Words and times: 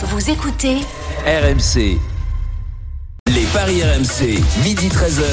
Vous 0.00 0.30
écoutez 0.30 0.76
RMC. 1.26 1.98
Les 3.26 3.44
paris 3.52 3.82
RMC, 3.82 4.38
midi 4.62 4.88
13h. 4.88 5.24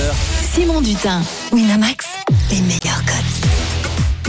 Simon 0.42 0.82
Dutin, 0.82 1.22
Winamax, 1.52 2.08
les 2.50 2.62
meilleurs 2.62 3.06
codes. 3.06 3.65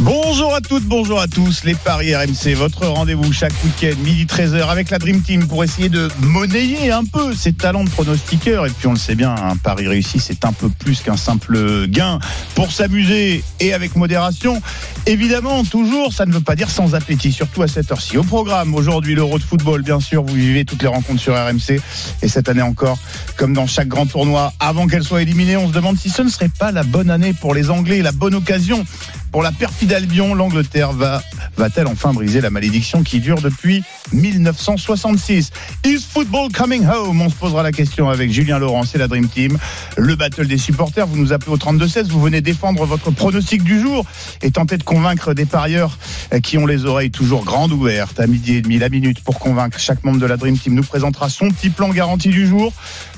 Bonjour 0.00 0.54
à 0.54 0.60
toutes, 0.60 0.84
bonjour 0.84 1.18
à 1.18 1.26
tous, 1.26 1.64
les 1.64 1.74
Paris 1.74 2.14
RMC, 2.14 2.54
votre 2.54 2.86
rendez-vous 2.86 3.32
chaque 3.32 3.54
week-end, 3.64 3.98
midi 4.04 4.26
13h 4.26 4.68
avec 4.68 4.90
la 4.90 4.98
Dream 4.98 5.22
Team 5.22 5.48
pour 5.48 5.64
essayer 5.64 5.88
de 5.88 6.10
monnayer 6.20 6.90
un 6.92 7.04
peu 7.04 7.34
ses 7.34 7.54
talents 7.54 7.82
de 7.82 7.88
pronostiqueur. 7.88 8.66
Et 8.66 8.70
puis 8.70 8.88
on 8.88 8.92
le 8.92 8.98
sait 8.98 9.14
bien, 9.14 9.34
un 9.34 9.56
pari 9.56 9.88
réussi, 9.88 10.20
c'est 10.20 10.44
un 10.44 10.52
peu 10.52 10.68
plus 10.68 11.00
qu'un 11.00 11.16
simple 11.16 11.86
gain 11.88 12.18
pour 12.54 12.72
s'amuser 12.72 13.42
et 13.58 13.72
avec 13.72 13.96
modération. 13.96 14.60
Évidemment, 15.06 15.64
toujours, 15.64 16.12
ça 16.12 16.26
ne 16.26 16.32
veut 16.32 16.40
pas 16.40 16.56
dire 16.56 16.68
sans 16.68 16.94
appétit, 16.94 17.32
surtout 17.32 17.62
à 17.62 17.68
cette 17.68 17.90
heure-ci. 17.90 18.18
Au 18.18 18.24
programme, 18.24 18.74
aujourd'hui, 18.74 19.14
l'Euro 19.14 19.38
de 19.38 19.44
football, 19.44 19.82
bien 19.82 20.00
sûr, 20.00 20.22
vous 20.22 20.34
vivez 20.34 20.66
toutes 20.66 20.82
les 20.82 20.88
rencontres 20.88 21.20
sur 21.20 21.34
RMC. 21.34 21.80
Et 22.20 22.28
cette 22.28 22.50
année 22.50 22.62
encore, 22.62 22.98
comme 23.36 23.54
dans 23.54 23.66
chaque 23.66 23.88
grand 23.88 24.06
tournoi, 24.06 24.52
avant 24.60 24.88
qu'elle 24.88 25.04
soit 25.04 25.22
éliminée, 25.22 25.56
on 25.56 25.68
se 25.68 25.72
demande 25.72 25.96
si 25.96 26.10
ce 26.10 26.20
ne 26.20 26.28
serait 26.28 26.50
pas 26.50 26.70
la 26.70 26.82
bonne 26.82 27.08
année 27.08 27.32
pour 27.32 27.54
les 27.54 27.70
Anglais, 27.70 28.02
la 28.02 28.12
bonne 28.12 28.34
occasion 28.34 28.84
pour 29.32 29.42
la 29.42 29.52
perfide 29.86 29.92
Albion, 29.92 30.34
l'Angleterre 30.34 30.92
va 30.92 31.22
va-t-elle 31.56 31.86
enfin 31.86 32.12
briser 32.12 32.40
la 32.40 32.50
malédiction 32.50 33.02
qui 33.02 33.20
dure 33.20 33.40
depuis 33.40 33.82
1966 34.12 35.50
Is 35.84 36.00
football 36.00 36.52
coming 36.52 36.86
home? 36.86 37.22
On 37.22 37.30
se 37.30 37.34
posera 37.34 37.62
la 37.62 37.72
question 37.72 38.10
avec 38.10 38.30
Julien 38.30 38.58
Laurent 38.58 38.82
et 38.94 38.98
la 38.98 39.08
Dream 39.08 39.28
Team. 39.28 39.58
Le 39.96 40.16
battle 40.16 40.46
des 40.46 40.58
supporters, 40.58 41.06
vous 41.06 41.16
nous 41.16 41.32
appelez 41.32 41.52
au 41.52 41.56
32-16, 41.56 42.08
vous 42.08 42.20
venez 42.20 42.40
défendre 42.40 42.84
votre 42.84 43.10
pronostic 43.10 43.62
du 43.62 43.80
jour 43.80 44.04
et 44.42 44.50
tenter 44.50 44.76
de 44.76 44.82
convaincre 44.82 45.34
des 45.34 45.46
parieurs 45.46 45.98
qui 46.42 46.58
ont 46.58 46.66
les 46.66 46.84
oreilles 46.84 47.10
toujours 47.10 47.44
grandes 47.44 47.72
ouvertes. 47.72 48.20
À 48.20 48.26
midi 48.26 48.56
et 48.56 48.62
demi, 48.62 48.78
la 48.78 48.88
minute 48.88 49.22
pour 49.22 49.38
convaincre 49.38 49.78
chaque 49.78 50.04
membre 50.04 50.20
de 50.20 50.26
la 50.26 50.36
Dream 50.36 50.58
Team 50.58 50.74
nous 50.74 50.82
présentera 50.82 51.28
son 51.30 51.50
petit 51.50 51.70
plan 51.70 51.88
garanti 51.88 52.28
du 52.28 52.46
jour. 52.46 52.72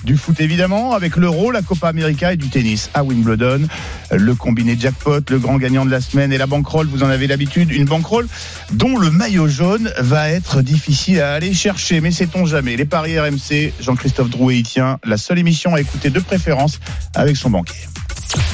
Du 0.05 0.17
foot 0.17 0.41
évidemment, 0.41 0.93
avec 0.93 1.17
l'Euro, 1.17 1.51
la 1.51 1.63
Copa 1.63 1.89
América 1.89 2.33
et 2.33 2.37
du 2.37 2.49
tennis 2.49 2.91
à 2.95 3.03
Wimbledon. 3.03 3.67
Le 4.13 4.35
combiné 4.35 4.77
jackpot, 4.79 5.21
le 5.29 5.39
grand 5.39 5.59
gagnant 5.59 5.85
de 5.85 5.91
la 5.91 6.01
semaine 6.01 6.33
et 6.33 6.39
la 6.39 6.47
bankroll, 6.59 6.89
vous 6.89 7.05
en 7.05 7.09
avez 7.09 7.29
l'habitude, 7.29 7.71
une 7.71 7.85
bankroll 7.85 8.27
dont 8.73 8.97
le 8.99 9.11
maillot 9.11 9.47
jaune 9.47 9.93
va 9.99 10.29
être 10.29 10.61
difficile 10.61 11.21
à 11.21 11.35
aller 11.35 11.55
chercher. 11.55 12.01
Mais 12.01 12.11
sait-on 12.11 12.47
jamais 12.47 12.77
Les 12.77 12.85
paris 12.85 13.19
RMC, 13.19 13.73
Jean-Christophe 13.81 14.31
Drouet 14.31 14.59
y 14.59 14.63
tient, 14.65 14.99
la 15.05 15.17
seule 15.17 15.39
émission 15.39 15.75
à 15.75 15.81
écouter 15.81 16.11
de 16.11 16.19
préférence 16.19 16.81
avec 17.15 17.37
son 17.37 17.51
banquier. 17.51 17.79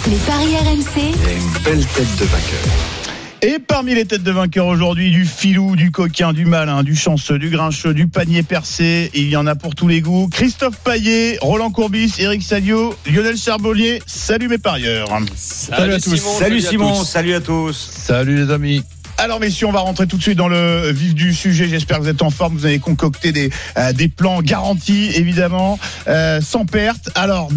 Les 0.06 0.16
paris 0.18 0.54
RMC, 0.56 1.14
une 1.36 1.62
belle 1.64 1.86
tête 1.86 2.16
de 2.18 2.24
vainqueur. 2.24 3.03
Et 3.46 3.58
parmi 3.58 3.94
les 3.94 4.06
têtes 4.06 4.22
de 4.22 4.30
vainqueurs 4.30 4.68
aujourd'hui, 4.68 5.10
du 5.10 5.26
filou, 5.26 5.76
du 5.76 5.90
coquin, 5.90 6.32
du 6.32 6.46
malin, 6.46 6.82
du 6.82 6.96
chanceux, 6.96 7.38
du 7.38 7.50
grincheux, 7.50 7.92
du 7.92 8.08
panier 8.08 8.42
percé, 8.42 9.10
il 9.12 9.28
y 9.28 9.36
en 9.36 9.46
a 9.46 9.54
pour 9.54 9.74
tous 9.74 9.86
les 9.86 10.00
goûts. 10.00 10.28
Christophe 10.32 10.78
Paillet, 10.78 11.36
Roland 11.42 11.70
Courbis, 11.70 12.14
Eric 12.20 12.42
Salio, 12.42 12.96
Lionel 13.04 13.36
Charbonnier, 13.36 14.00
salut 14.06 14.48
mes 14.48 14.56
parieurs. 14.56 15.08
Salut, 15.36 15.92
à 15.92 16.00
tous. 16.00 16.16
Salut 16.16 16.62
Simon, 16.62 17.04
salut 17.04 17.34
à 17.34 17.42
tous. 17.42 17.76
Salut 17.76 18.46
les 18.46 18.50
amis. 18.50 18.82
Alors 19.16 19.38
messieurs, 19.38 19.68
on 19.68 19.72
va 19.72 19.80
rentrer 19.80 20.06
tout 20.06 20.16
de 20.16 20.22
suite 20.22 20.36
dans 20.36 20.48
le 20.48 20.90
vif 20.90 21.14
du 21.14 21.32
sujet. 21.32 21.68
J'espère 21.68 21.98
que 21.98 22.02
vous 22.02 22.08
êtes 22.08 22.22
en 22.22 22.30
forme. 22.30 22.56
Vous 22.56 22.66
avez 22.66 22.80
concocté 22.80 23.32
des, 23.32 23.50
euh, 23.78 23.92
plans 24.16 24.42
garantis, 24.42 25.10
évidemment, 25.14 25.78
euh, 26.08 26.40
sans 26.40 26.66
perte. 26.66 27.10
Alors, 27.14 27.48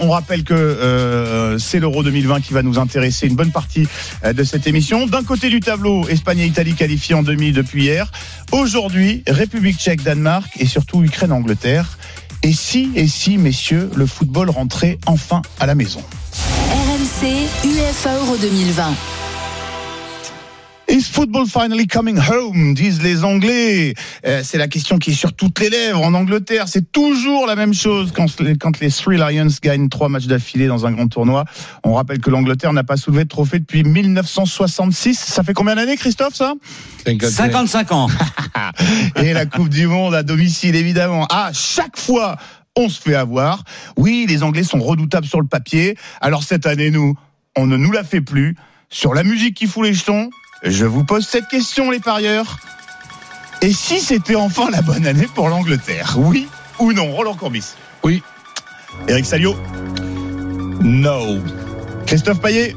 on 0.00 0.10
rappelle 0.10 0.42
que 0.42 0.54
euh, 0.54 1.58
c'est 1.58 1.80
l'Euro 1.80 2.02
2020 2.02 2.40
qui 2.40 2.54
va 2.54 2.62
nous 2.62 2.78
intéresser 2.78 3.26
une 3.26 3.36
bonne 3.36 3.52
partie 3.52 3.86
de 4.24 4.42
cette 4.42 4.66
émission. 4.66 5.06
D'un 5.06 5.22
côté 5.22 5.48
du 5.48 5.60
tableau, 5.60 6.08
Espagne 6.08 6.40
et 6.40 6.46
Italie 6.46 6.74
qualifiés 6.74 7.14
en 7.14 7.22
demi 7.22 7.52
depuis 7.52 7.84
hier. 7.84 8.10
Aujourd'hui, 8.50 9.22
République 9.28 9.78
tchèque, 9.78 10.02
Danemark 10.02 10.50
et 10.58 10.66
surtout 10.66 11.04
Ukraine-Angleterre. 11.04 11.98
Et 12.42 12.52
si, 12.52 12.90
et 12.96 13.06
si, 13.06 13.38
messieurs, 13.38 13.90
le 13.94 14.06
football 14.06 14.50
rentrait 14.50 14.98
enfin 15.06 15.42
à 15.60 15.66
la 15.66 15.74
maison? 15.74 16.02
RMC, 16.72 17.28
UEFA 17.64 18.16
Euro 18.16 18.36
2020. 18.36 19.21
Is 20.92 21.08
football 21.10 21.46
finally 21.46 21.86
coming 21.86 22.18
home? 22.18 22.74
disent 22.74 23.00
les 23.02 23.24
Anglais. 23.24 23.94
Euh, 24.26 24.42
c'est 24.44 24.58
la 24.58 24.68
question 24.68 24.98
qui 24.98 25.12
est 25.12 25.14
sur 25.14 25.32
toutes 25.32 25.58
les 25.58 25.70
lèvres 25.70 26.02
en 26.02 26.12
Angleterre. 26.12 26.68
C'est 26.68 26.92
toujours 26.92 27.46
la 27.46 27.56
même 27.56 27.72
chose 27.72 28.12
quand, 28.14 28.38
les- 28.40 28.56
quand 28.58 28.78
les 28.78 28.90
Three 28.90 29.16
Lions 29.16 29.48
gagnent 29.62 29.88
trois 29.88 30.10
matchs 30.10 30.26
d'affilée 30.26 30.66
dans 30.66 30.84
un 30.84 30.92
grand 30.92 31.08
tournoi. 31.08 31.46
On 31.82 31.94
rappelle 31.94 32.18
que 32.20 32.28
l'Angleterre 32.28 32.74
n'a 32.74 32.84
pas 32.84 32.98
soulevé 32.98 33.24
de 33.24 33.28
trophée 33.30 33.58
depuis 33.58 33.84
1966. 33.84 35.18
Ça 35.18 35.42
fait 35.42 35.54
combien 35.54 35.76
d'années, 35.76 35.96
Christophe, 35.96 36.34
ça? 36.34 36.52
55 37.30 37.92
ans. 37.92 38.08
Et 39.16 39.32
la 39.32 39.46
Coupe 39.46 39.70
du 39.70 39.86
Monde 39.86 40.14
à 40.14 40.22
domicile, 40.22 40.76
évidemment. 40.76 41.26
À 41.30 41.52
chaque 41.54 41.96
fois, 41.98 42.36
on 42.76 42.90
se 42.90 43.00
fait 43.00 43.14
avoir. 43.14 43.64
Oui, 43.96 44.26
les 44.28 44.42
Anglais 44.42 44.62
sont 44.62 44.78
redoutables 44.78 45.26
sur 45.26 45.40
le 45.40 45.46
papier. 45.46 45.96
Alors 46.20 46.42
cette 46.42 46.66
année, 46.66 46.90
nous, 46.90 47.14
on 47.56 47.66
ne 47.66 47.78
nous 47.78 47.92
la 47.92 48.04
fait 48.04 48.20
plus. 48.20 48.56
Sur 48.90 49.14
la 49.14 49.22
musique 49.24 49.56
qui 49.56 49.66
fout 49.66 49.84
les 49.84 49.94
jetons, 49.94 50.28
je 50.62 50.84
vous 50.84 51.04
pose 51.04 51.26
cette 51.26 51.48
question, 51.48 51.90
les 51.90 52.00
parieurs. 52.00 52.56
Et 53.60 53.72
si 53.72 54.00
c'était 54.00 54.34
enfin 54.34 54.70
la 54.70 54.82
bonne 54.82 55.06
année 55.06 55.28
pour 55.34 55.48
l'Angleterre? 55.48 56.14
Oui 56.18 56.48
ou 56.78 56.92
non? 56.92 57.12
Roland 57.12 57.34
Courbis 57.34 57.74
Oui. 58.02 58.22
Eric 59.08 59.24
Salio 59.24 59.54
No. 60.80 61.38
Christophe 62.06 62.40
Payet 62.40 62.74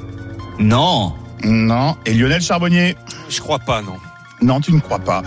Non. 0.59 1.13
Non. 1.43 1.95
Et 2.05 2.13
Lionel 2.13 2.41
Charbonnier 2.41 2.95
Je 3.29 3.39
crois 3.41 3.59
pas, 3.59 3.81
non. 3.81 3.97
Non, 4.41 4.59
tu 4.61 4.73
ne 4.73 4.79
crois 4.79 4.99
pas. 4.99 5.23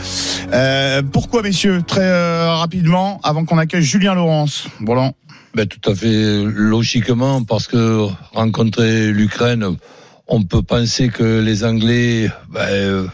Euh, 0.53 1.03
pourquoi, 1.03 1.43
messieurs 1.43 1.83
Très 1.87 2.05
euh, 2.05 2.55
rapidement, 2.55 3.21
avant 3.25 3.45
qu'on 3.45 3.59
accueille 3.59 3.83
Julien 3.83 4.15
Laurence? 4.15 4.69
Roland. 4.87 5.15
Ben, 5.55 5.67
tout 5.67 5.91
à 5.91 5.95
fait 5.95 6.45
logiquement, 6.45 7.43
parce 7.43 7.67
que 7.67 8.07
rencontrer 8.33 9.11
l'Ukraine, 9.11 9.77
on 10.29 10.43
peut 10.43 10.63
penser 10.63 11.09
que 11.09 11.41
les 11.41 11.65
Anglais 11.65 12.31
ben, 12.51 13.11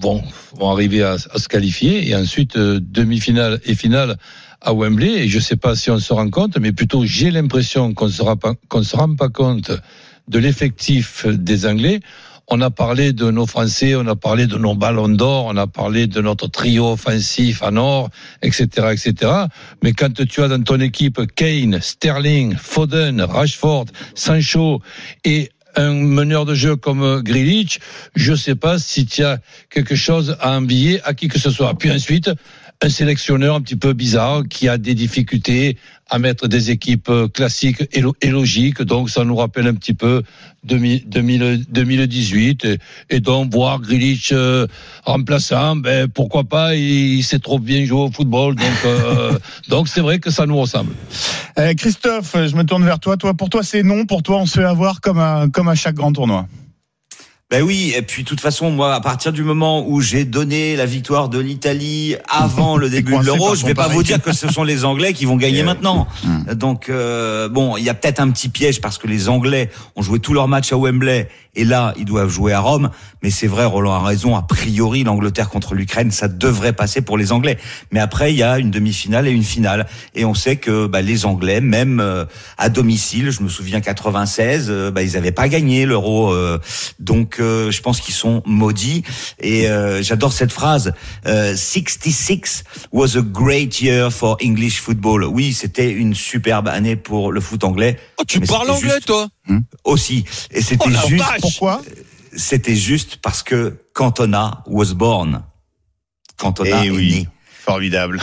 vont, 0.00 0.22
vont 0.54 0.70
arriver 0.70 1.02
à, 1.02 1.12
à 1.12 1.38
se 1.38 1.48
qualifier 1.48 2.08
et 2.08 2.14
ensuite 2.14 2.56
euh, 2.56 2.80
demi-finale 2.80 3.60
et 3.64 3.74
finale 3.74 4.18
à 4.60 4.72
Wembley. 4.72 5.24
Et 5.24 5.28
je 5.28 5.40
sais 5.40 5.56
pas 5.56 5.74
si 5.74 5.90
on 5.90 5.98
se 5.98 6.12
rend 6.12 6.30
compte, 6.30 6.58
mais 6.58 6.72
plutôt 6.72 7.04
j'ai 7.04 7.30
l'impression 7.30 7.94
qu'on 7.94 8.08
qu'on 8.68 8.82
se 8.82 8.96
rend 8.96 9.14
pas 9.16 9.28
compte 9.28 9.72
de 10.28 10.38
l'effectif 10.38 11.26
des 11.26 11.66
Anglais. 11.66 12.00
On 12.48 12.60
a 12.60 12.70
parlé 12.70 13.12
de 13.12 13.30
nos 13.30 13.46
Français, 13.46 13.94
on 13.94 14.06
a 14.06 14.16
parlé 14.16 14.46
de 14.46 14.58
nos 14.58 14.74
ballons 14.74 15.08
d'or, 15.08 15.46
on 15.46 15.56
a 15.56 15.66
parlé 15.66 16.06
de 16.06 16.20
notre 16.20 16.48
trio 16.48 16.92
offensif 16.92 17.62
en 17.62 17.76
or, 17.76 18.10
etc., 18.42 18.88
etc. 18.92 19.32
Mais 19.82 19.92
quand 19.92 20.12
tu 20.26 20.42
as 20.42 20.48
dans 20.48 20.62
ton 20.62 20.80
équipe 20.80 21.20
Kane, 21.34 21.80
Sterling, 21.80 22.56
Foden, 22.56 23.22
Rashford, 23.22 23.86
Sancho 24.14 24.82
et 25.24 25.50
un 25.76 25.92
meneur 25.94 26.44
de 26.44 26.54
jeu 26.54 26.76
comme 26.76 27.22
Grealish, 27.22 27.78
je 28.14 28.34
sais 28.34 28.54
pas 28.54 28.78
si 28.78 29.06
tu 29.06 29.24
as 29.24 29.38
quelque 29.70 29.94
chose 29.94 30.36
à 30.40 30.52
envier 30.52 31.00
à 31.04 31.14
qui 31.14 31.28
que 31.28 31.38
ce 31.38 31.50
soit. 31.50 31.74
Puis 31.78 31.90
ensuite, 31.90 32.30
un 32.82 32.88
sélectionneur 32.88 33.54
un 33.54 33.60
petit 33.60 33.76
peu 33.76 33.92
bizarre 33.92 34.42
qui 34.48 34.68
a 34.68 34.76
des 34.78 34.94
difficultés 34.94 35.76
à 36.10 36.18
mettre 36.18 36.48
des 36.48 36.70
équipes 36.70 37.08
euh, 37.08 37.28
classiques 37.28 37.84
et, 37.92 38.00
lo- 38.00 38.14
et 38.20 38.28
logiques. 38.28 38.82
Donc, 38.82 39.08
ça 39.08 39.24
nous 39.24 39.36
rappelle 39.36 39.66
un 39.66 39.74
petit 39.74 39.94
peu 39.94 40.22
2000 40.64 41.08
2000 41.08 41.64
2018. 41.70 42.64
Et, 42.64 42.78
et 43.08 43.20
donc, 43.20 43.50
voir 43.52 43.80
Grealish 43.80 44.30
euh, 44.32 44.66
remplaçant, 45.04 45.76
ben, 45.76 46.08
pourquoi 46.08 46.44
pas, 46.44 46.74
il, 46.74 47.14
il 47.18 47.22
sait 47.22 47.38
trop 47.38 47.58
bien 47.58 47.84
jouer 47.86 48.00
au 48.02 48.10
football. 48.10 48.56
Donc, 48.56 48.66
euh, 48.84 49.38
donc 49.68 49.88
c'est 49.88 50.00
vrai 50.02 50.18
que 50.18 50.30
ça 50.30 50.44
nous 50.46 50.58
ressemble. 50.58 50.92
Euh, 51.58 51.72
Christophe, 51.74 52.34
je 52.34 52.56
me 52.56 52.64
tourne 52.64 52.84
vers 52.84 52.98
toi. 52.98 53.16
Toi, 53.16 53.32
pour 53.34 53.48
toi, 53.48 53.62
c'est 53.62 53.82
non. 53.82 54.04
Pour 54.04 54.22
toi, 54.22 54.38
on 54.38 54.46
se 54.46 54.58
fait 54.58 54.64
avoir 54.66 55.00
comme 55.00 55.18
à, 55.18 55.46
comme 55.52 55.68
à 55.68 55.74
chaque 55.74 55.94
grand 55.94 56.12
tournoi. 56.12 56.46
Ben 57.52 57.62
oui, 57.62 57.92
et 57.94 58.00
puis 58.00 58.22
de 58.22 58.28
toute 58.28 58.40
façon, 58.40 58.70
moi, 58.70 58.94
à 58.94 59.00
partir 59.02 59.30
du 59.30 59.42
moment 59.42 59.86
où 59.86 60.00
j'ai 60.00 60.24
donné 60.24 60.74
la 60.74 60.86
victoire 60.86 61.28
de 61.28 61.38
l'Italie 61.38 62.16
avant 62.26 62.78
le 62.78 62.88
début 62.90 63.14
de 63.14 63.22
l'Euro, 63.22 63.54
je 63.54 63.66
vais 63.66 63.74
pas 63.74 63.88
vous 63.88 64.02
dire 64.02 64.22
que 64.22 64.32
ce 64.32 64.48
sont 64.48 64.64
les 64.64 64.86
Anglais 64.86 65.12
qui 65.12 65.26
vont 65.26 65.36
gagner 65.36 65.58
Eh 65.58 65.62
maintenant. 65.62 66.08
Hmm. 66.24 66.54
Donc 66.54 66.88
euh, 66.88 67.50
bon, 67.50 67.76
il 67.76 67.84
y 67.84 67.90
a 67.90 67.94
peut-être 67.94 68.20
un 68.20 68.30
petit 68.30 68.48
piège 68.48 68.80
parce 68.80 68.96
que 68.96 69.06
les 69.06 69.28
Anglais 69.28 69.68
ont 69.96 70.02
joué 70.02 70.18
tous 70.18 70.32
leurs 70.32 70.48
matchs 70.48 70.72
à 70.72 70.78
Wembley 70.78 71.28
et 71.54 71.64
là, 71.64 71.92
ils 71.98 72.04
doivent 72.04 72.30
jouer 72.30 72.52
à 72.52 72.60
Rome. 72.60 72.90
Mais 73.22 73.30
c'est 73.30 73.46
vrai, 73.46 73.64
Roland 73.64 73.92
a 73.92 74.00
raison. 74.04 74.36
A 74.36 74.42
priori, 74.42 75.04
l'Angleterre 75.04 75.48
contre 75.48 75.74
l'Ukraine, 75.74 76.10
ça 76.10 76.26
devrait 76.28 76.72
passer 76.72 77.02
pour 77.02 77.18
les 77.18 77.30
Anglais. 77.32 77.58
Mais 77.92 78.00
après, 78.00 78.32
il 78.32 78.36
y 78.38 78.42
a 78.42 78.58
une 78.58 78.70
demi-finale 78.70 79.28
et 79.28 79.30
une 79.30 79.44
finale, 79.44 79.86
et 80.14 80.24
on 80.24 80.34
sait 80.34 80.56
que 80.56 80.86
bah, 80.86 81.02
les 81.02 81.24
Anglais, 81.26 81.60
même 81.60 82.00
euh, 82.00 82.24
à 82.58 82.68
domicile, 82.68 83.30
je 83.30 83.42
me 83.42 83.48
souviens 83.48 83.80
96, 83.80 84.66
euh, 84.70 84.90
bah, 84.90 85.02
ils 85.02 85.12
n'avaient 85.12 85.30
pas 85.32 85.48
gagné 85.48 85.86
l'Euro. 85.86 86.32
euh, 86.32 86.58
donc, 86.98 87.36
euh, 87.38 87.70
je 87.70 87.80
pense 87.82 88.00
qu'ils 88.00 88.14
sont 88.14 88.42
maudits. 88.46 89.02
Et 89.38 89.68
euh, 89.68 90.02
j'adore 90.02 90.32
cette 90.32 90.52
phrase. 90.52 90.94
Euh, 91.26 91.54
66 91.56 92.64
was 92.92 93.16
a 93.16 93.22
great 93.22 93.80
year 93.80 94.10
for 94.12 94.36
English 94.42 94.80
football. 94.80 95.24
Oui, 95.24 95.52
c'était 95.52 95.90
une 95.90 96.14
superbe 96.14 96.68
année 96.68 96.96
pour 96.96 97.30
le 97.32 97.40
foot 97.40 97.62
anglais. 97.64 97.98
Oh, 98.18 98.24
tu 98.26 98.40
parles 98.40 98.70
anglais, 98.70 98.90
juste- 98.94 99.06
toi? 99.06 99.28
Aussi. 99.84 100.24
Et 100.52 100.62
c'était 100.62 100.84
Oh 100.86 101.08
juste 101.08 101.24
vache 101.24 101.40
Pourquoi 101.42 101.82
c'était 102.34 102.76
juste 102.76 103.18
parce 103.22 103.42
que 103.42 103.76
Cantona 103.94 104.62
was 104.66 104.94
born. 104.94 105.42
Cantona 106.38 106.70
Eh 106.82 106.86
est 106.86 106.90
oui. 106.90 107.10
né. 107.12 107.28
Formidable. 107.64 108.20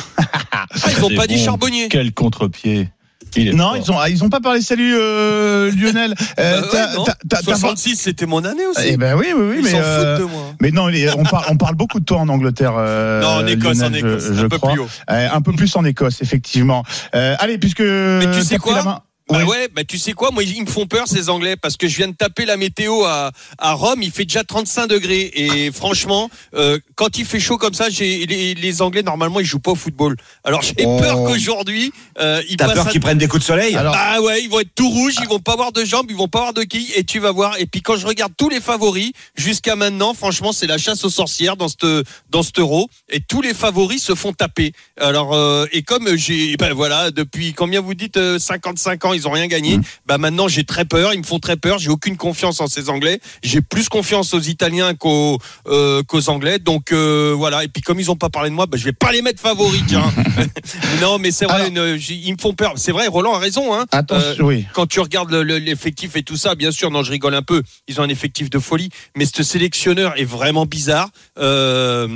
Ah, 0.51 0.65
ils 0.87 1.03
ont 1.03 1.09
C'est 1.09 1.15
pas 1.15 1.27
dit 1.27 1.35
bon. 1.37 1.43
Charbonnier. 1.45 1.87
Quel 1.89 2.11
contre-pied. 2.13 2.89
Il 3.35 3.55
Non, 3.55 3.65
fort. 3.69 3.77
ils 3.77 3.91
ont, 3.91 3.99
ah, 3.99 4.09
ils 4.09 4.23
ont 4.23 4.29
pas 4.29 4.39
parlé. 4.39 4.61
Salut 4.61 4.95
euh, 4.97 5.71
Lionel. 5.71 6.15
Euh, 6.39 6.61
Bah 6.61 6.65
ouais, 6.65 6.67
t'as- 6.71 6.93
non. 6.95 7.03
t'as- 7.03 7.13
t'as- 7.29 7.37
t'as- 7.37 7.43
66, 7.43 7.95
c'était 7.97 8.25
mon 8.25 8.43
année 8.43 8.65
aussi. 8.65 8.81
Eh 8.85 8.97
ben 8.97 9.15
oui, 9.15 9.27
oui, 9.35 9.43
oui, 9.51 9.55
Ils 9.59 9.63
mais 9.63 9.69
s'en 9.71 9.77
euh, 9.79 10.17
foutent 10.17 10.27
de 10.27 10.31
moi. 10.33 10.43
mais 10.59 10.71
non, 10.71 10.89
on, 11.17 11.23
parle, 11.23 11.45
on 11.49 11.55
parle 11.57 11.75
beaucoup 11.75 11.99
de 11.99 12.05
toi 12.05 12.17
en 12.17 12.29
Angleterre. 12.29 12.73
euh, 12.77 13.21
non, 13.21 13.27
en 13.43 13.47
Écosse, 13.47 13.77
Lionel, 13.77 14.03
en 14.05 14.07
Écosse, 14.09 14.23
je, 14.29 14.33
je 14.33 14.45
un 14.45 14.49
peu 14.49 14.57
crois. 14.57 14.71
plus 14.71 14.81
haut. 14.81 14.87
Euh, 15.11 15.27
un 15.31 15.41
peu 15.41 15.53
plus 15.53 15.75
en 15.75 15.85
Écosse, 15.85 16.21
effectivement. 16.23 16.83
Euh, 17.13 17.35
allez, 17.39 17.59
puisque. 17.59 17.81
Mais 17.81 18.31
tu 18.33 18.41
sais 18.41 18.57
quoi 18.57 19.03
Bah 19.29 19.45
ouais, 19.45 19.67
bah 19.73 19.83
tu 19.83 19.97
sais 19.99 20.13
quoi, 20.13 20.31
moi 20.31 20.43
ils 20.43 20.61
me 20.61 20.67
font 20.67 20.87
peur 20.87 21.07
ces 21.07 21.29
Anglais 21.29 21.55
parce 21.55 21.77
que 21.77 21.87
je 21.87 21.95
viens 21.97 22.07
de 22.07 22.15
taper 22.15 22.45
la 22.45 22.57
météo 22.57 23.03
à, 23.05 23.31
à 23.59 23.73
Rome, 23.73 24.01
il 24.01 24.09
fait 24.11 24.25
déjà 24.25 24.43
35 24.43 24.87
degrés 24.87 25.31
et 25.35 25.71
franchement, 25.71 26.29
euh, 26.55 26.79
quand 26.95 27.17
il 27.19 27.25
fait 27.25 27.39
chaud 27.39 27.57
comme 27.57 27.73
ça, 27.75 27.89
j'ai 27.89 28.25
les, 28.25 28.55
les 28.55 28.81
Anglais 28.81 29.03
normalement 29.03 29.39
ils 29.39 29.45
jouent 29.45 29.59
pas 29.59 29.71
au 29.71 29.75
football. 29.75 30.15
Alors 30.43 30.61
j'ai 30.63 30.73
Oh. 30.85 30.97
peur 30.97 31.17
qu'aujourd'hui 31.25 31.91
euh, 32.19 32.41
ils 32.49 32.57
T'as 32.57 32.73
peur 32.73 32.89
qu'ils 32.89 33.01
prennent 33.01 33.17
des 33.19 33.27
coups 33.27 33.41
de 33.43 33.47
soleil 33.47 33.75
Alors- 33.75 33.95
Ah 33.95 34.19
ouais, 34.21 34.41
ils 34.43 34.49
vont 34.49 34.61
être 34.61 34.73
tout 34.73 34.89
rouges, 34.89 35.15
ils 35.21 35.27
vont 35.27 35.39
pas 35.39 35.53
avoir 35.53 35.71
de 35.71 35.85
jambes, 35.85 36.07
ils 36.09 36.15
vont 36.15 36.27
pas 36.27 36.39
avoir 36.39 36.53
de 36.53 36.63
quilles 36.63 36.91
et 36.95 37.03
tu 37.03 37.19
vas 37.19 37.31
voir. 37.31 37.59
Et 37.59 37.65
puis 37.67 37.81
quand 37.81 37.97
je 37.97 38.07
regarde 38.07 38.33
tous 38.37 38.49
les 38.49 38.59
favoris 38.61 39.11
jusqu'à 39.35 39.75
maintenant, 39.75 40.13
franchement, 40.15 40.51
c'est 40.53 40.67
la 40.67 40.77
chasse 40.79 41.03
aux 41.05 41.09
sorcières 41.09 41.55
dans 41.55 41.67
ce 41.67 42.03
dans 42.31 42.41
cet 42.41 42.57
euro 42.59 42.89
et 43.09 43.19
tous 43.19 43.41
les 43.41 43.53
favoris 43.53 44.01
se 44.03 44.15
font 44.15 44.33
taper. 44.33 44.71
Alors 44.99 45.33
euh, 45.35 45.65
et 45.71 45.83
comme 45.83 46.15
j'ai 46.15 46.57
ben 46.57 46.73
voilà, 46.73 47.11
depuis 47.11 47.53
combien 47.53 47.81
vous 47.81 47.93
dites 47.93 48.17
euh, 48.17 48.39
55 48.39 49.05
ans, 49.05 49.13
ils 49.19 49.27
ont 49.27 49.31
rien 49.31 49.47
gagné. 49.47 49.79
Bah 50.05 50.17
maintenant, 50.17 50.47
j'ai 50.47 50.63
très 50.63 50.85
peur, 50.85 51.13
ils 51.13 51.19
me 51.19 51.23
font 51.25 51.39
très 51.39 51.57
peur, 51.57 51.77
j'ai 51.77 51.89
aucune 51.89 52.17
confiance 52.17 52.59
en 52.61 52.67
ces 52.67 52.89
Anglais. 52.89 53.19
J'ai 53.43 53.61
plus 53.61 53.89
confiance 53.89 54.33
aux 54.33 54.39
Italiens 54.41 54.95
qu'aux 54.95 55.37
euh, 55.67 56.01
qu'aux 56.03 56.29
Anglais. 56.29 56.57
Donc 56.59 56.91
euh, 56.91 57.33
voilà, 57.37 57.63
et 57.63 57.67
puis 57.67 57.81
comme 57.81 57.99
ils 57.99 58.09
ont 58.09 58.15
pas 58.15 58.29
parlé 58.29 58.49
de 58.49 58.55
moi, 58.55 58.65
bah, 58.65 58.77
je 58.77 58.83
vais 58.85 58.93
pas 58.93 59.11
les 59.11 59.21
mettre 59.21 59.41
favoris, 59.41 59.81
non, 61.01 61.19
mais 61.19 61.31
c'est 61.31 61.45
vrai, 61.45 61.55
Alors- 61.55 61.67
une- 61.67 61.97
j'ai- 61.97 62.15
ils 62.15 62.33
me 62.33 62.37
font 62.39 62.53
peur. 62.53 62.73
C'est 62.77 62.91
vrai, 62.91 63.07
Roland 63.07 63.33
a 63.35 63.39
raison 63.39 63.73
hein. 63.73 63.85
Attention, 63.91 64.43
Euh, 64.45 64.47
oui. 64.47 64.65
quand 64.73 64.87
tu 64.87 64.99
regardes 64.99 65.31
le- 65.31 65.43
le- 65.43 65.57
l'effectif 65.59 66.15
et 66.15 66.23
tout 66.23 66.37
ça, 66.37 66.55
bien 66.55 66.71
sûr, 66.71 66.91
non, 66.91 67.03
je 67.03 67.11
rigole 67.11 67.35
un 67.35 67.41
peu. 67.41 67.61
Ils 67.87 67.99
ont 67.99 68.03
un 68.03 68.09
effectif 68.09 68.49
de 68.49 68.59
folie, 68.59 68.89
mais 69.15 69.25
ce 69.25 69.43
sélectionneur 69.43 70.13
est 70.19 70.25
vraiment 70.25 70.65
bizarre. 70.65 71.09
Euh, 71.37 72.07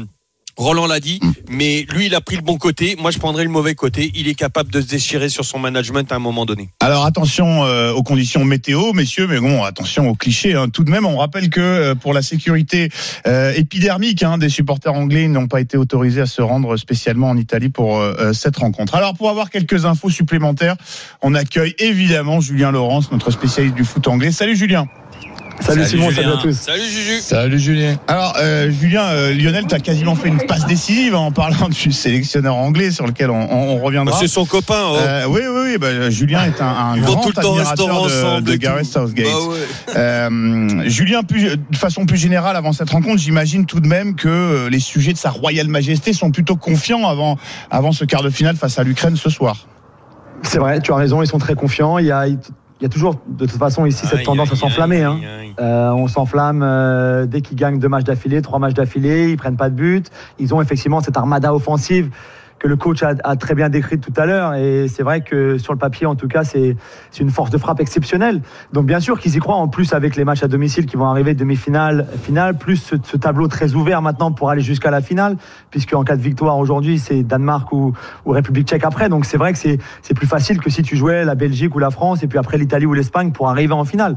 Roland 0.55 0.85
l'a 0.85 0.99
dit, 0.99 1.19
mais 1.49 1.85
lui, 1.89 2.05
il 2.05 2.15
a 2.15 2.21
pris 2.21 2.35
le 2.35 2.41
bon 2.43 2.57
côté. 2.57 2.95
Moi, 2.99 3.09
je 3.11 3.17
prendrais 3.17 3.43
le 3.43 3.49
mauvais 3.49 3.73
côté. 3.73 4.11
Il 4.15 4.27
est 4.27 4.35
capable 4.35 4.71
de 4.71 4.81
se 4.81 4.85
déchirer 4.87 5.29
sur 5.29 5.45
son 5.45 5.57
management 5.57 6.11
à 6.11 6.15
un 6.15 6.19
moment 6.19 6.45
donné. 6.45 6.69
Alors 6.79 7.05
attention 7.05 7.65
euh, 7.65 7.91
aux 7.91 8.03
conditions 8.03 8.45
météo, 8.45 8.93
messieurs, 8.93 9.27
mais 9.27 9.39
bon, 9.39 9.63
attention 9.63 10.07
aux 10.09 10.15
clichés. 10.15 10.53
hein. 10.53 10.69
Tout 10.69 10.83
de 10.83 10.91
même, 10.91 11.05
on 11.05 11.17
rappelle 11.17 11.49
que 11.49 11.59
euh, 11.59 11.95
pour 11.95 12.13
la 12.13 12.21
sécurité 12.21 12.89
euh, 13.25 13.53
épidermique 13.55 14.21
hein, 14.21 14.37
des 14.37 14.49
supporters 14.49 14.93
anglais, 14.93 15.27
n'ont 15.27 15.47
pas 15.47 15.59
été 15.59 15.77
autorisés 15.77 16.21
à 16.21 16.25
se 16.27 16.41
rendre 16.41 16.77
spécialement 16.77 17.29
en 17.29 17.37
Italie 17.37 17.69
pour 17.69 18.03
cette 18.33 18.57
rencontre. 18.57 18.95
Alors 18.95 19.15
pour 19.15 19.29
avoir 19.29 19.49
quelques 19.49 19.85
infos 19.85 20.09
supplémentaires, 20.09 20.75
on 21.21 21.33
accueille 21.33 21.73
évidemment 21.79 22.41
Julien 22.41 22.71
Laurence, 22.71 23.11
notre 23.11 23.31
spécialiste 23.31 23.75
du 23.75 23.83
foot 23.83 24.07
anglais. 24.07 24.31
Salut 24.31 24.55
Julien. 24.55 24.85
Salut, 25.59 25.85
Simon, 25.85 26.11
salut 26.11 26.27
à 26.33 26.37
tous. 26.41 26.51
Salut 26.53 26.81
Juju. 26.83 27.19
Salut 27.21 27.59
Julien. 27.59 27.95
Alors 28.07 28.35
euh, 28.39 28.69
Julien, 28.69 29.03
euh, 29.05 29.33
Lionel, 29.33 29.65
tu 29.67 29.73
as 29.75 29.79
quasiment 29.79 30.13
fait 30.15 30.27
une 30.27 30.39
passe 30.45 30.65
décisive 30.65 31.15
en 31.15 31.31
parlant 31.31 31.69
du 31.69 31.91
sélectionneur 31.91 32.55
anglais 32.55 32.91
sur 32.91 33.05
lequel 33.07 33.29
on, 33.29 33.35
on- 33.49 33.75
on 33.77 33.79
reviendra. 33.79 34.17
C'est 34.19 34.27
son 34.27 34.45
copain. 34.45 34.81
oh. 34.85 34.95
Euh, 34.97 35.25
oui, 35.29 35.41
oui, 35.47 35.61
oui. 35.71 35.77
bah, 35.77 36.09
Julien 36.09 36.43
est 36.45 36.61
un, 36.61 36.65
un 36.67 36.97
grand 36.97 37.21
tout 37.21 37.29
le 37.33 37.39
admirateur 37.39 37.57
restaurant 37.69 38.01
de, 38.01 38.11
ensemble. 38.11 38.43
de 38.43 38.53
et 38.53 38.57
Gareth 38.57 38.85
tout. 38.85 38.91
Southgate. 38.91 39.25
Bah 39.25 39.39
ouais. 39.47 39.95
Euh, 39.95 40.89
Julien, 40.89 41.23
plus, 41.23 41.43
de 41.57 41.77
façon 41.77 42.05
plus 42.05 42.17
générale, 42.17 42.55
avant 42.57 42.73
cette 42.73 42.89
rencontre, 42.89 43.19
j'imagine 43.21 43.65
tout 43.65 43.79
de 43.79 43.87
même 43.87 44.15
que 44.15 44.27
euh, 44.27 44.69
les 44.69 44.79
sujets 44.79 45.13
de 45.13 45.17
sa 45.17 45.29
royale 45.29 45.67
majesté 45.69 46.11
sont 46.13 46.31
plutôt 46.31 46.55
confiants 46.57 47.07
avant, 47.07 47.37
avant 47.71 47.91
ce 47.93 48.03
quart 48.05 48.23
de 48.23 48.29
finale 48.29 48.57
face 48.57 48.79
à 48.79 48.83
l'Ukraine 48.83 49.15
ce 49.15 49.29
soir. 49.29 49.67
C'est 50.41 50.57
vrai, 50.59 50.81
tu 50.81 50.91
as 50.91 50.95
raison, 50.97 51.21
ils 51.21 51.27
sont 51.27 51.37
très 51.37 51.55
confiants. 51.55 51.99
Il 51.99 52.05
y 52.07 52.11
a, 52.11 52.25
il 52.79 52.83
y 52.83 52.85
a 52.85 52.89
toujours, 52.89 53.15
de 53.27 53.45
toute 53.45 53.59
façon, 53.59 53.85
ici, 53.85 54.05
cette 54.05 54.19
Aïe, 54.19 54.25
tendance 54.25 54.51
à 54.51 54.55
s'enflammer. 54.55 55.03
hein. 55.03 55.17
Euh, 55.59 55.91
on 55.91 56.07
s'enflamme 56.07 56.61
euh, 56.63 57.25
dès 57.25 57.41
qu'ils 57.41 57.57
gagnent 57.57 57.79
deux 57.79 57.87
matchs 57.87 58.03
d'affilée, 58.03 58.41
trois 58.41 58.59
matchs 58.59 58.73
d'affilée, 58.73 59.29
ils 59.29 59.37
prennent 59.37 59.57
pas 59.57 59.69
de 59.69 59.75
but. 59.75 60.09
Ils 60.39 60.53
ont 60.53 60.61
effectivement 60.61 60.99
cette 60.99 61.15
armada 61.15 61.53
offensive 61.53 62.09
que 62.63 62.69
le 62.69 62.77
coach 62.77 63.03
a, 63.03 63.35
très 63.35 63.55
bien 63.55 63.67
décrite 63.67 63.99
tout 63.99 64.13
à 64.15 64.25
l'heure. 64.25 64.53
Et 64.53 64.87
c'est 64.87 65.03
vrai 65.03 65.19
que 65.19 65.57
sur 65.57 65.73
le 65.73 65.79
papier, 65.79 66.07
en 66.07 66.15
tout 66.15 66.29
cas, 66.29 66.45
c'est 66.45 66.77
une 67.19 67.29
force 67.29 67.49
de 67.49 67.57
frappe 67.57 67.81
exceptionnelle. 67.81 68.41
Donc 68.71 68.85
bien 68.85 69.01
sûr 69.01 69.19
qu'ils 69.19 69.35
y 69.35 69.39
croient. 69.39 69.57
En 69.57 69.67
plus, 69.67 69.91
avec 69.91 70.15
les 70.15 70.23
matchs 70.23 70.43
à 70.43 70.47
domicile 70.47 70.85
qui 70.85 70.95
vont 70.95 71.05
arriver, 71.05 71.33
demi-finale, 71.33 72.07
finale, 72.23 72.57
plus 72.57 72.77
ce, 72.77 73.17
tableau 73.17 73.49
très 73.49 73.73
ouvert 73.73 74.01
maintenant 74.01 74.31
pour 74.31 74.49
aller 74.49 74.61
jusqu'à 74.61 74.91
la 74.91 75.01
finale, 75.01 75.35
puisque 75.71 75.93
en 75.93 76.05
cas 76.05 76.15
de 76.15 76.21
victoire 76.21 76.57
aujourd'hui, 76.57 76.99
c'est 76.99 77.23
Danemark 77.23 77.69
ou, 77.73 77.93
République 78.25 78.69
tchèque 78.69 78.85
après. 78.85 79.09
Donc 79.09 79.25
c'est 79.25 79.37
vrai 79.37 79.51
que 79.51 79.59
c'est 79.59 80.13
plus 80.15 80.27
facile 80.27 80.61
que 80.61 80.69
si 80.69 80.83
tu 80.83 80.95
jouais 80.95 81.25
la 81.25 81.35
Belgique 81.35 81.75
ou 81.75 81.79
la 81.79 81.89
France 81.89 82.23
et 82.23 82.27
puis 82.27 82.37
après 82.37 82.57
l'Italie 82.57 82.85
ou 82.85 82.93
l'Espagne 82.93 83.31
pour 83.33 83.49
arriver 83.49 83.73
en 83.73 83.83
finale. 83.83 84.15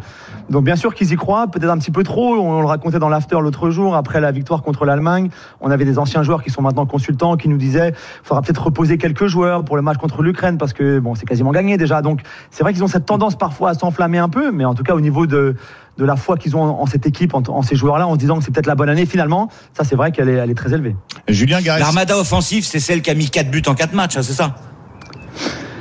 Donc 0.50 0.64
bien 0.64 0.76
sûr 0.76 0.94
qu'ils 0.94 1.12
y 1.12 1.16
croient, 1.16 1.48
peut-être 1.48 1.70
un 1.70 1.78
petit 1.78 1.90
peu 1.90 2.04
trop. 2.04 2.36
On 2.36 2.60
le 2.60 2.66
racontait 2.66 3.00
dans 3.00 3.08
l'after 3.08 3.40
l'autre 3.40 3.70
jour, 3.70 3.96
après 3.96 4.20
la 4.20 4.30
victoire 4.30 4.62
contre 4.62 4.84
l'Allemagne. 4.84 5.30
On 5.60 5.72
avait 5.72 5.84
des 5.84 5.98
anciens 5.98 6.22
joueurs 6.22 6.44
qui 6.44 6.50
sont 6.50 6.62
maintenant 6.62 6.86
consultants 6.86 7.36
qui 7.36 7.48
nous 7.48 7.58
disaient 7.58 7.92
faudra 8.36 8.42
peut-être 8.42 8.64
reposer 8.64 8.98
quelques 8.98 9.26
joueurs 9.26 9.64
pour 9.64 9.76
le 9.76 9.82
match 9.82 9.96
contre 9.98 10.22
l'Ukraine 10.22 10.58
parce 10.58 10.72
que 10.72 10.98
bon, 10.98 11.14
c'est 11.14 11.24
quasiment 11.26 11.52
gagné 11.52 11.76
déjà. 11.76 12.02
Donc 12.02 12.20
c'est 12.50 12.62
vrai 12.62 12.72
qu'ils 12.72 12.84
ont 12.84 12.88
cette 12.88 13.06
tendance 13.06 13.36
parfois 13.36 13.70
à 13.70 13.74
s'enflammer 13.74 14.18
un 14.18 14.28
peu, 14.28 14.50
mais 14.52 14.64
en 14.64 14.74
tout 14.74 14.82
cas 14.82 14.94
au 14.94 15.00
niveau 15.00 15.26
de 15.26 15.56
de 15.96 16.04
la 16.04 16.16
foi 16.16 16.36
qu'ils 16.36 16.54
ont 16.56 16.60
en, 16.62 16.82
en 16.82 16.86
cette 16.86 17.06
équipe, 17.06 17.32
en, 17.34 17.42
en 17.48 17.62
ces 17.62 17.74
joueurs-là, 17.74 18.06
en 18.06 18.12
se 18.12 18.18
disant 18.18 18.36
que 18.38 18.44
c'est 18.44 18.50
peut-être 18.50 18.66
la 18.66 18.74
bonne 18.74 18.90
année 18.90 19.06
finalement, 19.06 19.48
ça 19.72 19.82
c'est 19.84 19.96
vrai 19.96 20.12
qu'elle 20.12 20.28
est, 20.28 20.34
elle 20.34 20.50
est 20.50 20.54
très 20.54 20.74
élevée. 20.74 20.94
Julien 21.26 21.62
Gareth. 21.62 21.80
L'armada 21.80 22.18
offensive, 22.18 22.64
c'est 22.66 22.80
celle 22.80 23.00
qui 23.00 23.10
a 23.10 23.14
mis 23.14 23.30
4 23.30 23.50
buts 23.50 23.62
en 23.66 23.74
4 23.74 23.94
matchs, 23.94 24.18
hein, 24.18 24.22
c'est 24.22 24.34
ça? 24.34 24.56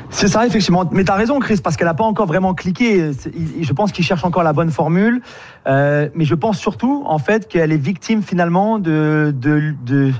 C'est 0.10 0.30
ça, 0.30 0.46
effectivement. 0.48 0.86
Mais 0.94 1.04
tu 1.04 1.12
as 1.12 1.16
raison, 1.16 1.40
Chris, 1.40 1.60
parce 1.62 1.76
qu'elle 1.76 1.88
n'a 1.88 1.94
pas 1.94 2.06
encore 2.06 2.26
vraiment 2.28 2.54
cliqué. 2.54 3.12
Je 3.60 3.74
pense 3.74 3.92
qu'il 3.92 4.06
cherche 4.06 4.24
encore 4.24 4.44
la 4.44 4.54
bonne 4.54 4.72
formule. 4.72 5.22
Euh, 5.68 6.08
mais 6.16 6.24
je 6.24 6.36
pense 6.36 6.58
surtout, 6.58 7.04
en 7.06 7.18
fait, 7.18 7.50
qu'elle 7.50 7.74
est 7.74 7.78
victime 7.78 8.22
finalement 8.24 8.80
de, 8.80 9.36
de, 9.38 9.74
de- 9.86 10.14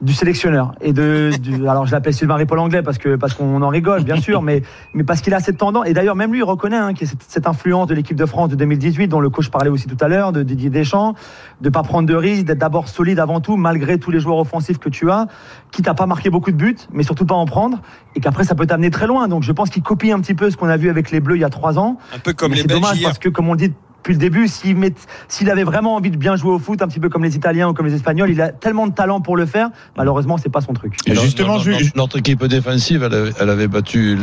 du 0.00 0.14
sélectionneur 0.14 0.72
et 0.80 0.92
de 0.92 1.30
du- 1.40 1.66
alors 1.68 1.84
je 1.86 1.92
l'appelle 1.92 2.14
Sylvain 2.14 2.36
Ripoll 2.36 2.58
anglais 2.58 2.82
parce 2.82 2.96
que 2.98 3.16
parce 3.16 3.34
qu'on 3.34 3.60
en 3.60 3.68
rigole 3.68 4.02
bien 4.02 4.16
sûr 4.20 4.40
mais 4.40 4.62
mais 4.94 5.04
parce 5.04 5.20
qu'il 5.20 5.34
a 5.34 5.40
cette 5.40 5.58
tendance 5.58 5.86
et 5.86 5.92
d'ailleurs 5.92 6.16
même 6.16 6.32
lui 6.32 6.38
il 6.38 6.44
reconnaît 6.44 6.76
hein, 6.78 6.94
qu'il 6.94 7.06
y 7.06 7.10
a 7.10 7.10
cette, 7.10 7.22
cette 7.28 7.46
influence 7.46 7.86
de 7.86 7.94
l'équipe 7.94 8.16
de 8.16 8.24
France 8.24 8.48
de 8.48 8.56
2018 8.56 9.08
dont 9.08 9.20
le 9.20 9.28
coach 9.28 9.50
parlait 9.50 9.68
aussi 9.68 9.86
tout 9.86 9.96
à 10.00 10.08
l'heure 10.08 10.32
de 10.32 10.42
Didier 10.42 10.70
Deschamps 10.70 11.14
de 11.60 11.68
pas 11.68 11.82
prendre 11.82 12.08
de 12.08 12.14
risques 12.14 12.44
d'être 12.46 12.58
d'abord 12.58 12.88
solide 12.88 13.18
avant 13.18 13.40
tout 13.40 13.56
malgré 13.56 13.98
tous 13.98 14.10
les 14.10 14.20
joueurs 14.20 14.38
offensifs 14.38 14.78
que 14.78 14.88
tu 14.88 15.10
as 15.10 15.26
qui 15.70 15.82
t'a 15.82 15.92
pas 15.94 16.06
marqué 16.06 16.30
beaucoup 16.30 16.50
de 16.50 16.56
buts 16.56 16.76
mais 16.92 17.02
surtout 17.02 17.26
pas 17.26 17.34
en 17.34 17.44
prendre 17.44 17.80
et 18.16 18.20
qu'après 18.20 18.44
ça 18.44 18.54
peut 18.54 18.66
t'amener 18.66 18.90
très 18.90 19.06
loin 19.06 19.28
donc 19.28 19.42
je 19.42 19.52
pense 19.52 19.68
qu'il 19.68 19.82
copie 19.82 20.12
un 20.12 20.20
petit 20.20 20.34
peu 20.34 20.50
ce 20.50 20.56
qu'on 20.56 20.68
a 20.68 20.76
vu 20.78 20.88
avec 20.88 21.10
les 21.10 21.20
Bleus 21.20 21.36
il 21.36 21.40
y 21.40 21.44
a 21.44 21.50
trois 21.50 21.78
ans 21.78 21.98
Un 22.14 22.18
peu 22.20 22.32
comme 22.32 22.50
mais 22.52 22.56
les 22.56 22.62
c'est 22.62 22.68
Belges 22.68 22.80
dommage 22.80 22.98
hier. 22.98 23.08
parce 23.08 23.18
que, 23.18 23.28
comme 23.28 23.48
on 23.48 23.54
dit 23.54 23.72
depuis 24.02 24.14
le 24.14 24.18
début, 24.18 24.48
s'il 24.48 24.76
met- 24.76 24.94
s'il 25.28 25.50
avait 25.50 25.62
vraiment 25.64 25.94
envie 25.94 26.10
de 26.10 26.16
bien 26.16 26.34
jouer 26.34 26.52
au 26.52 26.58
foot, 26.58 26.80
un 26.80 26.88
petit 26.88 27.00
peu 27.00 27.08
comme 27.10 27.22
les 27.22 27.36
Italiens 27.36 27.68
ou 27.68 27.74
comme 27.74 27.86
les 27.86 27.94
Espagnols, 27.94 28.30
il 28.30 28.40
a 28.40 28.48
tellement 28.48 28.86
de 28.86 28.92
talent 28.94 29.20
pour 29.20 29.36
le 29.36 29.44
faire. 29.44 29.68
Malheureusement, 29.96 30.38
c'est 30.38 30.48
pas 30.48 30.62
son 30.62 30.72
truc. 30.72 30.96
Et 31.06 31.14
justement, 31.14 31.52
notre, 31.58 31.64
Ju- 31.64 31.72
notre- 31.72 31.96
notre 31.96 32.18
équipe 32.18 32.44
défensive, 32.46 33.02
elle 33.02 33.14
avait, 33.14 33.30
elle 33.38 33.50
avait 33.50 33.68
battu 33.68 34.16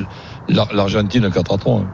l'Ar- 0.49 0.73
l'Argentine 0.73 1.29
4 1.31 1.53
à 1.53 1.57
3. 1.57 1.79
hein. 1.81 1.87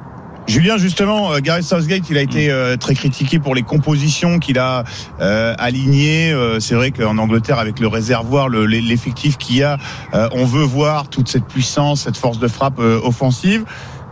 Julien, 0.47 0.75
justement, 0.77 1.31
euh, 1.33 1.39
Gareth 1.41 1.63
Southgate, 1.63 2.09
il 2.09 2.17
a 2.17 2.21
été 2.21 2.51
euh, 2.51 2.75
très 2.75 2.95
critiqué 2.95 3.39
pour 3.39 3.55
les 3.55 3.61
compositions 3.63 4.39
qu'il 4.39 4.59
a 4.59 4.83
euh, 5.21 5.53
alignées. 5.57 6.33
Euh, 6.33 6.59
c'est 6.59 6.75
vrai 6.75 6.91
qu'en 6.91 7.17
Angleterre, 7.17 7.59
avec 7.59 7.79
le 7.79 7.87
réservoir, 7.87 8.49
le- 8.49 8.65
l'effectif 8.65 9.37
qu'il 9.37 9.57
y 9.57 9.63
a, 9.63 9.77
euh, 10.13 10.27
on 10.33 10.43
veut 10.45 10.63
voir 10.63 11.07
toute 11.09 11.29
cette 11.29 11.45
puissance, 11.45 12.01
cette 12.01 12.17
force 12.17 12.39
de 12.39 12.47
frappe 12.49 12.79
euh, 12.79 12.99
offensive. 13.03 13.63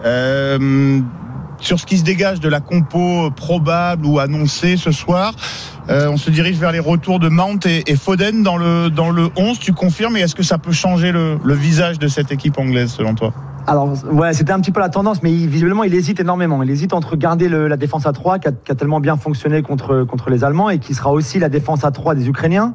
Euh, 0.06 1.02
sur 1.62 1.80
ce 1.80 1.86
qui 1.86 1.98
se 1.98 2.04
dégage 2.04 2.40
de 2.40 2.50
la 2.50 2.60
compo 2.60 3.32
probable 3.32 4.06
ou 4.06 4.20
annoncée 4.20 4.78
ce 4.78 4.92
soir, 4.92 5.34
euh, 5.90 6.10
on 6.10 6.18
se 6.18 6.30
dirige 6.30 6.58
vers 6.58 6.72
les 6.72 6.80
retours 6.80 7.20
de 7.20 7.30
Mount 7.30 7.60
et, 7.66 7.96
Foden 7.96 8.44
dans 8.44 8.58
le 8.58 8.90
dans 8.90 9.10
le 9.10 9.30
11. 9.36 9.60
Tu 9.60 9.74
confirmes 9.74 10.18
Et 10.18 10.22
est-ce 10.22 10.36
que 10.36 10.44
ça 10.44 10.58
peut 10.58 10.72
changer 10.72 11.12
le, 11.12 11.38
visage 11.54 12.00
de 12.00 12.08
cette 12.08 12.32
équipe 12.32 12.58
anglaise 12.58 12.92
selon 12.92 13.16
toi? 13.16 13.34
Alors, 13.68 13.94
ouais, 14.12 14.34
c'était 14.34 14.52
un 14.52 14.60
petit 14.60 14.72
peu 14.72 14.80
la 14.80 14.90
tendance, 14.90 15.22
mais 15.22 15.32
il- 15.32 15.48
visiblement, 15.48 15.84
il 15.84 15.94
hésite 15.94 16.20
énormément. 16.20 16.64
Il 16.64 16.70
hésite 16.72 16.94
entre 16.94 17.16
garder 17.16 17.48
la 17.48 17.78
défense 17.78 18.08
à 18.08 18.12
3, 18.12 18.40
qui 18.40 18.48
a, 18.48 18.76
tellement 18.76 19.00
bien 19.00 19.18
fonctionné 19.18 19.62
contre, 19.62 20.30
les 20.30 20.44
Allemands, 20.44 20.70
et 20.70 20.80
qui 20.80 20.96
sera 20.96 21.12
aussi 21.12 21.38
la 21.38 21.50
défense 21.50 21.84
à 21.84 21.92
3 21.92 22.16
des 22.16 22.28
Ukrainiens. 22.28 22.74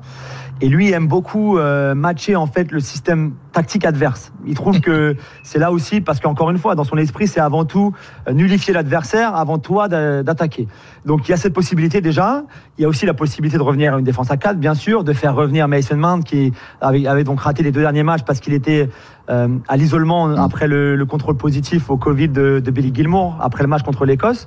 Et 0.61 0.69
lui 0.69 0.91
aime 0.93 1.07
beaucoup 1.07 1.59
euh, 1.59 1.95
matcher 1.95 2.35
en 2.37 2.47
fait 2.47 2.71
le 2.73 2.81
système 2.81 3.33
tactique 3.57 3.87
adverse. 3.87 4.33
Il 4.47 4.55
trouve 4.55 4.81
que 4.83 5.17
c'est 5.43 5.59
là 5.59 5.73
aussi 5.73 6.03
parce 6.03 6.21
qu'encore 6.21 6.51
une 6.51 6.59
fois, 6.59 6.75
dans 6.75 6.85
son 6.85 6.99
esprit, 6.99 7.27
c'est 7.27 7.41
avant 7.41 7.65
tout 7.65 7.95
euh, 8.29 8.33
nullifier 8.35 8.75
l'adversaire 8.75 9.35
avant 9.35 9.57
toi 9.59 9.89
d'a- 9.89 10.23
d'attaquer. 10.23 10.69
Donc 11.07 11.27
il 11.27 11.31
y 11.31 11.35
a 11.35 11.39
cette 11.39 11.55
possibilité 11.55 12.03
déjà. 12.03 12.45
Il 12.77 12.83
y 12.83 12.85
a 12.85 12.89
aussi 12.89 13.07
la 13.07 13.15
possibilité 13.15 13.57
de 13.57 13.63
revenir 13.63 13.95
à 13.95 13.99
une 13.99 14.05
défense 14.05 14.31
à 14.31 14.37
4, 14.37 14.59
bien 14.59 14.75
sûr, 14.75 15.05
de 15.05 15.15
faire 15.15 15.35
revenir 15.35 15.69
Mason 15.69 15.97
Mount 15.97 16.21
qui 16.21 16.53
avait, 16.83 17.25
donc 17.25 17.41
raté 17.41 17.63
les 17.63 17.73
deux 17.73 17.81
derniers 17.81 18.03
matchs 18.03 18.25
parce 18.27 18.41
qu'il 18.41 18.53
était 18.53 18.91
euh, 19.31 19.49
à 19.69 19.77
l'isolement 19.79 20.27
après 20.37 20.69
le, 20.69 20.95
le 20.95 21.07
contrôle 21.07 21.37
positif 21.39 21.89
au 21.91 21.97
Covid 21.97 22.29
de, 22.29 22.63
Billy 22.71 22.93
Gilmour 22.95 23.39
après 23.41 23.63
le 23.65 23.69
match 23.69 23.83
contre 23.83 24.05
l'Écosse. 24.05 24.47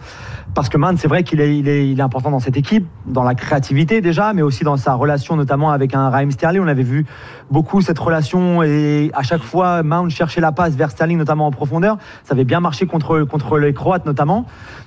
Parce 0.54 0.70
que 0.70 0.78
Mount, 0.78 0.98
c'est 0.98 1.08
vrai 1.08 1.24
qu'il 1.24 1.42
est, 1.42 1.60
est 1.68 2.00
important 2.00 2.30
dans 2.30 2.40
cette 2.40 2.58
équipe, 2.58 2.86
dans 3.08 3.24
la 3.24 3.34
créativité 3.34 4.02
déjà, 4.02 4.34
mais 4.34 4.44
aussi 4.44 4.64
dans 4.64 4.78
sa 4.78 4.94
relation 4.94 5.36
notamment 5.36 5.72
avec 5.72 5.96
un 5.96 6.10
Raheem 6.12 6.30
Sterling. 6.30 6.62
On 6.62 6.68
avait 6.68 6.84
vu 6.84 7.06
beaucoup 7.50 7.82
cette 7.82 7.98
relation 8.00 8.62
et 8.62 8.99
à 9.14 9.24
chaque 9.24 9.42
fois 9.42 9.84
Mount 9.84 10.10
cherchait 10.10 10.42
la 10.42 10.52
passe 10.52 10.76
vers 10.76 10.92
Sterling, 10.92 11.18
notamment 11.18 11.48
en 11.48 11.52
profondeur. 11.52 11.98
Ça 12.24 12.34
avait 12.34 12.44
bien 12.44 12.60
marché 12.60 12.86
contre, 12.86 13.24
contre 13.24 13.58
les 13.58 13.74
Croates 13.74 14.06
notamment. 14.06 14.46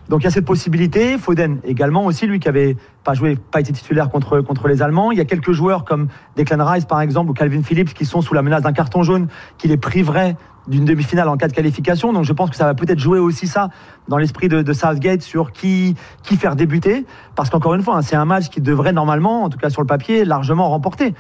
Donc 0.09 0.21
il 0.23 0.25
y 0.25 0.27
a 0.27 0.31
cette 0.31 0.45
possibilité. 0.45 1.19
Foden 1.19 1.61
également 1.65 2.05
aussi, 2.05 2.27
lui 2.27 2.41
qui 2.41 2.49
avait 2.49 2.77
pas 3.05 3.15
joué, 3.15 3.37
pas 3.37 3.61
été 3.61 3.73
titulaire 3.73 4.11
contre, 4.11 4.41
contre 4.41 4.69
les 4.69 4.83
Allemands. 4.83 5.11
Il 5.13 5.19
y 5.19 5.21
a 5.21 5.25
quelques 5.25 5.53
joueurs 5.53 5.85
comme 5.85 6.09
Declan 6.37 6.65
Rice 6.65 6.85
par 6.85 7.01
exemple 7.01 7.31
ou 7.31 7.35
Calvin 7.35 7.63
Phillips 7.63 7.95
qui 7.95 8.05
sont 8.05 8.21
sous 8.21 8.35
la 8.35 8.43
menace 8.43 8.63
d'un 8.63 8.73
carton 8.73 9.03
jaune 9.03 9.29
qui 9.59 9.69
les 9.69 9.77
priverait 9.77 10.37
d'une 10.69 10.85
demi-finale 10.85 11.29
en 11.29 11.37
cas 11.37 11.49
de 11.49 11.53
qualification. 11.53 12.13
Donc 12.13 12.25
je 12.25 12.33
pense 12.33 12.51
que 12.51 12.57
ça 12.57 12.65
va 12.65 12.75
peut-être 12.75 12.99
jouer 12.99 13.19
aussi 13.19 13.47
ça 13.47 13.69
dans 14.09 14.19
l'esprit 14.19 14.49
de, 14.49 14.63
de 14.63 14.73
Southgate 14.73 15.23
sur 15.23 15.53
qui, 15.53 15.97
qui 16.23 16.37
faire 16.37 16.57
débuter. 16.57 17.07
Parce 17.35 17.51
qu'encore 17.51 17.75
une 17.75 17.83
fois, 17.83 17.97
hein, 17.97 18.03
c'est 18.03 18.17
un 18.17 18.25
match 18.25 18.49
qui 18.49 18.61
devrait 18.61 18.93
normalement, 18.93 19.45
en 19.45 19.49
tout 19.49 19.59
cas 19.59 19.71
sur 19.71 19.81
le 19.81 19.87
papier, 19.87 20.25
largement 20.25 20.69
remporter. 20.69 21.15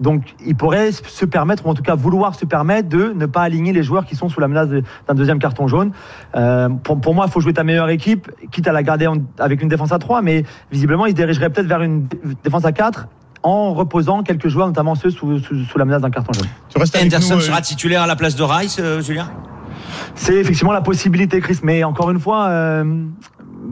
Donc, 0.00 0.34
il 0.44 0.56
pourrait 0.56 0.90
se 0.92 1.24
permettre, 1.24 1.66
ou 1.66 1.70
en 1.70 1.74
tout 1.74 1.82
cas 1.82 1.94
vouloir 1.94 2.34
se 2.34 2.44
permettre, 2.44 2.88
de 2.88 3.12
ne 3.14 3.26
pas 3.26 3.42
aligner 3.42 3.72
les 3.72 3.82
joueurs 3.84 4.04
qui 4.06 4.16
sont 4.16 4.28
sous 4.28 4.40
la 4.40 4.48
menace 4.48 4.68
d'un 4.68 5.14
deuxième 5.14 5.38
carton 5.38 5.68
jaune. 5.68 5.92
Euh, 6.34 6.68
pour, 6.68 7.00
pour 7.00 7.14
moi, 7.14 7.26
il 7.28 7.32
faut 7.32 7.40
jouer 7.40 7.52
ta 7.52 7.62
meilleure 7.64 7.88
équipe, 7.90 8.28
quitte 8.50 8.66
à 8.66 8.72
la 8.72 8.82
garder 8.82 9.06
en- 9.06 9.18
avec 9.38 9.62
une 9.62 9.68
défense 9.68 9.92
à 9.92 9.98
3, 10.00 10.20
mais 10.20 10.44
visiblement, 10.72 11.06
il 11.06 11.10
se 11.10 11.14
dirigerait 11.16 11.50
peut-être 11.50 11.68
vers 11.68 11.80
une 11.82 12.06
dé- 12.06 12.18
défense 12.42 12.64
à 12.64 12.72
4 12.72 13.06
en 13.44 13.72
reposant 13.74 14.22
quelques 14.22 14.48
joueurs, 14.48 14.66
notamment 14.66 14.94
ceux 14.96 15.10
sous, 15.10 15.38
sous, 15.38 15.64
sous 15.64 15.78
la 15.78 15.84
menace 15.84 16.02
d'un 16.02 16.10
carton 16.10 16.32
jaune. 16.32 16.46
Tu 16.70 16.78
restes 16.78 16.94
nous, 17.36 17.38
euh, 17.38 17.40
sera 17.40 17.60
titulaire 17.60 18.02
à 18.02 18.06
la 18.06 18.16
place 18.16 18.34
de 18.36 18.42
Rice, 18.42 18.78
euh, 18.80 19.00
Julien? 19.00 19.30
C'est 20.16 20.34
effectivement 20.34 20.72
la 20.72 20.80
possibilité, 20.80 21.40
Chris. 21.40 21.58
Mais 21.62 21.84
encore 21.84 22.10
une 22.10 22.18
fois, 22.20 22.46
euh, 22.48 23.04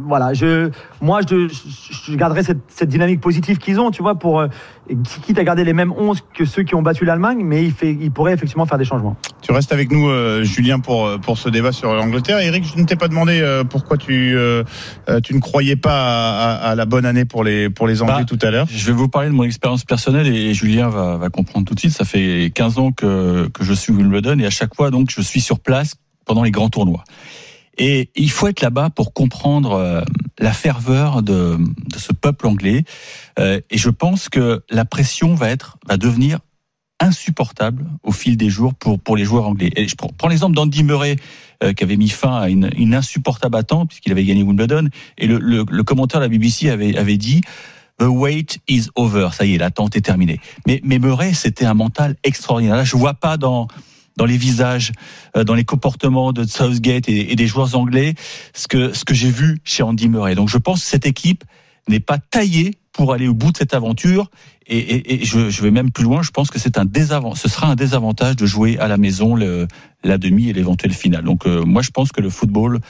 voilà, 0.06 0.34
je, 0.34 0.70
moi, 1.00 1.20
je, 1.28 1.48
je, 1.48 2.10
je 2.12 2.16
garderai 2.16 2.42
cette, 2.42 2.58
cette 2.68 2.88
dynamique 2.88 3.20
positive 3.20 3.58
qu'ils 3.58 3.80
ont, 3.80 3.90
tu 3.90 4.02
vois, 4.02 4.16
pour 4.18 4.40
euh, 4.40 4.48
quitte 5.24 5.38
à 5.38 5.44
garder 5.44 5.64
les 5.64 5.72
mêmes 5.72 5.92
11 5.96 6.18
que 6.34 6.44
ceux 6.44 6.62
qui 6.62 6.74
ont 6.74 6.82
battu 6.82 7.04
l'Allemagne, 7.04 7.42
mais 7.44 7.64
il, 7.64 7.72
fait, 7.72 7.92
il 7.92 8.10
pourrait 8.10 8.32
effectivement 8.32 8.66
faire 8.66 8.78
des 8.78 8.84
changements. 8.84 9.16
Tu 9.40 9.52
restes 9.52 9.72
avec 9.72 9.90
nous, 9.90 10.08
euh, 10.08 10.42
Julien, 10.44 10.80
pour 10.80 11.06
euh, 11.06 11.18
pour 11.18 11.38
ce 11.38 11.48
débat 11.48 11.72
sur 11.72 11.92
l'Angleterre. 11.94 12.38
Eric, 12.40 12.64
je 12.64 12.80
ne 12.80 12.86
t'ai 12.86 12.96
pas 12.96 13.08
demandé 13.08 13.40
euh, 13.40 13.64
pourquoi 13.64 13.96
tu 13.96 14.36
tu 15.22 15.34
ne 15.34 15.40
croyais 15.40 15.76
pas 15.76 15.92
à, 15.92 16.52
à- 16.54 16.70
à 16.70 16.74
la 16.74 16.84
bonne 16.84 17.04
année 17.06 17.24
pour 17.24 17.44
les 17.44 17.70
pour 17.70 17.86
les 17.86 18.02
Anglais 18.02 18.14
Bah, 18.18 18.24
tout 18.24 18.38
à 18.42 18.50
l'heure. 18.50 18.66
Je 18.70 18.86
vais 18.86 18.92
vous 18.92 19.08
parler 19.08 19.28
de 19.28 19.34
mon 19.34 19.44
expérience 19.44 19.84
personnelle 19.84 20.26
et 20.26 20.54
Julien 20.54 20.88
va, 20.88 21.16
va 21.16 21.28
comprendre 21.30 21.66
tout 21.66 21.74
de 21.74 21.80
suite. 21.80 21.92
Ça 21.92 22.04
fait 22.04 22.50
15 22.54 22.78
ans 22.78 22.92
que, 22.92 23.48
que 23.48 23.64
je 23.64 23.72
suis 23.72 23.92
Wimbledon 23.92 24.38
et 24.38 24.46
à 24.46 24.50
chaque 24.50 24.74
fois, 24.74 24.90
donc, 24.90 25.10
je 25.10 25.20
suis 25.20 25.40
sur 25.40 25.60
place 25.60 25.94
pendant 26.24 26.42
les 26.42 26.50
grands 26.50 26.68
tournois. 26.68 27.04
Et 27.78 28.10
il 28.14 28.30
faut 28.30 28.48
être 28.48 28.60
là-bas 28.60 28.90
pour 28.90 29.12
comprendre 29.12 29.72
euh, 29.72 30.02
la 30.38 30.52
ferveur 30.52 31.22
de, 31.22 31.56
de 31.58 31.98
ce 31.98 32.12
peuple 32.12 32.46
anglais. 32.46 32.84
Euh, 33.38 33.60
et 33.70 33.78
je 33.78 33.88
pense 33.88 34.28
que 34.28 34.62
la 34.70 34.84
pression 34.84 35.34
va 35.34 35.50
être, 35.50 35.78
va 35.88 35.96
devenir 35.96 36.38
insupportable 37.00 37.86
au 38.02 38.12
fil 38.12 38.36
des 38.36 38.48
jours 38.48 38.74
pour, 38.74 39.00
pour 39.00 39.16
les 39.16 39.24
joueurs 39.24 39.46
anglais. 39.46 39.70
Et 39.74 39.88
je 39.88 39.96
prends, 39.96 40.10
prends 40.16 40.28
l'exemple 40.28 40.54
d'Andy 40.54 40.84
Murray, 40.84 41.16
euh, 41.64 41.72
qui 41.72 41.82
avait 41.82 41.96
mis 41.96 42.08
fin 42.08 42.36
à 42.36 42.48
une, 42.48 42.70
une 42.76 42.94
insupportable 42.94 43.56
attente 43.56 43.88
puisqu'il 43.88 44.12
avait 44.12 44.24
gagné 44.24 44.42
Wimbledon. 44.42 44.88
Et 45.18 45.26
le, 45.26 45.38
le, 45.38 45.64
le 45.68 45.82
commentaire 45.82 46.20
de 46.20 46.26
la 46.26 46.28
BBC 46.28 46.70
avait, 46.70 46.96
avait 46.96 47.16
dit 47.16 47.40
The 47.98 48.04
wait 48.04 48.58
is 48.68 48.86
over. 48.96 49.28
Ça 49.32 49.44
y 49.44 49.54
est, 49.54 49.58
l'attente 49.58 49.96
est 49.96 50.00
terminée. 50.00 50.40
Mais, 50.66 50.80
mais 50.84 50.98
Murray, 50.98 51.34
c'était 51.34 51.66
un 51.66 51.74
mental 51.74 52.16
extraordinaire. 52.22 52.76
Là, 52.76 52.84
je 52.84 52.96
vois 52.96 53.14
pas 53.14 53.36
dans 53.36 53.68
dans 54.16 54.24
les 54.24 54.36
visages, 54.36 54.92
euh, 55.36 55.44
dans 55.44 55.54
les 55.54 55.64
comportements 55.64 56.32
de 56.32 56.44
Southgate 56.44 57.08
et, 57.08 57.34
des 57.34 57.46
joueurs 57.46 57.74
anglais, 57.76 58.14
ce 58.54 58.68
que 58.68 58.92
ce 58.92 59.04
que 59.04 59.14
j'ai 59.14 59.30
vu 59.30 59.58
chez 59.64 59.82
Andy 59.82 60.08
Murray. 60.08 60.34
Donc, 60.34 60.48
je 60.48 60.58
pense 60.58 60.80
que 60.80 60.86
cette 60.86 61.06
équipe 61.06 61.44
n'est 61.88 62.00
pas 62.00 62.18
taillée 62.18 62.74
pour 62.92 63.12
aller 63.12 63.26
au 63.26 63.34
bout 63.34 63.52
de 63.52 63.56
cette 63.56 63.74
aventure. 63.74 64.30
Et, 64.66 65.24
je, 65.24 65.62
vais 65.62 65.70
même 65.70 65.90
plus 65.90 66.04
loin. 66.04 66.22
Je 66.22 66.30
pense 66.30 66.50
que 66.50 66.58
un 66.78 66.84
désavant, 66.84 67.34
ce 67.34 67.48
sera 67.48 67.68
un 67.68 67.74
désavantage 67.74 68.36
de 68.36 68.46
jouer 68.46 68.78
à 68.78 68.86
la 68.86 68.96
maison 68.96 69.34
la 69.34 70.18
demi 70.18 70.48
et 70.48 70.52
l'éventuelle 70.52 70.92
finale. 70.92 71.24
Donc, 71.24 71.46
euh, 71.46 71.64
moi, 71.64 71.82
je 71.82 71.90
pense 71.90 72.12
que 72.12 72.20
le 72.20 72.30
football 72.30 72.80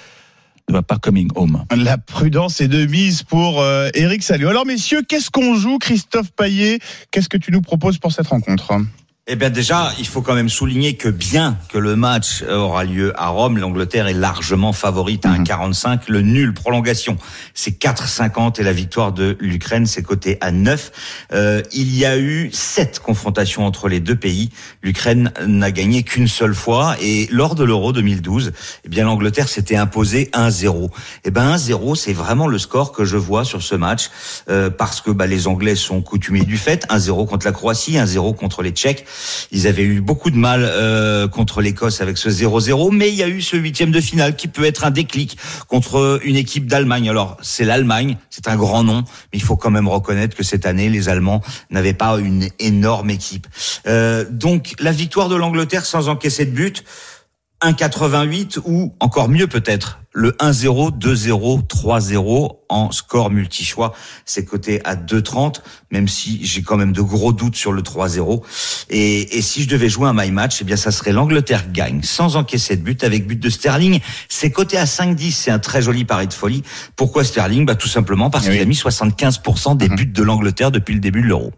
ne 0.69 0.75
va 0.75 0.83
pas 0.83 0.99
coming 0.99 1.29
home. 1.35 1.65
La 1.75 1.99
prudence 1.99 2.61
est 2.61 2.69
de 2.69 2.87
mise 2.87 3.23
pour 3.23 3.61
euh, 3.61 3.89
Eric 3.95 4.23
Salio. 4.23 4.49
Alors 4.49 4.67
messieurs, 4.67 5.03
qu'est-ce 5.07 5.31
qu'on 5.31 5.57
joue 5.57 5.79
Christophe 5.79 6.31
Paillet, 6.33 6.79
qu'est-ce 7.11 7.29
que 7.29 7.37
tu 7.37 7.51
nous 7.51 7.63
proposes 7.63 7.99
pour 7.99 8.13
cette 8.13 8.29
rencontre? 8.29 8.73
Eh 9.29 9.37
bien 9.37 9.51
déjà, 9.51 9.93
il 10.01 10.07
faut 10.09 10.21
quand 10.21 10.35
même 10.35 10.49
souligner 10.49 10.97
que 10.97 11.09
bien 11.09 11.57
que 11.69 11.79
le 11.79 11.95
match 11.95 12.43
aura 12.43 12.83
lieu 12.83 13.13
à 13.15 13.29
Rome, 13.29 13.57
l'Angleterre 13.57 14.09
est 14.09 14.15
largement 14.15 14.73
favorite 14.73 15.25
à 15.25 15.29
Mhm. 15.29 15.45
1,45. 15.45 16.09
Le 16.09 16.23
nul 16.23 16.53
prolongation, 16.53 17.17
c'est 17.55 17.71
4,50 17.79 18.59
et 18.59 18.65
la 18.65 18.73
victoire 18.73 19.13
de 19.13 19.37
l'Ukraine, 19.39 19.87
c'est 19.87 20.03
coté 20.03 20.39
à 20.41 20.51
9. 20.51 20.91
Euh, 21.33 21.63
il 21.73 21.97
y 21.97 22.05
a 22.05 22.19
eu 22.19 22.51
sept 22.53 22.99
confrontations 22.99 23.65
entre 23.65 23.87
les 23.89 24.01
deux 24.01 24.17
pays. 24.17 24.51
L'Ukraine 24.83 25.33
n'a 25.47 25.71
gagné 25.71 26.03
qu'une 26.03 26.27
seule 26.27 26.55
fois 26.55 26.97
et 27.01 27.29
lors 27.31 27.55
de 27.55 27.63
l'Euro 27.63 27.93
2012, 27.93 28.51
eh 28.85 28.89
bien 28.89 29.05
l'Angleterre 29.05 29.49
s'était 29.49 29.77
imposée 29.77 30.31
1-0. 30.33 30.91
Eh 31.23 31.31
ben 31.31 31.55
1-0, 31.55 31.95
c'est 31.95 32.13
vraiment 32.13 32.49
le 32.49 32.59
score 32.59 32.91
que 32.91 33.05
je 33.05 33.19
vois 33.19 33.45
sur 33.45 33.63
ce 33.63 33.77
match 33.77 34.11
euh, 34.51 34.69
parce 34.69 35.01
que 35.01 35.13
bah, 35.13 35.29
les 35.29 35.47
Anglais 35.47 35.77
sont 35.77 36.03
coutumiers 36.03 36.45
du 36.45 36.57
fait. 36.59 36.89
1-0 36.91 37.29
contre 37.29 37.47
la 37.47 37.53
Croatie, 37.53 37.93
1-0 37.99 38.35
contre 38.35 38.63
les 38.63 38.73
Tchèques. 38.73 39.07
Ils 39.51 39.67
avaient 39.67 39.83
eu 39.83 40.01
beaucoup 40.01 40.31
de 40.31 40.37
mal 40.37 40.63
euh, 40.65 41.29
contre 41.29 41.61
l'Écosse 41.61 42.01
avec 42.01 42.19
ce 42.19 42.29
0-0, 42.29 42.91
mais 42.93 43.09
il 43.09 43.15
y 43.15 43.23
a 43.23 43.29
eu 43.29 43.43
ce 43.43 43.57
huitième 43.57 43.91
de 43.91 44.01
finale 44.01 44.37
qui 44.37 44.49
peut 44.49 44.65
être 44.65 44.85
un 44.85 44.91
déclic 44.91 45.37
contre 45.69 46.21
une 46.25 46.37
équipe 46.37 46.67
d'Allemagne. 46.67 47.09
Alors 47.09 47.37
c'est 47.43 47.65
l'Allemagne, 47.65 48.17
c'est 48.31 48.49
un 48.49 48.57
grand 48.57 48.85
nom, 48.85 49.03
mais 49.33 49.39
il 49.39 49.43
faut 49.43 49.57
quand 49.57 49.71
même 49.71 49.89
reconnaître 49.89 50.37
que 50.37 50.45
cette 50.45 50.67
année 50.67 50.89
les 50.89 51.09
Allemands 51.09 51.43
n'avaient 51.71 51.95
pas 51.95 52.19
une 52.19 52.49
énorme 52.59 53.11
équipe. 53.11 53.47
Euh, 53.87 54.25
donc 54.31 54.75
la 54.79 54.93
victoire 54.93 55.29
de 55.29 55.37
l'Angleterre 55.37 55.87
sans 55.87 56.09
encaisser 56.09 56.47
de 56.47 56.53
but. 56.53 56.85
1,88 57.63 58.59
ou 58.65 58.93
encore 58.99 59.29
mieux 59.29 59.47
peut-être 59.47 60.02
le 60.15 60.33
1-0, 60.33 60.99
2-0, 60.99 61.67
3-0 61.67 62.57
en 62.69 62.91
score 62.91 63.31
multi-choix. 63.31 63.95
C'est 64.25 64.45
coté 64.45 64.81
à 64.85 64.95
2,30, 64.95 65.63
même 65.91 66.07
si 66.09 66.45
j'ai 66.45 66.63
quand 66.63 66.77
même 66.77 66.93
de 66.93 67.01
gros 67.01 67.33
doutes 67.33 67.57
sur 67.57 67.73
le 67.73 67.83
3-0. 67.83 68.43
Et, 68.91 69.39
et 69.39 69.43
si 69.43 69.63
je 69.63 69.69
devais 69.69 69.89
jouer 69.89 70.09
un 70.09 70.13
my 70.15 70.31
match, 70.31 70.59
eh 70.61 70.65
bien 70.65 70.77
ça 70.77 70.91
serait 70.91 71.13
l'Angleterre 71.13 71.65
gagne 71.73 72.03
sans 72.03 72.37
encaisser 72.37 72.77
de 72.77 72.83
but 72.83 73.05
avec 73.05 73.27
but 73.27 73.41
de 73.41 73.49
Sterling. 73.51 74.01
C'est 74.29 74.51
coté 74.51 74.77
à 74.77 74.85
5-10, 74.85 75.33
c'est 75.33 75.51
un 75.51 75.59
très 75.59 75.81
joli 75.83 76.05
pari 76.05 76.27
de 76.29 76.35
folie. 76.35 76.63
Pourquoi 76.97 77.25
Sterling? 77.25 77.65
Bah 77.65 77.75
tout 77.75 77.89
simplement 77.89 78.29
parce 78.31 78.47
Oui. 78.47 78.53
qu'il 78.53 78.61
a 78.63 78.67
mis 78.67 78.75
75% 78.77 79.77
des 79.77 79.89
Mhm. 79.89 79.97
buts 79.97 80.07
de 80.07 80.23
l'Angleterre 80.23 80.71
depuis 80.71 80.95
le 80.95 81.01
début 81.01 81.23
de 81.23 81.27
l'Euro. 81.29 81.53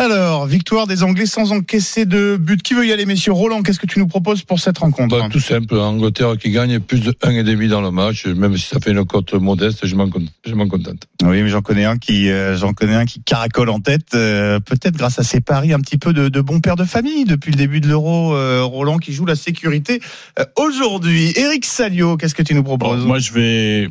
Alors, 0.00 0.46
victoire 0.46 0.86
des 0.86 1.02
Anglais 1.02 1.26
sans 1.26 1.52
encaisser 1.52 2.06
de 2.06 2.38
but. 2.40 2.62
Qui 2.62 2.72
veut 2.72 2.86
y 2.86 2.92
aller 2.92 3.04
messieurs 3.04 3.32
Roland, 3.32 3.62
qu'est-ce 3.62 3.78
que 3.78 3.86
tu 3.86 3.98
nous 3.98 4.06
proposes 4.06 4.42
pour 4.44 4.58
cette 4.58 4.78
rencontre 4.78 5.18
Bah, 5.18 5.28
tout 5.30 5.40
simple, 5.40 5.74
Angleterre 5.74 6.38
qui 6.38 6.50
gagne 6.50 6.80
plus 6.80 7.00
de 7.00 7.10
1,5 7.10 7.68
dans 7.68 7.82
le 7.82 7.90
match, 7.90 8.24
même 8.24 8.56
si 8.56 8.66
ça 8.66 8.80
fait 8.80 8.92
une 8.92 9.04
cote 9.04 9.34
modeste, 9.34 9.86
je 9.86 9.94
m'en 9.94 10.08
contente. 10.08 11.06
Oui, 11.22 11.42
mais 11.42 11.50
j'en 11.50 11.60
connais 11.60 11.84
un 11.84 11.98
qui, 11.98 12.30
euh, 12.30 12.56
j'en 12.56 12.72
connais 12.72 12.94
un 12.94 13.04
qui 13.04 13.20
caracole 13.22 13.68
en 13.68 13.80
tête, 13.80 14.14
euh, 14.14 14.58
peut-être 14.58 14.96
grâce 14.96 15.18
à 15.18 15.22
ses 15.22 15.42
paris 15.42 15.74
un 15.74 15.80
petit 15.80 15.98
peu 15.98 16.14
de, 16.14 16.30
de 16.30 16.40
bon 16.40 16.60
père 16.60 16.76
de 16.76 16.84
famille 16.84 17.26
depuis 17.26 17.50
le 17.50 17.58
début 17.58 17.82
de 17.82 17.88
l'Euro. 17.88 18.34
euh, 18.34 18.64
Roland 18.64 18.96
qui 18.96 19.12
joue 19.12 19.26
la 19.26 19.36
sécurité 19.36 20.00
euh, 20.38 20.46
aujourd'hui. 20.56 21.34
Eric 21.36 21.66
Salio, 21.66 22.16
qu'est-ce 22.16 22.34
que 22.34 22.42
tu 22.42 22.54
nous 22.54 22.62
Bon, 22.62 22.78
proposes 22.78 23.04
moi, 23.04 23.18
je 23.18 23.32
vais, 23.32 23.90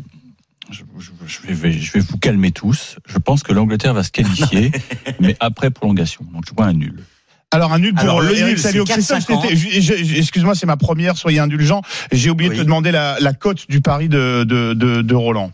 je, 0.72 1.54
vais, 1.54 1.72
je 1.72 1.92
vais 1.92 2.00
vous 2.00 2.18
calmer 2.18 2.52
tous. 2.52 2.96
Je 3.08 3.18
pense 3.18 3.44
que 3.44 3.52
l'Angleterre 3.54 3.94
va 3.94 4.04
se 4.04 4.12
qualifier, 4.12 4.72
mais 5.20 5.36
après 5.40 5.70
prolongation. 5.72 6.26
Donc, 6.34 6.44
je 6.48 6.54
vois 6.56 6.66
un 6.66 6.74
nul. 6.74 7.04
Alors 7.52 7.74
un 7.74 7.80
nul 7.80 7.94
pour 7.96 8.04
Alors, 8.04 8.22
le 8.22 8.30
nul, 8.36 8.60
Salio. 8.60 8.86
c'est 8.86 8.94
Christophe, 8.94 9.28
4,50. 9.28 9.42
je 9.42 9.48
t'étais- 9.48 9.82
je- 9.82 10.04
je- 10.04 10.16
excuse-moi, 10.20 10.54
c'est 10.54 10.68
ma 10.68 10.78
première, 10.78 11.18
soyez 11.18 11.40
indulgent. 11.40 11.82
J'ai 12.12 12.30
oublié 12.30 12.52
de 12.52 12.56
te 12.56 12.62
demander 12.62 12.92
la, 12.92 13.18
la 13.20 13.34
cote 13.34 13.68
du 13.70 13.82
pari 13.82 14.08
de, 14.08 14.44
de, 14.44 14.74
de, 14.74 15.02
de 15.02 15.16
Roland. 15.16 15.52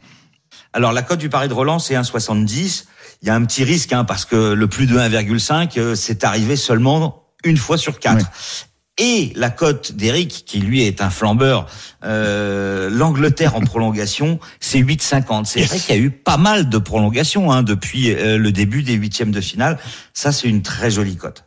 Alors 0.74 0.91
la 0.91 1.03
cote 1.03 1.19
du 1.19 1.29
pari 1.29 1.48
de 1.48 1.53
Roland, 1.53 1.79
c'est 1.79 1.93
1,70. 1.95 2.84
Il 3.22 3.27
y 3.29 3.31
a 3.31 3.36
un 3.36 3.45
petit 3.45 3.63
risque 3.63 3.93
hein, 3.93 4.03
parce 4.03 4.25
que 4.25 4.51
le 4.53 4.67
plus 4.67 4.88
de 4.88 4.98
1,5, 4.98 5.79
euh, 5.79 5.95
c'est 5.95 6.25
arrivé 6.25 6.57
seulement 6.57 7.24
une 7.45 7.55
fois 7.55 7.77
sur 7.77 7.98
quatre. 8.00 8.29
Et 8.97 9.33
la 9.35 9.49
cote 9.49 9.91
d'Eric, 9.91 10.43
qui 10.45 10.59
lui 10.59 10.83
est 10.83 11.01
un 11.01 11.09
flambeur, 11.09 11.67
euh, 12.05 12.89
l'Angleterre 12.89 13.55
en 13.55 13.59
prolongation, 13.59 14.39
c'est 14.61 14.79
8,50. 14.79 15.45
C'est 15.45 15.63
vrai 15.63 15.79
qu'il 15.79 15.95
y 15.95 15.97
a 15.97 16.01
eu 16.01 16.11
pas 16.11 16.37
mal 16.37 16.69
de 16.69 16.77
prolongations 16.77 17.51
hein, 17.51 17.61
depuis 17.61 18.11
euh, 18.11 18.37
le 18.37 18.51
début 18.53 18.83
des 18.83 18.93
huitièmes 18.93 19.31
de 19.31 19.41
finale. 19.41 19.77
Ça, 20.13 20.31
c'est 20.31 20.47
une 20.47 20.61
très 20.61 20.91
jolie 20.91 21.17
cote. 21.17 21.43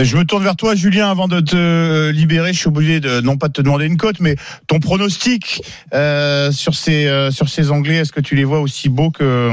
Je 0.00 0.16
me 0.16 0.24
tourne 0.24 0.44
vers 0.44 0.54
toi, 0.54 0.76
Julien, 0.76 1.10
avant 1.10 1.26
de 1.26 1.40
te 1.40 2.10
libérer. 2.10 2.52
Je 2.52 2.58
suis 2.58 2.68
obligé 2.68 3.00
de 3.00 3.20
non 3.20 3.36
pas 3.36 3.48
de 3.48 3.52
te 3.52 3.62
demander 3.62 3.86
une 3.86 3.96
cote, 3.96 4.20
mais 4.20 4.36
ton 4.68 4.78
pronostic 4.78 5.62
euh, 5.92 6.52
sur 6.52 6.74
ces 6.74 7.08
euh, 7.08 7.32
sur 7.32 7.48
ces 7.48 7.72
Anglais. 7.72 7.96
Est-ce 7.96 8.12
que 8.12 8.20
tu 8.20 8.36
les 8.36 8.44
vois 8.44 8.60
aussi 8.60 8.88
beaux 8.88 9.10
que 9.10 9.50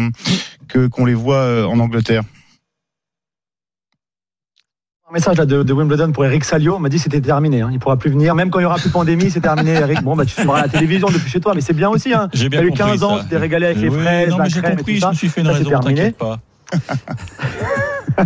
que 0.67 0.87
qu'on 0.87 1.05
les 1.05 1.15
voit 1.15 1.37
euh, 1.37 1.65
en 1.65 1.79
Angleterre? 1.79 2.21
Message 5.15 5.37
là, 5.37 5.45
de, 5.45 5.63
de 5.63 5.73
Wimbledon 5.73 6.11
pour 6.11 6.25
Eric 6.25 6.43
Salio. 6.43 6.75
On 6.75 6.79
m'a 6.79 6.89
dit 6.89 6.97
que 6.97 7.03
c'était 7.03 7.21
terminé. 7.21 7.61
Hein. 7.61 7.69
Il 7.71 7.79
pourra 7.79 7.97
plus 7.97 8.11
venir. 8.11 8.35
Même 8.35 8.49
quand 8.49 8.59
il 8.59 8.63
y 8.63 8.65
aura 8.65 8.75
plus 8.75 8.89
de 8.89 8.93
pandémie, 8.93 9.31
c'est 9.31 9.39
terminé, 9.39 9.71
Eric. 9.81 10.03
Bon, 10.03 10.15
bah, 10.15 10.25
tu 10.25 10.33
suivras 10.33 10.61
la 10.61 10.67
télévision 10.67 11.07
depuis 11.07 11.29
chez 11.29 11.39
toi. 11.39 11.53
Mais 11.55 11.61
c'est 11.61 11.73
bien 11.73 11.89
aussi. 11.89 12.13
Hein. 12.13 12.29
J'ai 12.33 12.49
bien 12.49 12.59
T'as 12.59 12.65
eu 12.65 12.69
compris 12.69 12.83
15 12.91 13.03
ans, 13.03 13.19
tu 13.19 13.25
t'es 13.29 13.37
régalé 13.37 13.65
avec 13.67 13.79
les 13.79 13.89
Oui, 13.89 13.99
fraises, 14.01 14.29
non, 14.29 14.37
la 14.37 14.43
mais 14.43 14.49
j'ai 14.49 14.59
crème 14.61 14.73
et 14.73 14.75
compris, 14.77 14.99
je 14.99 15.07
me 15.07 15.13
suis 15.13 15.29
fait 15.29 15.41
une 15.41 15.47
Ça, 15.47 15.53
raison, 15.53 15.69
terminé. 15.69 15.95
t'inquiète 15.95 16.17
pas. 16.17 16.39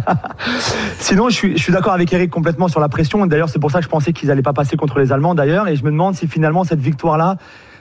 Sinon, 0.99 1.29
je 1.29 1.35
suis, 1.35 1.57
je 1.57 1.61
suis 1.63 1.71
d'accord 1.73 1.93
avec 1.93 2.11
Eric 2.11 2.29
complètement 2.31 2.67
sur 2.67 2.79
la 2.79 2.89
pression. 2.89 3.25
D'ailleurs, 3.25 3.49
c'est 3.49 3.59
pour 3.59 3.71
ça 3.71 3.79
que 3.79 3.85
je 3.85 3.89
pensais 3.89 4.11
qu'ils 4.13 4.29
n'allaient 4.29 4.41
pas 4.41 4.53
passer 4.53 4.75
contre 4.75 4.99
les 4.99 5.11
Allemands, 5.11 5.35
d'ailleurs. 5.35 5.67
Et 5.67 5.75
je 5.75 5.83
me 5.83 5.91
demande 5.91 6.15
si 6.15 6.27
finalement 6.27 6.63
cette 6.63 6.79
victoire-là, 6.79 7.37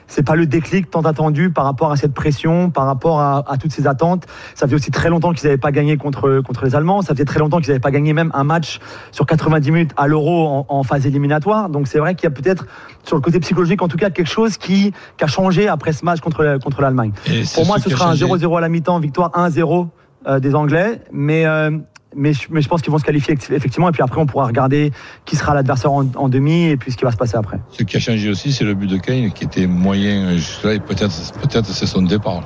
c'est 0.09 0.23
pas 0.23 0.35
le 0.35 0.45
déclic 0.45 0.89
tant 0.91 1.01
attendu 1.01 1.49
par 1.51 1.63
rapport 1.63 1.91
à 1.91 1.95
cette 1.95 2.13
pression, 2.13 2.69
par 2.69 2.85
rapport 2.85 3.21
à, 3.21 3.43
à 3.47 3.57
toutes 3.57 3.71
ces 3.71 3.87
attentes. 3.87 4.25
Ça 4.55 4.67
fait 4.67 4.75
aussi 4.75 4.91
très 4.91 5.09
longtemps 5.09 5.31
qu'ils 5.31 5.47
n'avaient 5.47 5.57
pas 5.57 5.71
gagné 5.71 5.95
contre, 5.95 6.41
contre 6.41 6.65
les 6.65 6.75
Allemands. 6.75 7.01
Ça 7.01 7.13
faisait 7.13 7.25
très 7.25 7.39
longtemps 7.39 7.59
qu'ils 7.59 7.69
n'avaient 7.69 7.79
pas 7.79 7.91
gagné 7.91 8.11
même 8.13 8.31
un 8.33 8.43
match 8.43 8.79
sur 9.11 9.25
90 9.25 9.71
minutes 9.71 9.91
à 9.95 10.07
l'Euro 10.07 10.47
en, 10.47 10.65
en 10.67 10.83
phase 10.83 11.05
éliminatoire. 11.05 11.69
Donc 11.69 11.87
c'est 11.87 11.99
vrai 11.99 12.15
qu'il 12.15 12.25
y 12.25 12.27
a 12.27 12.31
peut-être, 12.31 12.65
sur 13.03 13.15
le 13.15 13.21
côté 13.21 13.39
psychologique 13.39 13.81
en 13.81 13.87
tout 13.87 13.97
cas, 13.97 14.09
quelque 14.09 14.27
chose 14.27 14.57
qui, 14.57 14.91
qui 15.17 15.23
a 15.23 15.27
changé 15.27 15.67
après 15.67 15.93
ce 15.93 16.03
match 16.03 16.19
contre, 16.19 16.59
contre 16.63 16.81
l'Allemagne. 16.81 17.13
Pour 17.53 17.65
moi, 17.65 17.77
ce 17.77 17.83
ce 17.83 17.89
sera 17.91 18.09
un 18.09 18.15
changé. 18.15 18.45
0-0 18.45 18.57
à 18.57 18.61
la 18.61 18.69
mi-temps, 18.69 18.99
victoire 18.99 19.31
1-0 19.31 19.87
euh, 20.27 20.39
des 20.39 20.55
Anglais. 20.55 21.01
Mais, 21.11 21.45
euh, 21.45 21.71
mais, 22.15 22.33
je, 22.33 22.47
mais 22.49 22.61
je 22.61 22.67
pense 22.67 22.81
qu'ils 22.81 22.91
vont 22.91 22.97
se 22.97 23.03
qualifier 23.03 23.35
eff- 23.35 23.53
effectivement. 23.53 23.89
Et 23.89 23.91
puis 23.91 24.01
après, 24.01 24.19
on 24.19 24.25
pourra 24.25 24.45
regarder 24.45 24.91
qui 25.25 25.35
sera 25.35 25.53
l'adversaire 25.53 25.91
en, 25.91 26.05
en 26.15 26.29
demi 26.29 26.65
et 26.65 26.77
puis 26.77 26.91
ce 26.91 26.97
qui 26.97 27.03
va 27.05 27.11
se 27.11 27.17
passer 27.17 27.35
après. 27.37 27.59
Ce 27.71 27.83
qui 27.83 27.97
a 27.97 27.99
changé 27.99 28.29
aussi, 28.29 28.51
c'est 28.51 28.63
le 28.63 28.73
but 28.73 28.87
de 28.87 28.97
Kane 28.97 29.31
qui 29.31 29.43
était 29.43 29.67
moyen 29.67 30.25
euh, 30.27 30.35
jusque-là 30.37 30.73
et 30.73 30.79
peut-être 30.79 31.33
peut-être 31.41 31.67
c'est 31.67 31.85
son 31.85 32.01
départ. 32.01 32.41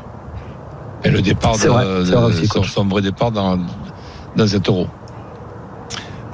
Et 1.04 1.10
le 1.10 1.22
départ, 1.22 1.56
C'est 1.56 1.68
de, 1.68 1.72
vrai, 1.74 1.86
aussi, 2.24 2.48
son 2.48 2.86
vrai 2.86 3.02
départ 3.02 3.32
dans, 3.32 3.60
dans 4.36 4.48
cet 4.48 4.68
euro. 4.70 4.88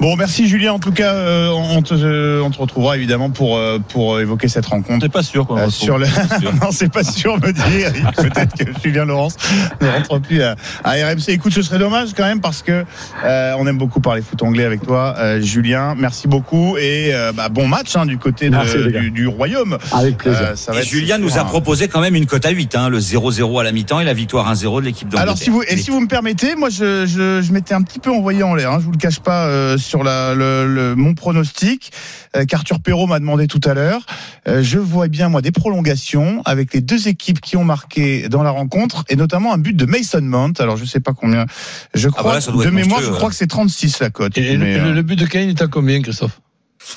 Bon, 0.00 0.16
merci 0.16 0.48
Julien. 0.48 0.72
En 0.72 0.78
tout 0.78 0.92
cas, 0.92 1.12
euh, 1.12 1.50
on, 1.50 1.82
te, 1.82 1.92
euh, 1.92 2.40
on 2.42 2.50
te 2.50 2.58
retrouvera 2.58 2.96
évidemment 2.96 3.28
pour 3.28 3.58
euh, 3.58 3.78
pour 3.86 4.18
évoquer 4.18 4.48
cette 4.48 4.64
rencontre. 4.64 5.00
T'es 5.04 5.10
pas 5.10 5.22
sûr 5.22 5.46
qu'on 5.46 5.56
le 5.56 5.62
Euh, 5.64 5.68
sur 5.70 5.98
le... 5.98 6.06
Sûr. 6.40 6.54
non, 6.54 6.70
c'est 6.72 6.90
pas 6.90 7.04
sûr, 7.04 7.36
me 7.38 7.52
dire. 7.52 7.92
Peut-être 8.16 8.54
que 8.56 8.64
Julien 8.82 9.04
Laurence 9.04 9.36
ne 9.82 9.88
rentre 9.88 10.18
plus 10.20 10.42
à, 10.42 10.56
à 10.84 10.92
RMC. 10.92 11.28
Écoute, 11.28 11.52
ce 11.52 11.60
serait 11.60 11.78
dommage 11.78 12.10
quand 12.16 12.24
même 12.24 12.40
parce 12.40 12.62
que 12.62 12.84
euh, 13.24 13.54
on 13.58 13.66
aime 13.66 13.76
beaucoup 13.76 14.00
parler 14.00 14.22
foot 14.22 14.42
anglais 14.42 14.64
avec 14.64 14.82
toi, 14.82 15.14
euh, 15.18 15.40
Julien. 15.42 15.94
Merci 15.98 16.28
beaucoup 16.28 16.78
et 16.78 17.10
euh, 17.12 17.32
bah, 17.32 17.50
bon 17.50 17.68
match 17.68 17.94
hein, 17.94 18.06
du 18.06 18.16
côté 18.16 18.46
de- 18.46 18.56
Merci, 18.56 18.78
du, 18.88 19.10
du 19.10 19.26
Royaume. 19.26 19.76
Avec 19.92 20.16
plaisir. 20.16 20.40
Euh, 20.52 20.56
ça 20.56 20.72
va 20.72 20.78
Et 20.78 20.82
être 20.82 20.88
Julien 20.88 21.18
nous 21.18 21.36
a 21.36 21.44
proposé 21.44 21.88
quand 21.88 22.00
même 22.00 22.14
une 22.14 22.24
cote 22.26 22.46
à 22.46 22.50
8, 22.50 22.74
hein, 22.74 22.88
le 22.88 23.00
0-0 23.00 23.60
à 23.60 23.64
la 23.64 23.72
mi-temps 23.72 24.00
et 24.00 24.04
la 24.04 24.14
victoire 24.14 24.50
1-0 24.50 24.80
de 24.80 24.86
l'équipe 24.86 25.08
d'Angleterre. 25.08 25.22
Alors 25.22 25.36
si 25.36 25.50
vous 25.50 25.62
et 25.68 25.76
si 25.76 25.90
vous 25.90 26.00
me 26.00 26.08
permettez, 26.08 26.54
moi 26.56 26.70
je, 26.70 27.04
je, 27.04 27.42
je 27.42 27.52
m'étais 27.52 27.74
un 27.74 27.82
petit 27.82 27.98
peu 27.98 28.10
envoyé 28.10 28.42
en 28.42 28.54
l'air. 28.54 28.72
Hein, 28.72 28.78
je 28.80 28.86
vous 28.86 28.92
le 28.92 28.96
cache 28.98 29.20
pas 29.20 29.44
euh, 29.46 29.76
sur 29.90 30.04
la, 30.04 30.34
le, 30.34 30.72
le- 30.72 30.94
mon 30.94 31.14
pronostic 31.14 31.90
euh, 32.36 32.44
qu'Arthur 32.44 32.80
Perrault 32.80 33.08
m'a 33.08 33.18
demandé 33.18 33.48
tout 33.48 33.60
à 33.64 33.74
l'heure. 33.74 34.06
Euh, 34.46 34.62
je 34.62 34.78
vois 34.78 35.08
bien 35.08 35.28
moi 35.28 35.42
des 35.42 35.50
prolongations 35.50 36.42
avec 36.44 36.72
les 36.72 36.80
deux 36.80 37.08
équipes 37.08 37.40
qui 37.40 37.56
ont 37.56 37.64
marqué 37.64 38.28
dans 38.28 38.44
la 38.44 38.50
rencontre 38.50 39.04
et 39.08 39.16
notamment 39.16 39.52
un 39.52 39.58
but 39.58 39.76
de 39.76 39.84
Mason 39.86 40.20
Mount. 40.22 40.52
Alors 40.60 40.76
je 40.76 40.84
sais 40.84 41.00
pas 41.00 41.12
combien. 41.12 41.46
Je 41.92 42.08
crois 42.08 42.22
bah 42.22 42.34
là, 42.34 42.40
ça 42.40 42.52
doit 42.52 42.64
de 42.64 42.70
mémoire, 42.70 43.02
je 43.02 43.10
crois 43.10 43.24
ouais. 43.24 43.28
que 43.30 43.34
c'est 43.34 43.48
36 43.48 43.98
la 43.98 44.10
cote. 44.10 44.38
Et 44.38 44.56
Mais, 44.56 44.76
le, 44.78 44.80
euh, 44.90 44.92
le 44.94 45.02
but 45.02 45.16
de 45.16 45.26
Kane 45.26 45.48
est 45.48 45.60
à 45.60 45.66
combien, 45.66 46.00
Christophe? 46.00 46.40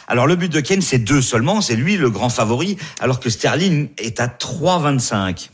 Alors 0.07 0.27
le 0.27 0.35
but 0.35 0.51
de 0.53 0.59
Kane 0.61 0.81
c'est 0.81 0.99
2 0.99 1.21
seulement, 1.21 1.61
c'est 1.61 1.75
lui 1.75 1.97
le 1.97 2.09
grand 2.11 2.29
favori, 2.29 2.77
alors 3.01 3.19
que 3.19 3.29
Sterling 3.31 3.89
est 3.97 4.19
à 4.21 4.27
3,25. 4.27 5.49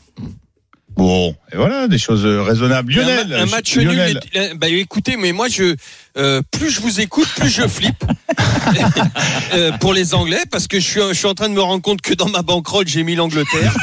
Bon, 0.96 1.34
et 1.52 1.56
voilà 1.56 1.88
des 1.88 1.96
choses 1.98 2.26
euh, 2.26 2.42
raisonnables. 2.42 2.92
Lionel, 2.92 3.32
un, 3.32 3.42
un 3.42 3.46
match 3.46 3.74
Lionel. 3.76 4.20
nul. 4.34 4.58
Bah 4.58 4.68
écoutez, 4.68 5.16
mais 5.16 5.32
moi 5.32 5.48
je 5.48 5.74
euh, 6.18 6.42
plus 6.50 6.70
je 6.70 6.80
vous 6.80 7.00
écoute, 7.00 7.28
plus 7.36 7.48
je 7.48 7.66
flippe 7.66 8.04
Euh, 9.54 9.72
pour 9.78 9.92
les 9.94 10.14
Anglais 10.14 10.42
parce 10.50 10.66
que 10.68 10.78
je 10.78 10.84
suis 10.86 11.00
je 11.08 11.14
suis 11.14 11.26
en 11.26 11.34
train 11.34 11.48
de 11.48 11.54
me 11.54 11.60
rendre 11.62 11.82
compte 11.82 12.00
que 12.02 12.14
dans 12.14 12.28
ma 12.28 12.42
banquerolle 12.42 12.86
j'ai 12.86 13.02
mis 13.02 13.14
l'Angleterre 13.16 13.74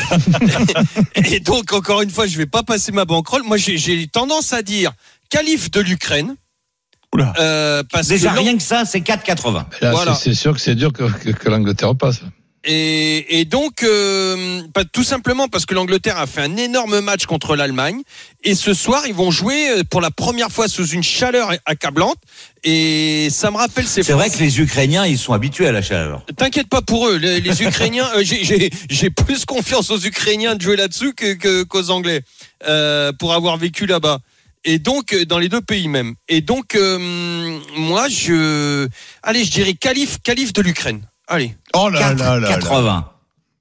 et 1.16 1.40
donc 1.40 1.74
encore 1.74 2.02
une 2.02 2.10
fois 2.10 2.28
je 2.28 2.38
vais 2.38 2.46
pas 2.46 2.64
passer 2.64 2.92
ma 2.92 3.06
banquerolle. 3.06 3.44
Moi 3.44 3.58
j'ai- 3.58 3.78
j'ai 3.78 4.08
tendance 4.08 4.54
à 4.54 4.62
dire 4.62 4.92
calife 5.30 5.72
de 5.72 5.82
l'Ukraine. 5.82 6.36
Oula. 7.14 7.34
Euh, 7.40 7.84
parce 7.92 8.08
Déjà 8.08 8.32
que 8.32 8.40
rien 8.40 8.56
que 8.58 8.64
ça, 8.64 8.84
c'est 8.86 9.00
4,80. 9.00 9.66
Là, 9.82 9.92
Voilà. 9.92 10.14
c'est- 10.14 10.30
c'est 10.30 10.36
sûr 10.36 10.54
que 10.54 10.60
c'est 10.62 10.76
dur 10.76 10.92
que, 10.94 11.04
que, 11.12 11.30
que 11.32 11.50
l'Angleterre 11.50 11.96
passe. 11.96 12.22
Et, 12.64 13.40
et 13.40 13.46
donc, 13.46 13.84
euh, 13.84 14.62
pas- 14.74 14.84
tout 14.84 15.04
simplement 15.04 15.48
parce 15.48 15.66
que 15.66 15.74
l'Angleterre 15.74 16.18
a 16.18 16.28
fait 16.28 16.42
un 16.42 16.58
énorme 16.58 17.00
match 17.00 17.26
contre 17.26 17.56
l'Allemagne. 17.56 18.02
Et 18.44 18.56
ce 18.56 18.74
soir, 18.74 19.04
ils 19.08 19.14
vont 19.14 19.32
jouer 19.32 19.70
euh, 19.70 19.84
pour 19.90 20.02
la 20.02 20.12
première 20.12 20.50
fois 20.52 20.68
sous 20.68 20.86
une 20.88 21.04
chaleur 21.04 21.52
accablante. 21.66 22.18
Et 22.64 23.30
ça 23.32 23.52
me 23.52 23.58
rappelle 23.58 23.88
ces 23.88 24.04
C'est 24.04 24.12
vrai 24.14 24.30
que 24.30 24.40
les 24.40 24.60
Ukrainiens, 24.60 25.06
ils 25.06 25.18
sont 25.18 25.34
habitués 25.34 25.68
à 25.68 25.72
la 25.72 25.82
chaleur. 25.82 26.26
T'inquiète 26.36 26.68
pas 26.68 26.82
pour 26.82 27.08
eux. 27.08 27.16
Les, 27.18 27.40
les 27.40 27.64
Ukrainiens, 27.68 28.10
euh, 28.18 28.24
j'ai- 28.24 29.10
plus 29.12 29.46
confiance 29.46 29.90
aux 29.90 30.00
Ukrainiens 30.00 30.56
de 30.56 30.62
jouer 30.62 30.76
là-dessus 30.76 31.14
qu'aux 31.70 31.90
Anglais 31.90 32.22
euh, 32.68 33.14
pour 33.18 33.34
avoir 33.34 33.56
vécu 33.58 33.86
là-bas. 33.86 34.20
Et 34.66 34.80
donc, 34.80 35.14
euh, 35.14 35.24
dans 35.26 35.40
les 35.40 35.48
deux 35.48 35.62
pays 35.62 35.88
même. 35.88 36.16
Et 36.28 36.42
donc, 36.42 36.76
euh, 36.76 36.98
moi, 37.78 38.10
je. 38.10 38.88
Allez, 39.24 39.46
je 39.46 39.52
dirais 39.52 39.74
calife, 39.74 40.18
calife 40.24 40.52
de 40.52 40.62
l'Ukraine. 40.62 41.02
Allez, 41.28 41.58
Oh 41.76 41.90
là 41.90 42.14
là 42.14 42.14
là 42.14 42.40
là. 42.40 42.58
4,80. 42.58 43.04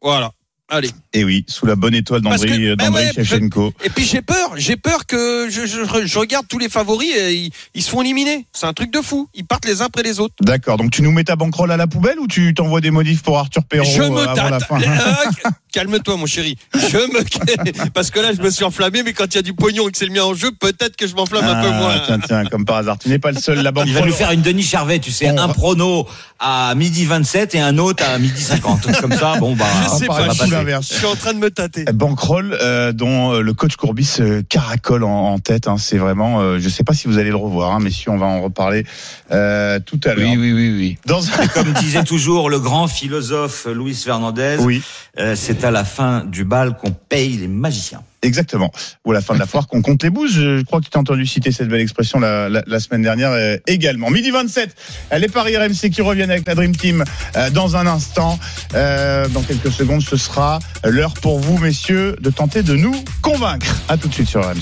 voilà. 0.01 0.31
Allez. 0.69 0.91
Et 1.13 1.23
oui, 1.23 1.45
sous 1.49 1.65
la 1.65 1.77
bonne 1.77 1.95
étoile 1.95 2.23
d'Andrei 2.23 2.75
bah 2.75 2.91
ouais, 2.91 3.13
Shevchenko. 3.15 3.73
Et 3.85 3.89
puis 3.89 4.05
j'ai 4.05 4.21
peur, 4.21 4.51
j'ai 4.57 4.77
peur 4.77 5.07
que 5.07 5.49
je, 5.49 5.65
je- 5.65 6.05
je 6.07 6.19
regarde 6.19 6.47
tous 6.49 6.59
les 6.59 6.69
favoris 6.69 7.09
et 7.17 7.35
ils, 7.35 7.51
ils 7.75 7.83
se 7.83 7.89
font 7.91 8.03
éliminer. 8.03 8.47
C'est 8.53 8.67
un 8.67 8.73
truc 8.73 8.93
de 8.93 9.01
fou. 9.01 9.29
Ils 9.35 9.45
partent 9.45 9.65
les 9.65 9.81
uns 9.81 9.85
après 9.85 10.03
les 10.03 10.19
autres. 10.19 10.35
D'accord, 10.41 10.77
donc 10.77 10.91
tu 10.91 11.03
nous 11.03 11.13
mets 11.13 11.23
ta 11.23 11.37
banquerolle 11.37 11.71
à 11.71 11.77
la 11.77 11.87
poubelle 11.87 12.19
ou 12.19 12.27
tu 12.27 12.53
t'envoies 12.53 12.81
des 12.81 12.91
modifs 12.91 13.23
pour 13.23 13.39
Arthur 13.39 13.63
Perrault 13.65 13.89
je 13.95 14.03
euh, 14.03 14.11
me 14.11 14.27
avant 14.29 14.49
la 14.49 14.59
fin 14.59 14.79
Euh, 14.83 15.51
Calme-toi, 15.73 16.17
mon 16.17 16.27
chéri. 16.27 16.57
Je 16.75 16.97
me 16.97 17.91
parce 17.91 18.11
que 18.11 18.19
là, 18.19 18.31
je 18.35 18.41
me 18.41 18.49
suis 18.51 18.65
enflammé, 18.65 19.03
mais 19.03 19.13
quand 19.13 19.27
il 19.27 19.35
y 19.35 19.39
a 19.39 19.43
du 19.43 19.53
pognon 19.53 19.89
et 19.89 19.93
que 19.93 19.99
c'est 19.99 20.07
le 20.07 20.13
mien 20.13 20.23
en 20.25 20.33
jeu, 20.35 20.51
peut-être 20.51 20.97
que 20.97 21.07
je 21.07 21.15
m'enflamme 21.15 21.45
un 21.45 21.63
peu 21.63 21.69
Ah, 21.71 21.79
moins. 21.79 21.99
Tiens, 22.07 22.19
tiens, 22.19 22.45
comme 22.47 22.65
par 22.65 22.77
hasard. 22.79 22.99
Tu 22.99 23.09
n'es 23.11 23.19
pas 23.19 23.31
le 23.31 23.39
seul, 23.39 23.59
la 23.63 23.73
Il 23.85 23.93
va 23.93 24.01
nous 24.07 24.13
faire 24.13 24.31
une 24.33 24.41
Denis 24.41 24.63
Charvet, 24.63 24.99
tu 25.01 25.13
sais, 25.13 25.29
un 25.29 25.47
va- 25.47 25.53
prono 25.53 26.07
à 26.39 26.75
midi 26.75 27.05
27 27.05 27.55
et 27.57 27.61
un 27.61 27.77
autre 27.79 28.03
à 28.09 28.19
midi 28.19 28.43
50. 28.43 29.01
Comme 29.01 29.13
ça, 29.13 29.37
bon, 29.39 29.55
bah, 29.55 29.67
Je 29.85 29.99
sais 29.99 30.07
par 30.07 30.17
pas, 30.17 30.35
je 30.57 30.63
suis- 30.63 30.67
l'inverse. 30.67 30.89
je 30.91 30.95
suis 30.95 31.07
en 31.07 31.15
train 31.17 31.33
de 31.35 31.39
me 31.39 31.51
tâter. 31.51 31.85
Banquerolle 31.93 32.57
euh, 32.61 32.93
dont 32.93 33.33
euh, 33.35 33.41
le 33.43 33.55
coach 33.55 33.77
Courbis 33.77 34.17
euh, 34.21 34.43
caracole 34.49 35.05
en, 35.05 35.33
en 35.33 35.39
tête. 35.39 35.69
hein. 35.69 35.77
c'est 35.79 35.99
vraiment, 35.99 36.41
euh, 36.41 36.59
je 36.59 36.69
sais 36.69 36.85
pas 36.85 36.93
si 36.95 37.09
vous 37.09 37.19
allez 37.19 37.31
le 37.31 37.37
revoir, 37.37 37.73
hein, 37.75 37.81
messieurs, 37.81 38.11
on 38.11 38.19
va 38.19 38.27
en 38.27 38.41
reparler 38.41 38.85
euh, 39.33 39.79
tout 39.85 40.01
à 40.05 40.15
l'heure. 40.15 40.29
Oui, 40.31 40.37
oui, 40.37 40.53
oui, 40.53 40.71
oui. 40.77 40.99
Dans 41.07 41.21
comme 41.55 41.73
disait 41.75 42.05
toujours 42.05 42.51
le 42.51 42.59
grand 42.61 42.89
philosophe 42.89 43.67
Luis 43.75 43.95
Fernandez, 43.95 44.57
Oui, 44.61 44.83
euh, 45.19 45.35
c'est 45.37 45.65
à 45.65 45.71
la 45.71 45.85
fin 45.85 46.25
du 46.25 46.45
bal 46.45 46.77
qu'on 46.77 46.93
paye 46.93 47.37
les 47.37 47.49
magiciens. 47.49 48.03
Exactement. 48.23 48.71
Ou 49.05 49.13
à 49.13 49.15
la 49.15 49.21
fin 49.21 49.35
de 49.35 49.39
la 49.39 49.47
foire 49.47 49.67
qu'on 49.67 49.83
compte 49.83 50.03
les 50.03 50.11
bouses. 50.11 50.33
Je, 50.35 50.63
crois 50.65 50.81
que 50.81 50.87
tu 50.87 50.97
as 50.97 51.01
entendu 51.01 51.27
citer 51.27 51.53
cette 51.53 51.69
belle 51.69 51.81
expression 51.81 52.19
la, 52.19 52.49
la- 52.49 52.63
la 52.67 52.81
semaine 52.81 53.03
dernière 53.03 53.31
euh, 53.31 53.57
également. 53.67 54.11
Midi 54.11 54.31
27, 54.31 54.75
euh, 55.13 55.19
les 55.19 55.29
paris 55.29 55.57
RMC 55.57 55.91
qui 55.91 56.03
reviennent 56.03 56.31
avec 56.31 56.47
la 56.47 56.55
Dream 56.55 56.75
Team 56.77 57.05
euh, 57.37 57.51
dans 57.51 57.77
un 57.77 57.87
instant. 57.87 58.39
Euh, 58.75 59.29
dans 59.29 59.43
quelques 59.43 59.71
secondes, 59.73 60.03
ce 60.03 60.17
sera 60.17 60.59
l'heure 60.85 61.15
pour 61.15 61.39
vous, 61.41 61.59
messieurs, 61.59 62.17
de 62.21 62.31
tenter 62.31 62.63
de 62.63 62.75
nous 62.75 62.95
convaincre. 63.23 63.67
À 63.89 63.97
tout 63.97 64.09
de 64.09 64.15
suite 64.15 64.29
sur 64.29 64.43
RMC. 64.45 64.61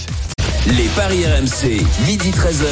Les 0.67 0.89
paris 0.97 1.25
RMC, 1.27 1.83
midi 2.07 2.31
13h. 2.31 2.65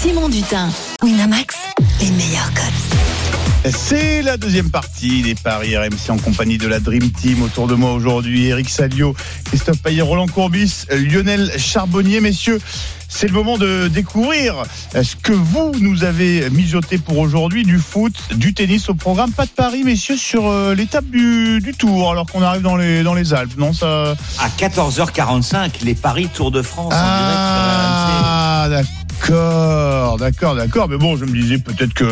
Simon 0.00 0.28
Dutin, 0.30 0.70
Winamax, 1.02 1.54
les 2.00 2.10
meilleurs 2.12 2.52
codes. 2.54 3.45
C'est 3.64 4.22
la 4.22 4.36
deuxième 4.36 4.70
partie 4.70 5.22
des 5.22 5.34
paris 5.34 5.76
RMC 5.76 6.10
en 6.10 6.18
compagnie 6.18 6.58
de 6.58 6.68
la 6.68 6.78
Dream 6.78 7.10
Team. 7.10 7.42
Autour 7.42 7.66
de 7.66 7.74
moi 7.74 7.92
aujourd'hui, 7.92 8.46
Eric 8.46 8.68
Salio, 8.68 9.14
Christophe 9.44 9.82
Payet, 9.82 10.02
Roland 10.02 10.28
Courbis, 10.28 10.84
Lionel 10.90 11.50
Charbonnier. 11.58 12.20
Messieurs, 12.20 12.60
c'est 13.08 13.26
le 13.26 13.32
moment 13.32 13.58
de 13.58 13.88
découvrir 13.88 14.54
ce 14.94 15.16
que 15.16 15.32
vous 15.32 15.72
nous 15.80 16.04
avez 16.04 16.48
mijoté 16.50 16.98
pour 16.98 17.18
aujourd'hui, 17.18 17.64
du 17.64 17.78
foot, 17.78 18.14
du 18.34 18.54
tennis 18.54 18.88
au 18.88 18.94
programme. 18.94 19.32
Pas 19.32 19.46
de 19.46 19.50
paris, 19.50 19.82
messieurs, 19.84 20.16
sur 20.16 20.46
euh, 20.46 20.74
l'étape 20.74 21.06
du, 21.06 21.60
du 21.60 21.72
Tour, 21.72 22.10
alors 22.10 22.26
qu'on 22.26 22.42
arrive 22.42 22.62
dans 22.62 22.76
les, 22.76 23.02
dans 23.02 23.14
les 23.14 23.34
Alpes. 23.34 23.56
Non, 23.58 23.72
ça... 23.72 24.14
À 24.38 24.48
14h45, 24.58 25.84
les 25.84 25.94
paris 25.94 26.28
Tour 26.32 26.50
de 26.50 26.62
France 26.62 26.92
en 26.92 26.96
direct 26.96 27.38
sur 27.38 27.64
RMC. 27.74 28.22
Ah, 28.24 28.66
d'accord. 28.70 29.05
D'accord, 29.20 30.18
d'accord, 30.18 30.54
d'accord. 30.54 30.88
Mais 30.88 30.96
bon, 30.98 31.16
je 31.16 31.24
me 31.24 31.32
disais 31.32 31.58
peut-être 31.58 31.94
que. 31.94 32.04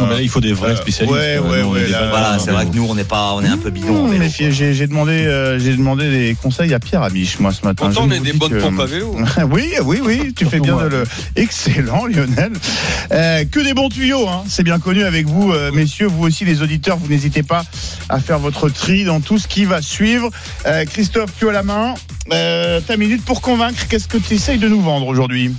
Non, 0.00 0.06
mais 0.06 0.14
là, 0.16 0.22
il 0.22 0.28
faut 0.28 0.40
des 0.40 0.52
vrais 0.52 0.72
Euh, 0.72 0.76
spécialistes. 0.76 1.12
ouais, 1.16 1.36
Euh, 1.38 1.40
ouais, 1.42 1.60
est 1.60 1.64
ouais, 1.64 1.88
là, 1.88 2.08
Voilà, 2.10 2.38
c'est 2.38 2.50
vrai 2.50 2.66
que 2.66 2.74
nous, 2.76 2.86
on 2.88 2.94
n'est 2.94 3.04
pas, 3.04 3.32
on 3.34 3.42
est 3.42 3.48
un 3.48 3.56
peu 3.56 3.70
bidon. 3.70 4.06
Mmh, 4.08 4.16
mais 4.18 4.28
j'ai 4.28 4.52
j'ai 4.74 4.86
demandé, 4.86 5.12
euh, 5.26 5.58
j'ai 5.58 5.74
demandé 5.76 6.10
des 6.10 6.36
conseils 6.40 6.72
à 6.74 6.78
Pierre 6.78 7.02
Amiche, 7.02 7.38
moi, 7.40 7.52
ce 7.52 7.64
matin. 7.64 7.86
Pourtant, 7.86 8.02
on 8.04 8.06
vous 8.08 8.22
des 8.24 8.32
bonnes 8.32 8.50
que- 8.52 8.60
pompes 8.60 8.78
à 8.80 8.86
vélo. 8.86 9.16
oui, 9.50 9.72
oui, 9.82 10.00
oui, 10.04 10.32
tu 10.34 10.44
fais 10.46 10.60
bien 10.60 10.74
moi. 10.74 10.84
de 10.84 10.88
le. 10.88 11.04
Excellent, 11.36 12.06
Lionel. 12.06 12.52
Euh, 13.12 13.44
que 13.44 13.60
des 13.60 13.74
bons 13.74 13.88
tuyaux, 13.88 14.28
hein. 14.28 14.44
c'est 14.46 14.62
bien 14.62 14.78
connu 14.78 15.02
avec 15.02 15.26
vous, 15.26 15.52
euh, 15.52 15.72
messieurs, 15.72 16.06
vous 16.06 16.24
aussi, 16.24 16.44
les 16.44 16.62
auditeurs, 16.62 16.96
vous 16.96 17.08
n'hésitez 17.08 17.42
pas 17.42 17.64
à 18.08 18.20
faire 18.20 18.38
votre 18.38 18.68
tri 18.68 19.04
dans 19.04 19.20
tout 19.20 19.38
ce 19.38 19.48
qui 19.48 19.64
va 19.64 19.82
suivre. 19.82 20.30
Euh, 20.66 20.84
Christophe, 20.84 21.30
tu 21.38 21.48
as 21.48 21.52
la 21.52 21.62
main. 21.62 21.94
Euh, 22.32 22.80
ta 22.80 22.96
minute 22.96 23.24
pour 23.24 23.40
convaincre, 23.40 23.86
qu'est-ce 23.88 24.06
que 24.06 24.18
tu 24.18 24.34
essayes 24.34 24.58
de 24.58 24.68
nous 24.68 24.80
vendre 24.80 25.06
aujourd'hui? 25.08 25.52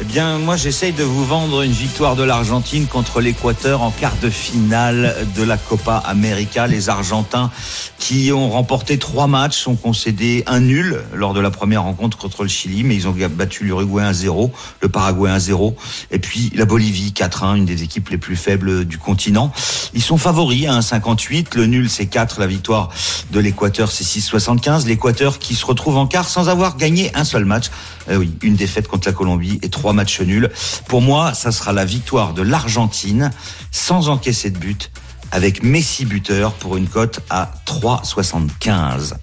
Eh 0.00 0.04
bien, 0.04 0.38
moi, 0.38 0.56
j'essaye 0.56 0.92
de 0.92 1.02
vous 1.02 1.24
vendre 1.24 1.62
une 1.62 1.72
victoire 1.72 2.14
de 2.14 2.22
l'Argentine 2.22 2.86
contre 2.86 3.20
l'Équateur 3.20 3.82
en 3.82 3.90
quart 3.90 4.14
de 4.22 4.30
finale 4.30 5.16
de 5.36 5.42
la 5.42 5.56
Copa 5.56 5.96
América. 5.96 6.68
Les 6.68 6.88
Argentins 6.88 7.50
qui 7.98 8.30
ont 8.32 8.48
remporté 8.48 8.96
trois 8.98 9.26
matchs 9.26 9.66
ont 9.66 9.74
concédé 9.74 10.44
un 10.46 10.60
nul 10.60 11.02
lors 11.12 11.34
de 11.34 11.40
la 11.40 11.50
première 11.50 11.82
rencontre 11.82 12.16
contre 12.16 12.44
le 12.44 12.48
Chili, 12.48 12.84
mais 12.84 12.94
ils 12.94 13.08
ont 13.08 13.14
battu 13.30 13.64
l'Uruguay 13.64 14.04
1-0, 14.04 14.52
le 14.80 14.88
Paraguay 14.88 15.32
1-0, 15.32 15.74
et 16.12 16.20
puis 16.20 16.52
la 16.54 16.64
Bolivie 16.64 17.10
4-1, 17.10 17.56
une 17.56 17.64
des 17.64 17.82
équipes 17.82 18.10
les 18.10 18.18
plus 18.18 18.36
faibles 18.36 18.84
du 18.84 18.98
continent. 18.98 19.50
Ils 19.94 20.02
sont 20.02 20.16
favoris 20.16 20.68
à 20.68 20.78
1,58. 20.78 21.56
Le 21.56 21.66
nul, 21.66 21.90
c'est 21.90 22.06
4. 22.06 22.38
La 22.38 22.46
victoire 22.46 22.90
de 23.32 23.40
l'Équateur, 23.40 23.90
c'est 23.90 24.04
6,75. 24.04 24.86
L'Équateur 24.86 25.40
qui 25.40 25.56
se 25.56 25.66
retrouve 25.66 25.96
en 25.96 26.06
quart 26.06 26.28
sans 26.28 26.48
avoir 26.48 26.76
gagné 26.76 27.10
un 27.16 27.24
seul 27.24 27.44
match. 27.44 27.66
Eh 28.08 28.16
oui, 28.16 28.30
une 28.42 28.54
défaite 28.54 28.86
contre 28.86 29.08
la 29.08 29.12
Colombie 29.12 29.58
et 29.62 29.68
trois 29.88 29.94
matchs 29.94 30.20
nuls. 30.20 30.50
Pour 30.86 31.00
moi, 31.00 31.32
ça 31.32 31.50
sera 31.50 31.72
la 31.72 31.86
victoire 31.86 32.34
de 32.34 32.42
l'Argentine 32.42 33.30
sans 33.70 34.10
encaisser 34.10 34.50
de 34.50 34.58
but 34.58 34.90
avec 35.32 35.62
Messi 35.62 36.04
buteur 36.04 36.52
pour 36.52 36.76
une 36.76 36.86
cote 36.88 37.20
à 37.30 37.50
3,75. 37.66 39.14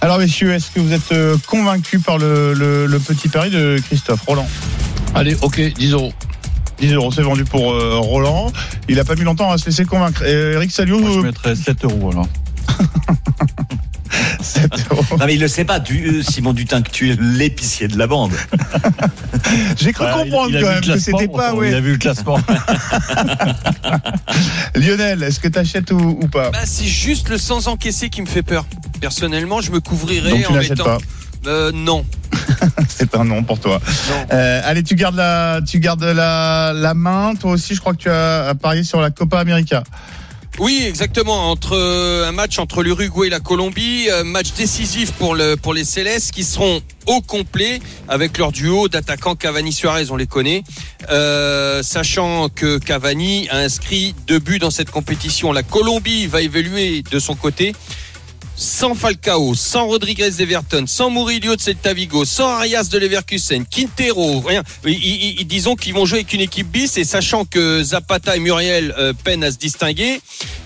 Alors, 0.00 0.18
messieurs, 0.18 0.54
est-ce 0.54 0.70
que 0.70 0.80
vous 0.80 0.94
êtes 0.94 1.12
euh, 1.12 1.36
convaincus 1.46 2.02
par 2.02 2.16
le, 2.16 2.54
le- 2.54 2.86
le 2.86 2.98
petit 2.98 3.28
pari 3.28 3.50
de 3.50 3.78
Christophe 3.86 4.22
Roland? 4.26 4.48
Allez, 5.14 5.36
ok, 5.42 5.60
10 5.74 5.92
euros. 5.92 6.12
10 6.80 6.94
euros, 6.94 7.12
c'est 7.12 7.20
vendu 7.22 7.44
pour 7.44 7.72
euh, 7.74 7.98
Roland. 7.98 8.50
Il 8.88 8.98
a 8.98 9.04
pas 9.04 9.14
mis 9.14 9.24
longtemps 9.24 9.50
à 9.50 9.58
se 9.58 9.66
laisser 9.66 9.84
convaincre. 9.84 10.22
Et 10.24 10.52
Eric 10.54 10.70
Salio, 10.70 10.98
Moi, 11.00 11.10
je 11.12 11.18
euh, 11.18 11.22
mettrais 11.22 11.54
7 11.54 11.84
euros 11.84 12.12
alors. 12.12 12.28
7 14.40 14.70
euros. 14.90 15.04
Non 15.18 15.26
mais 15.26 15.34
il 15.34 15.40
le 15.40 15.48
sait 15.48 15.64
pas, 15.64 15.80
du, 15.80 16.06
euh, 16.06 16.22
Simon 16.22 16.52
Dutin, 16.52 16.82
que 16.82 16.90
tu 16.90 17.10
es 17.10 17.16
l'épicier 17.20 17.88
de 17.88 17.98
la 17.98 18.06
bande. 18.06 18.32
J'ai 19.76 19.92
cru 19.92 20.04
Voilà, 20.04 20.24
il- 20.24 20.30
comprendre 20.30 20.50
il 20.50 20.56
a 20.56 20.60
quand 20.60 20.68
même 20.68 20.80
que 20.80 20.98
c'était 20.98 21.28
pas. 21.28 21.54
ouais. 21.54 21.68
Il 21.70 21.74
a 21.74 21.80
vu 21.80 21.92
le 21.92 21.98
classement. 21.98 22.38
Lionel, 24.74 25.22
est-ce 25.22 25.40
que 25.40 25.48
tu 25.48 25.58
achètes 25.58 25.90
ou, 25.90 26.18
ou 26.22 26.28
pas? 26.28 26.50
Bah, 26.50 26.60
c'est 26.64 26.86
juste 26.86 27.28
le 27.28 27.38
sans 27.38 27.68
encaisser 27.68 28.08
qui 28.10 28.22
me 28.22 28.26
fait 28.26 28.42
peur. 28.42 28.66
Personnellement, 29.00 29.60
je 29.60 29.70
me 29.70 29.80
couvrirais 29.80 30.30
Donc 30.30 30.40
tu 30.42 30.46
en 30.48 30.54
n'achètes 30.54 30.70
mettant. 30.78 30.84
pas. 30.84 30.98
Euh, 31.46 31.70
non. 31.72 32.04
C'est 32.88 33.14
un 33.14 33.24
non 33.24 33.44
pour 33.44 33.60
toi. 33.60 33.80
Non. 34.10 34.26
Euh, 34.32 34.60
allez, 34.64 34.82
tu 34.82 34.96
gardes 34.96 35.14
la, 35.14 35.60
tu 35.66 35.78
gardes 35.78 36.02
la, 36.02 36.72
la 36.74 36.94
main. 36.94 37.34
Toi 37.38 37.52
aussi, 37.52 37.74
je 37.74 37.80
crois 37.80 37.92
que 37.94 37.98
tu 38.02 38.10
as 38.10 38.54
parié 38.60 38.82
sur 38.82 39.00
la 39.00 39.10
Copa 39.10 39.38
América. 39.38 39.84
Oui, 40.58 40.82
exactement. 40.84 41.50
Entre 41.50 41.76
euh, 41.76 42.28
un 42.28 42.32
match 42.32 42.58
entre 42.58 42.82
l'Uruguay 42.82 43.28
et 43.28 43.30
la 43.30 43.38
Colombie, 43.38 44.08
euh, 44.10 44.24
match 44.24 44.52
décisif 44.54 45.12
pour 45.12 45.36
le 45.36 45.56
pour 45.56 45.72
les 45.72 45.84
Célestes 45.84 46.32
qui 46.32 46.42
seront 46.42 46.80
au 47.06 47.20
complet 47.20 47.80
avec 48.08 48.36
leur 48.38 48.50
duo 48.50 48.88
d'attaquants 48.88 49.36
Cavani 49.36 49.72
Suarez, 49.72 50.10
on 50.10 50.16
les 50.16 50.26
connaît. 50.26 50.64
Euh, 51.10 51.82
sachant 51.84 52.48
que 52.48 52.78
Cavani 52.78 53.48
a 53.50 53.58
inscrit 53.58 54.16
deux 54.26 54.40
buts 54.40 54.58
dans 54.58 54.72
cette 54.72 54.90
compétition. 54.90 55.52
La 55.52 55.62
Colombie 55.62 56.26
va 56.26 56.42
évoluer 56.42 57.02
de 57.08 57.18
son 57.20 57.36
côté. 57.36 57.72
Sans 58.60 58.96
Falcao, 58.96 59.54
sans 59.54 59.86
Rodriguez 59.86 60.30
d'Everton, 60.32 60.84
sans 60.88 61.10
Murillo 61.10 61.54
de 61.54 61.60
Celta 61.60 61.92
Vigo, 61.94 62.24
sans 62.24 62.48
Arias 62.48 62.88
de 62.90 62.98
Leverkusen, 62.98 63.64
Quintero, 63.64 64.40
rien. 64.40 64.64
Ils, 64.84 64.90
ils- 64.94 65.40
ils- 65.40 65.46
disons 65.46 65.76
qu'ils 65.76 65.94
vont 65.94 66.04
jouer 66.04 66.18
avec 66.18 66.32
une 66.32 66.40
équipe 66.40 66.66
bis 66.66 66.96
et 66.98 67.04
sachant 67.04 67.44
que 67.44 67.84
Zapata 67.84 68.36
et 68.36 68.40
Muriel 68.40 68.92
euh, 68.98 69.12
peinent 69.22 69.44
à 69.44 69.52
se 69.52 69.58
distinguer 69.58 70.20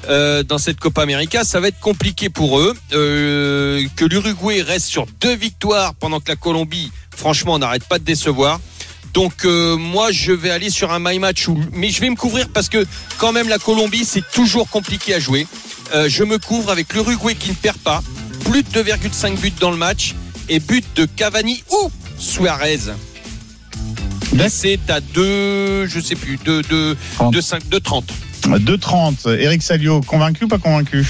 euh, 0.09 0.43
dans 0.43 0.57
cette 0.57 0.81
Copa 0.81 1.03
América, 1.03 1.45
ça 1.45 1.61
va 1.61 1.69
être 1.69 1.81
compliqué 1.81 2.31
pour 2.31 2.59
eux. 2.61 2.75
Euh, 2.95 3.85
que 3.97 4.07
l'Uruguay 4.07 4.63
reste 4.63 4.87
sur 4.87 5.05
deux 5.21 5.37
victoires 5.37 5.95
pendant 5.95 6.19
que 6.19 6.31
la 6.31 6.37
Colombie, 6.37 6.91
franchement, 7.15 7.59
n'arrête 7.59 7.85
pas 7.85 7.99
de 7.99 8.05
décevoir. 8.05 8.59
Donc 9.13 9.45
euh, 9.45 9.77
moi 9.77 10.11
je 10.11 10.33
vais 10.33 10.51
aller 10.51 10.71
sur 10.71 10.93
un 10.93 10.99
my 10.99 11.19
match 11.19 11.49
où 11.49 11.59
mais 11.73 11.91
je 11.91 12.01
vais 12.01 12.09
me 12.09 12.17
couvrir 12.17 12.49
parce 12.49 12.69
que 12.69 12.87
quand 13.19 13.33
même 13.33 13.49
la 13.49 13.59
Colombie 13.59 14.05
c'est 14.05 14.25
toujours 14.33 14.69
compliqué 14.69 15.15
à 15.15 15.21
jouer. 15.21 15.47
Euh, 15.95 16.09
je 16.09 16.25
me 16.25 16.39
couvre 16.39 16.71
avec 16.71 16.95
l'Uruguay 16.95 17.35
qui 17.35 17.51
ne 17.51 17.55
perd 17.55 17.77
pas, 17.79 18.03
plus 18.45 18.63
de 18.63 18.69
2,5 18.69 19.39
buts 19.39 19.53
dans 19.61 19.71
le 19.71 19.77
match 19.77 20.15
et 20.49 20.59
but 20.61 20.85
de 20.97 21.05
Cavani 21.05 21.63
ou 21.71 21.91
Suarez. 22.19 22.79
C'est 24.49 24.91
à 24.91 25.01
2, 25.01 25.87
je 25.87 26.01
sais 26.01 26.15
plus, 26.15 26.39
2, 26.45 26.63
2, 26.63 26.97
30. 27.17 27.33
2, 27.35 27.41
5, 27.41 27.69
2, 27.69 27.81
30. 27.81 28.13
2,30. 28.49 29.39
Eric 29.39 29.63
Salio, 29.63 30.01
convaincu 30.01 30.45
ou 30.45 30.49
pas 30.49 30.59
convaincu? 30.59 31.07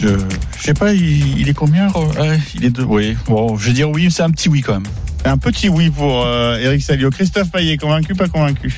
Je, 0.00 0.08
je 0.58 0.62
sais 0.62 0.74
pas, 0.74 0.92
il, 0.92 1.38
il 1.38 1.48
est 1.48 1.54
combien 1.54 1.88
Ouais, 1.92 2.40
Il 2.54 2.64
est 2.64 2.70
deux. 2.70 2.84
Oui, 2.84 3.16
bon, 3.26 3.56
je 3.56 3.66
vais 3.66 3.72
dire 3.72 3.90
oui, 3.90 4.10
c'est 4.10 4.22
un 4.22 4.30
petit 4.30 4.48
oui 4.48 4.62
quand 4.62 4.74
même. 4.74 4.86
Un 5.24 5.38
petit 5.38 5.68
oui 5.68 5.90
pour 5.90 6.24
euh, 6.26 6.58
Eric 6.58 6.82
Salio. 6.82 7.10
Christophe 7.10 7.50
Payet, 7.50 7.76
convaincu 7.78 8.12
ou 8.12 8.16
pas 8.16 8.28
convaincu? 8.28 8.74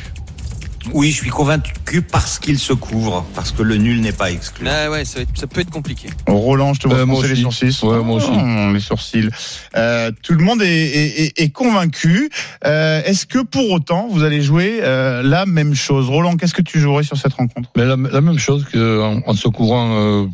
Oui, 0.94 1.10
je 1.10 1.16
suis 1.16 1.30
convaincu 1.30 2.00
parce 2.00 2.38
qu'il 2.38 2.60
se 2.60 2.72
couvre, 2.72 3.26
parce 3.34 3.50
que 3.50 3.64
le 3.64 3.76
nul 3.76 4.00
n'est 4.00 4.12
pas 4.12 4.30
exclu. 4.30 4.64
Ah 4.70 4.88
ouais, 4.88 5.04
ça, 5.04 5.18
peut 5.52 5.60
être 5.60 5.70
compliqué. 5.70 6.08
Roland, 6.28 6.74
je 6.74 6.80
te 6.80 6.86
vois 6.88 6.98
Euh, 6.98 7.06
moi 7.06 7.26
les 7.26 7.34
sourcils. 7.34 7.76
Ouais, 7.82 7.98
moi 8.04 8.16
aussi. 8.18 8.28
Oh, 8.30 8.72
les 8.72 8.78
sourcils. 8.78 9.28
Euh, 9.76 10.12
tout 10.22 10.34
le 10.34 10.44
monde 10.44 10.62
est, 10.62 10.66
est- 10.68 11.20
est- 11.24 11.40
est 11.40 11.50
convaincu. 11.50 12.30
Euh, 12.64 13.02
Est-ce 13.04 13.26
que 13.26 13.40
pour 13.40 13.68
autant, 13.72 14.06
vous 14.08 14.22
allez 14.22 14.40
jouer 14.42 14.78
euh, 14.82 15.24
la 15.24 15.44
même 15.44 15.74
chose? 15.74 16.08
Roland, 16.08 16.36
qu'est-ce 16.36 16.54
que 16.54 16.62
tu 16.62 16.78
jouerais 16.78 17.02
sur 17.02 17.16
cette 17.16 17.34
rencontre? 17.34 17.68
Mais 17.76 17.84
la, 17.84 17.96
la 17.96 18.20
même 18.20 18.38
chose 18.38 18.64
qu'en 18.72 19.20
en 19.26 19.34
se 19.34 19.48
couvrant 19.48 19.90
euh, 19.98 20.26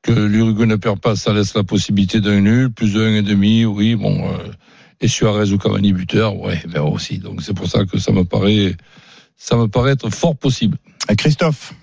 que 0.00 0.12
l'Uruguay 0.12 0.64
ne 0.64 0.76
perd 0.76 0.98
pas, 0.98 1.14
ça 1.14 1.34
laisse 1.34 1.54
la 1.54 1.62
possibilité 1.62 2.22
d'un 2.22 2.40
nul, 2.40 2.70
plus 2.70 2.94
de 2.94 3.04
1,5, 3.20 3.66
oui, 3.66 3.94
bon. 3.96 4.24
Et 5.00 5.08
Suarez 5.08 5.52
ou 5.52 5.58
Cavani 5.58 5.92
buteur, 5.92 6.36
ouais, 6.36 6.62
ben 6.68 6.82
aussi. 6.82 7.18
Donc 7.18 7.42
c'est 7.42 7.54
pour 7.54 7.68
ça 7.68 7.84
que 7.84 7.98
ça 7.98 8.12
me 8.12 8.24
paraît, 8.24 8.76
ça 9.36 9.56
me 9.56 9.68
paraît 9.68 9.92
être 9.92 10.10
fort 10.10 10.36
possible. 10.36 10.78
Christophe? 11.16 11.74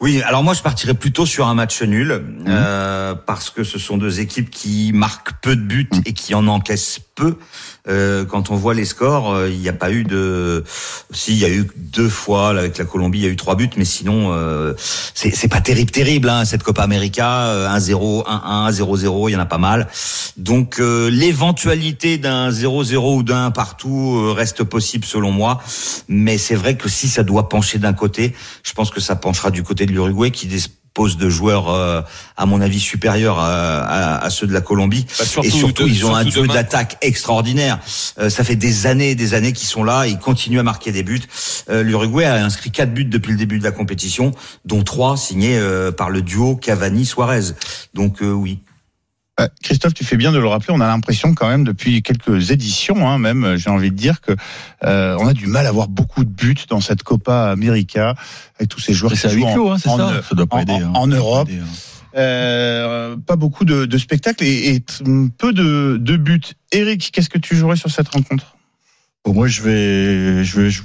Oui, 0.00 0.20
alors 0.22 0.42
moi 0.42 0.54
je 0.54 0.62
partirais 0.62 0.94
plutôt 0.94 1.24
sur 1.24 1.46
un 1.46 1.54
match 1.54 1.80
nul 1.82 2.22
euh, 2.46 3.14
parce 3.14 3.48
que 3.48 3.64
ce 3.64 3.78
sont 3.78 3.96
deux 3.96 4.20
équipes 4.20 4.50
qui 4.50 4.92
marquent 4.92 5.32
peu 5.40 5.56
de 5.56 5.62
buts 5.62 5.88
et 6.04 6.12
qui 6.12 6.34
en 6.34 6.46
encaissent 6.46 7.00
peu. 7.14 7.38
Euh, 7.86 8.24
quand 8.24 8.50
on 8.50 8.56
voit 8.56 8.72
les 8.72 8.86
scores, 8.86 9.32
euh, 9.32 9.50
il 9.50 9.58
n'y 9.58 9.68
a 9.68 9.74
pas 9.74 9.90
eu 9.90 10.04
de. 10.04 10.64
Si, 11.10 11.32
il 11.32 11.38
y 11.38 11.44
a 11.44 11.50
eu 11.50 11.68
deux 11.76 12.08
fois 12.08 12.52
là, 12.52 12.60
avec 12.60 12.78
la 12.78 12.86
Colombie, 12.86 13.18
il 13.18 13.24
y 13.24 13.28
a 13.28 13.30
eu 13.30 13.36
trois 13.36 13.56
buts, 13.56 13.70
mais 13.76 13.84
sinon 13.84 14.32
euh, 14.32 14.72
c'est 14.78 15.48
pas 15.48 15.60
terrible, 15.60 15.90
terrible 15.90 16.28
hein, 16.28 16.44
cette 16.44 16.62
Copa 16.62 16.82
América. 16.82 17.44
euh, 17.48 17.68
1-0, 17.68 18.24
1-1, 18.26 18.72
0-0, 18.72 19.28
il 19.28 19.32
y 19.32 19.36
en 19.36 19.40
a 19.40 19.46
pas 19.46 19.58
mal. 19.58 19.88
Donc 20.36 20.80
euh, 20.80 21.10
l'éventualité 21.10 22.18
d'un 22.18 22.50
0-0 22.50 23.16
ou 23.16 23.22
d'un 23.22 23.50
partout 23.50 24.16
euh, 24.16 24.32
reste 24.32 24.64
possible 24.64 25.04
selon 25.04 25.30
moi, 25.30 25.60
mais 26.08 26.38
c'est 26.38 26.54
vrai 26.54 26.76
que 26.76 26.88
si 26.88 27.08
ça 27.08 27.22
doit 27.22 27.48
pencher 27.48 27.78
d'un 27.78 27.92
côté, 27.92 28.34
je 28.62 28.72
pense 28.72 28.90
que 28.90 29.00
ça 29.00 29.16
penchera 29.16 29.50
du 29.50 29.62
côté 29.62 29.86
de 29.86 29.92
l'Uruguay 29.92 30.30
qui 30.30 30.46
dispose 30.96 31.16
de 31.16 31.28
joueurs, 31.28 31.70
euh, 31.70 32.02
à 32.36 32.46
mon 32.46 32.60
avis, 32.60 32.78
supérieurs 32.78 33.40
à, 33.40 33.80
à- 33.80 34.24
à 34.24 34.30
ceux 34.30 34.46
de 34.46 34.52
la 34.52 34.60
Colombie. 34.60 35.04
Bah, 35.18 35.24
surtout 35.24 35.48
et 35.48 35.50
surtout, 35.50 35.82
de- 35.84 35.88
ils 35.88 36.06
ont 36.06 36.14
un 36.14 36.22
duo 36.24 36.46
d'attaque 36.46 36.98
extraordinaire. 37.02 37.80
Euh, 38.20 38.30
ça 38.30 38.44
fait 38.44 38.54
des 38.54 38.86
années 38.86 39.10
et 39.10 39.14
des 39.16 39.34
années 39.34 39.52
qu'ils 39.52 39.66
sont 39.66 39.82
là. 39.82 40.06
Ils 40.06 40.18
continuent 40.20 40.60
à 40.60 40.62
marquer 40.62 40.92
des 40.92 41.02
buts. 41.02 41.20
Euh, 41.68 41.82
L'Uruguay 41.82 42.24
a 42.26 42.44
inscrit 42.44 42.70
quatre 42.70 42.94
buts 42.94 43.04
depuis 43.04 43.32
le 43.32 43.38
début 43.38 43.58
de 43.58 43.64
la 43.64 43.72
compétition, 43.72 44.30
dont 44.64 44.84
trois 44.84 45.16
signés 45.16 45.58
euh, 45.58 45.90
par 45.90 46.10
le 46.10 46.22
duo 46.22 46.54
Cavani-Suarez. 46.54 47.54
Donc 47.94 48.22
euh, 48.22 48.30
oui. 48.30 48.60
Euh, 49.40 49.48
Christophe, 49.64 49.94
tu 49.94 50.04
fais 50.04 50.16
bien 50.16 50.30
de 50.30 50.38
le 50.38 50.46
rappeler. 50.46 50.72
On 50.72 50.80
a 50.80 50.86
l'impression 50.86 51.34
quand 51.34 51.48
même 51.48 51.64
depuis 51.64 52.02
quelques 52.02 52.52
éditions, 52.52 53.08
hein, 53.08 53.18
même, 53.18 53.42
euh, 53.44 53.56
j'ai 53.56 53.68
envie 53.68 53.90
de 53.90 53.96
dire 53.96 54.20
que 54.20 54.30
euh, 54.84 55.16
on 55.18 55.26
a 55.26 55.32
du 55.32 55.48
mal 55.48 55.66
à 55.66 55.70
avoir 55.70 55.88
beaucoup 55.88 56.24
de 56.24 56.30
buts 56.30 56.54
dans 56.68 56.80
cette 56.80 57.02
Copa 57.02 57.50
América 57.50 58.14
avec 58.58 58.68
tous 58.68 58.78
ces 58.78 58.92
joueurs 58.94 59.12
qui 59.12 59.28
jouent 59.28 59.44
en, 59.46 59.52
clos, 59.54 59.70
hein, 59.72 59.76
c'est 59.82 59.88
en- 59.88 59.98
ça 59.98 60.22
Ça 60.28 60.34
doit 60.36 60.46
pas 60.46 60.58
en- 60.58 60.60
aider. 60.60 60.72
hein. 60.74 60.92
en 60.94 61.00
Ça 61.02 61.06
doit 61.08 61.16
pas 61.16 61.16
Europe. 61.24 61.48
aider, 61.48 61.58
hein. 61.58 62.16
euh, 62.16 63.16
pas 63.16 63.34
beaucoup 63.34 63.64
de, 63.64 63.86
de 63.86 63.98
spectacles 63.98 64.44
et, 64.44 64.74
et 64.76 64.80
t- 64.80 65.02
peu 65.36 65.52
de, 65.52 65.96
de 66.00 66.16
buts. 66.16 66.40
Eric, 66.70 67.10
qu'est-ce 67.12 67.28
que 67.30 67.38
tu 67.38 67.56
jouerais 67.56 67.76
sur 67.76 67.90
cette 67.90 68.08
rencontre? 68.08 68.56
Bon, 69.24 69.32
moi, 69.34 69.48
je 69.48 69.62
vais, 69.62 70.44
je 70.44 70.60
vais, 70.60 70.70
je- 70.70 70.82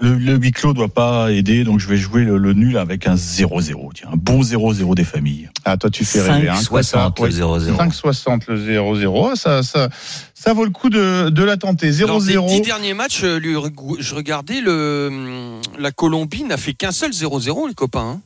Le, 0.00 0.14
le 0.14 0.36
huis 0.36 0.52
clos 0.52 0.72
doit 0.72 0.88
pas 0.88 1.30
aider, 1.30 1.62
donc 1.62 1.78
je 1.78 1.86
vais 1.86 1.98
jouer 1.98 2.24
le, 2.24 2.38
le 2.38 2.54
nul 2.54 2.78
avec 2.78 3.06
un 3.06 3.16
0-0. 3.16 3.90
Tiens, 3.94 4.08
un 4.12 4.16
bon 4.16 4.40
0-0 4.40 4.94
des 4.94 5.04
familles. 5.04 5.50
Ah, 5.64 5.76
toi, 5.76 5.90
tu 5.90 6.04
fais 6.04 6.22
rêver. 6.22 6.48
Hein, 6.48 6.54
5,60 6.54 7.14
toi, 7.14 7.26
le 7.26 7.32
ça, 7.32 7.40
0-0. 7.44 7.76
5,60 7.76 8.42
le 8.48 8.80
0-0. 8.80 9.28
Ah, 9.32 9.36
Ça, 9.36 9.62
ça, 9.62 9.88
ça 10.34 10.52
vaut 10.54 10.64
le 10.64 10.70
coup 10.70 10.88
de, 10.88 11.28
de 11.28 11.44
la 11.44 11.58
tenter. 11.58 11.90
Lors 11.92 12.20
des 12.20 12.32
dix 12.32 12.60
0-0. 12.60 12.64
derniers 12.64 12.94
matchs, 12.94 13.24
euh, 13.24 13.38
lui, 13.38 13.54
je 13.98 14.14
regardais 14.14 14.60
le, 14.62 15.60
la 15.78 15.92
Colombie 15.92 16.44
n'a 16.44 16.56
fait 16.56 16.72
qu'un 16.72 16.92
seul 16.92 17.10
0-0, 17.10 17.68
les 17.68 17.74
copains. 17.74 18.20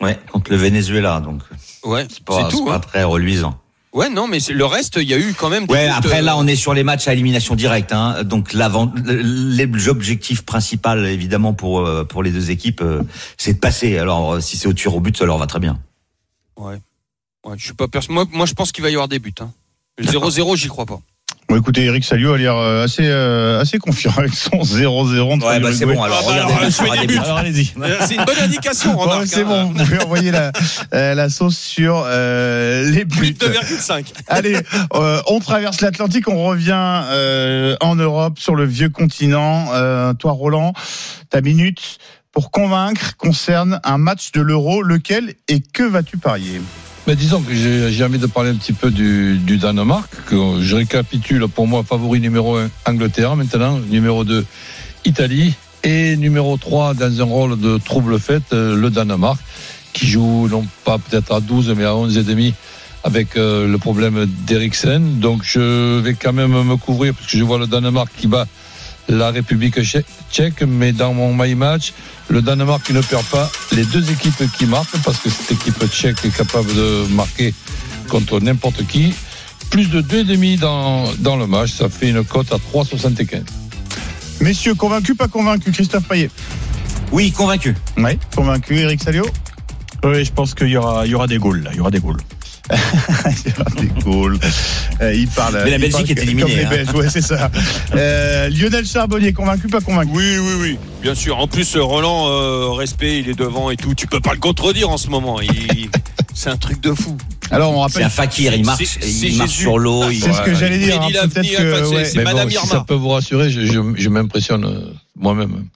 Ouais, 0.00 0.18
contre 0.32 0.50
le 0.50 0.56
Venezuela, 0.56 1.20
donc 1.20 1.42
hein. 1.52 1.88
Ouais, 1.88 2.06
c'est 2.10 2.24
pas, 2.24 2.42
c'est 2.42 2.48
tout. 2.50 2.58
c'est 2.58 2.64
pas 2.64 2.76
hein. 2.76 2.80
très 2.80 3.04
reluisant. 3.04 3.56
Ouais, 3.94 4.10
non, 4.10 4.26
mais 4.26 4.38
le 4.50 4.64
reste, 4.66 4.96
il 5.00 5.08
y 5.08 5.14
a 5.14 5.18
eu 5.18 5.34
quand 5.34 5.48
même. 5.48 5.66
Des 5.66 5.72
Ouais, 5.72 5.86
après 5.86 6.18
euh, 6.18 6.22
là, 6.22 6.36
on 6.36 6.46
est 6.48 6.56
sur 6.56 6.74
les 6.74 6.82
matchs 6.82 7.06
à 7.06 7.12
élimination 7.12 7.54
directe. 7.54 7.92
Hein. 7.92 8.24
Donc 8.24 8.52
l'objectif 8.52 10.42
principal, 10.42 11.06
évidemment, 11.06 11.54
pour 11.54 11.80
euh, 11.80 12.04
pour 12.04 12.24
les 12.24 12.32
deux 12.32 12.50
équipes, 12.50 12.82
euh, 12.82 13.02
c'est 13.38 13.54
de 13.54 13.58
passer. 13.58 13.96
Alors 13.98 14.42
si 14.42 14.56
c'est 14.56 14.66
au 14.66 14.72
tir 14.72 14.94
au 14.94 15.00
but, 15.00 15.16
ça 15.16 15.24
leur 15.26 15.38
va 15.38 15.46
très 15.46 15.60
bien. 15.60 15.78
Ouais. 16.56 16.80
Ouais, 17.46 17.54
je 17.56 17.64
suis 17.64 17.74
pas 17.74 17.86
perso- 17.88 18.12
Moi, 18.12 18.24
moi, 18.32 18.46
je 18.46 18.54
pense 18.54 18.72
qu'il 18.72 18.82
va 18.82 18.90
y 18.90 18.94
avoir 18.94 19.06
des 19.08 19.18
buts. 19.20 19.32
Hein. 19.40 19.52
Le 19.98 20.06
0-0, 20.06 20.56
j'y 20.56 20.68
crois 20.68 20.86
pas. 20.86 21.00
Bon, 21.48 21.56
écoutez, 21.56 21.84
Eric 21.84 22.04
Salio 22.04 22.32
a 22.32 22.38
l'air 22.38 22.56
euh, 22.56 22.84
assez, 22.84 23.02
euh, 23.06 23.60
assez 23.60 23.78
confiant 23.78 24.12
avec 24.16 24.32
son 24.32 24.62
0-0. 24.62 25.20
entre 25.34 25.46
Ouais, 25.46 25.60
bah 25.60 25.68
c'est 25.74 25.84
bon. 25.84 26.02
Alors 26.02 26.16
Ah, 26.22 26.24
bah, 26.26 26.46
regardez, 26.46 27.12
alors. 27.14 27.24
Alors 27.24 27.38
allez-y. 27.38 27.72
Euh, 27.80 27.96
C'est 28.06 28.14
une 28.14 28.24
bonne 28.24 28.38
indication, 28.42 28.92
Bon, 28.94 29.00
remarque. 29.00 29.26
c'est 29.26 29.42
hein. 29.42 29.44
bon, 29.46 29.64
vous 29.66 29.74
pouvez 29.84 30.02
envoyer 30.02 30.30
la, 30.30 30.52
euh, 30.94 31.14
la 31.14 31.28
sauce 31.28 31.58
sur 31.58 32.02
euh, 32.06 32.90
les 32.90 33.04
buts. 33.04 33.34
But 33.34 33.44
2,5. 33.44 34.06
Allez, 34.28 34.56
euh, 34.94 35.20
on 35.26 35.38
traverse 35.38 35.82
l'Atlantique, 35.82 36.28
on 36.28 36.42
revient 36.42 36.72
euh, 37.10 37.76
en 37.80 37.94
Europe, 37.94 38.38
sur 38.38 38.54
le 38.54 38.64
vieux 38.64 38.88
continent. 38.88 39.66
Euh, 39.74 40.14
toi, 40.14 40.32
Roland, 40.32 40.72
ta 41.28 41.42
minute 41.42 41.98
pour 42.32 42.50
convaincre 42.50 43.16
concerne 43.18 43.80
un 43.84 43.98
match 43.98 44.32
de 44.32 44.40
l'Euro. 44.40 44.82
Lequel 44.82 45.34
et 45.48 45.60
que 45.60 45.82
vas-tu 45.82 46.16
parier? 46.16 46.60
Mais 47.06 47.16
disons 47.16 47.42
que 47.42 47.52
j'ai 47.52 48.02
envie 48.02 48.18
de 48.18 48.26
parler 48.26 48.48
un 48.50 48.54
petit 48.54 48.72
peu 48.72 48.90
du, 48.90 49.58
Danemark, 49.58 50.10
que 50.24 50.62
je 50.62 50.74
récapitule 50.74 51.46
pour 51.48 51.66
moi 51.66 51.84
favori 51.84 52.18
numéro 52.18 52.56
1 52.56 52.70
Angleterre 52.86 53.36
maintenant, 53.36 53.78
numéro 53.90 54.24
2 54.24 54.46
Italie 55.04 55.54
et 55.82 56.16
numéro 56.16 56.56
3 56.56 56.94
dans 56.94 57.20
un 57.20 57.24
rôle 57.24 57.60
de 57.60 57.76
trouble 57.76 58.18
fait 58.18 58.42
euh, 58.54 58.74
le 58.74 58.88
Danemark 58.88 59.38
qui 59.92 60.06
joue 60.06 60.48
non 60.48 60.66
pas 60.86 60.96
peut-être 60.96 61.32
à 61.34 61.40
12 61.40 61.74
mais 61.76 61.84
à 61.84 61.94
11 61.94 62.16
et 62.16 62.22
demi 62.22 62.54
avec 63.02 63.36
euh, 63.36 63.68
le 63.68 63.76
problème 63.76 64.24
d'Eriksen. 64.46 65.20
Donc 65.20 65.42
je 65.44 66.00
vais 66.00 66.14
quand 66.14 66.32
même 66.32 66.52
me 66.52 66.76
couvrir 66.76 67.12
parce 67.12 67.30
que 67.30 67.36
je 67.36 67.44
vois 67.44 67.58
le 67.58 67.66
Danemark 67.66 68.08
qui 68.16 68.28
bat 68.28 68.46
la 69.08 69.30
République 69.30 69.78
tchè- 69.80 70.04
tchèque, 70.32 70.62
mais 70.62 70.92
dans 70.92 71.12
mon 71.14 71.34
my 71.34 71.54
match, 71.54 71.92
le 72.28 72.40
Danemark 72.42 72.88
ne 72.90 73.00
perd 73.00 73.24
pas 73.26 73.50
les 73.72 73.84
deux 73.84 74.10
équipes 74.10 74.42
qui 74.56 74.66
marquent 74.66 74.96
parce 75.04 75.18
que 75.18 75.28
cette 75.30 75.52
équipe 75.52 75.84
tchèque 75.90 76.24
est 76.24 76.34
capable 76.36 76.74
de 76.74 77.06
marquer 77.10 77.54
contre 78.08 78.40
n'importe 78.40 78.86
qui. 78.86 79.14
Plus 79.70 79.88
de 79.88 80.00
2,5 80.02 80.58
dans, 80.58 81.12
dans 81.18 81.36
le 81.36 81.46
match, 81.46 81.72
ça 81.72 81.88
fait 81.88 82.08
une 82.10 82.24
cote 82.24 82.52
à 82.52 82.56
3,75. 82.56 83.42
Messieurs, 84.40 84.74
convaincus, 84.74 85.16
pas 85.16 85.28
convaincus 85.28 85.72
Christophe 85.74 86.04
Payet? 86.08 86.30
Oui, 87.12 87.30
convaincu. 87.32 87.74
Oui, 87.96 88.18
convaincu. 88.34 88.76
Eric 88.78 89.02
Salio? 89.02 89.26
Oui, 90.02 90.24
je 90.24 90.32
pense 90.32 90.54
qu'il 90.54 90.68
y 90.68 90.76
aura, 90.76 91.06
il 91.06 91.12
y 91.12 91.14
aura 91.14 91.26
des 91.26 91.38
goals. 91.38 91.62
Là. 91.62 91.70
Il 91.72 91.76
y 91.78 91.80
aura 91.80 91.90
des 91.90 92.00
goals. 92.00 92.20
Des 93.80 93.88
goals. 94.02 94.38
Euh, 95.00 95.14
il 95.14 95.28
parle. 95.28 95.60
Mais 95.64 95.70
la 95.72 95.78
Belgique 95.78 96.10
est 96.10 96.14
comme 96.14 96.24
éliminée, 96.24 96.64
hein. 96.64 96.94
Ouais, 96.94 97.08
c'est 97.10 97.20
ça. 97.22 97.50
Euh, 97.94 98.48
Lionel 98.48 98.86
Charbonnier, 98.86 99.32
convaincu, 99.32 99.66
pas 99.68 99.80
convaincu? 99.80 100.10
Oui, 100.14 100.38
oui, 100.38 100.52
oui. 100.60 100.78
Bien 101.02 101.14
sûr. 101.14 101.38
En 101.38 101.46
plus, 101.46 101.76
Roland, 101.76 102.28
euh, 102.28 102.70
respect, 102.70 103.18
il 103.20 103.28
est 103.28 103.38
devant 103.38 103.70
et 103.70 103.76
tout. 103.76 103.94
Tu 103.94 104.06
peux 104.06 104.20
pas 104.20 104.32
le 104.32 104.38
contredire 104.40 104.88
en 104.90 104.96
ce 104.96 105.08
moment. 105.08 105.40
Il- 105.40 105.90
C'est 106.36 106.50
un 106.50 106.56
truc 106.56 106.80
de 106.80 106.92
fou. 106.92 107.16
Alors, 107.52 107.70
on 107.70 107.76
C'est 107.76 107.80
rappelle. 108.02 108.02
un 108.04 108.08
fakir. 108.10 108.54
Il 108.54 108.64
marche, 108.64 108.82
C'est- 108.84 109.00
c'est 109.02 109.28
il 109.28 109.36
marche 109.36 109.50
sur 109.52 109.78
l'eau. 109.78 110.10
il- 110.10 110.20
C'est 110.20 110.32
ce 110.32 110.40
que 110.42 110.52
j'allais 110.54 110.78
dire. 110.78 111.00
hein, 111.00 111.08
Peut-être 111.32 111.46
que. 111.56 111.72
enfin, 111.74 111.84
c'est- 111.88 111.94
ouais. 111.94 112.04
c'est 112.06 112.24
bon, 112.24 112.48
si 112.48 112.54
Irma. 112.56 112.68
ça 112.70 112.84
peut 112.86 112.94
vous 112.94 113.10
rassurer, 113.10 113.50
je, 113.50 113.60
je, 113.66 113.80
je 113.96 114.08
m'impressionne 114.08 114.64
euh, 114.64 114.80
moi-même. 115.16 115.66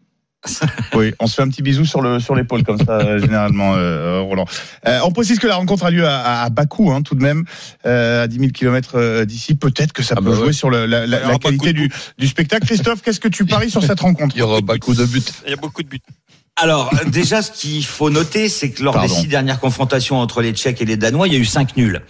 Oui, 0.94 1.12
on 1.20 1.26
se 1.26 1.34
fait 1.34 1.42
un 1.42 1.48
petit 1.48 1.62
bisou 1.62 1.84
sur 1.84 2.00
le 2.00 2.20
sur 2.20 2.34
l'épaule 2.34 2.62
comme 2.64 2.78
ça 2.78 2.92
euh, 2.98 3.18
généralement, 3.20 3.74
euh, 3.76 4.20
Roland. 4.20 4.46
Euh, 4.86 5.00
on 5.04 5.10
précise 5.12 5.38
que 5.38 5.46
la 5.46 5.56
rencontre 5.56 5.84
a 5.84 5.90
lieu 5.90 6.06
à, 6.06 6.42
à 6.42 6.48
Bakou, 6.50 6.90
hein, 6.90 7.02
tout 7.02 7.14
de 7.14 7.22
même, 7.22 7.44
euh, 7.86 8.24
à 8.24 8.26
10 8.28 8.38
000 8.38 8.50
km 8.52 9.24
d'ici. 9.24 9.54
Peut-être 9.54 9.92
que 9.92 10.02
ça 10.02 10.14
Ah 10.16 10.20
peut 10.22 10.30
bah 10.30 10.36
jouer 10.36 10.46
ouais. 10.48 10.52
sur 10.52 10.70
le- 10.70 10.86
la, 10.86 11.06
Bakou 11.06 11.38
qualité 11.38 11.72
du, 11.72 11.90
du 12.18 12.26
spectacle. 12.26 12.66
Christophe, 12.66 13.02
qu'est-ce 13.02 13.20
que 13.20 13.28
tu 13.28 13.44
paries 13.44 13.70
sur 13.70 13.82
cette 13.82 14.00
rencontre? 14.00 14.34
Il 14.36 14.38
y 14.40 14.42
aura 14.42 14.60
beaucoup 14.60 14.94
de 14.94 15.04
buts. 15.04 15.22
Il 15.44 15.50
y 15.50 15.54
a 15.54 15.56
beaucoup 15.56 15.82
de 15.82 15.88
buts. 15.88 16.00
Alors, 16.56 16.90
déjà, 17.06 17.42
ce 17.42 17.52
qu'il 17.52 17.84
faut 17.84 18.10
noter, 18.10 18.48
c'est 18.48 18.70
que 18.70 18.82
lors 18.82 18.94
Pardon. 18.94 19.12
des 19.14 19.20
six 19.20 19.28
dernières 19.28 19.60
confrontations 19.60 20.18
entre 20.18 20.42
les 20.42 20.52
Tchèques 20.52 20.82
et 20.82 20.84
les 20.84 20.96
Danois, 20.96 21.28
il 21.28 21.34
y 21.34 21.36
a 21.36 21.38
eu 21.38 21.44
cinq 21.44 21.76
nuls. 21.76 22.00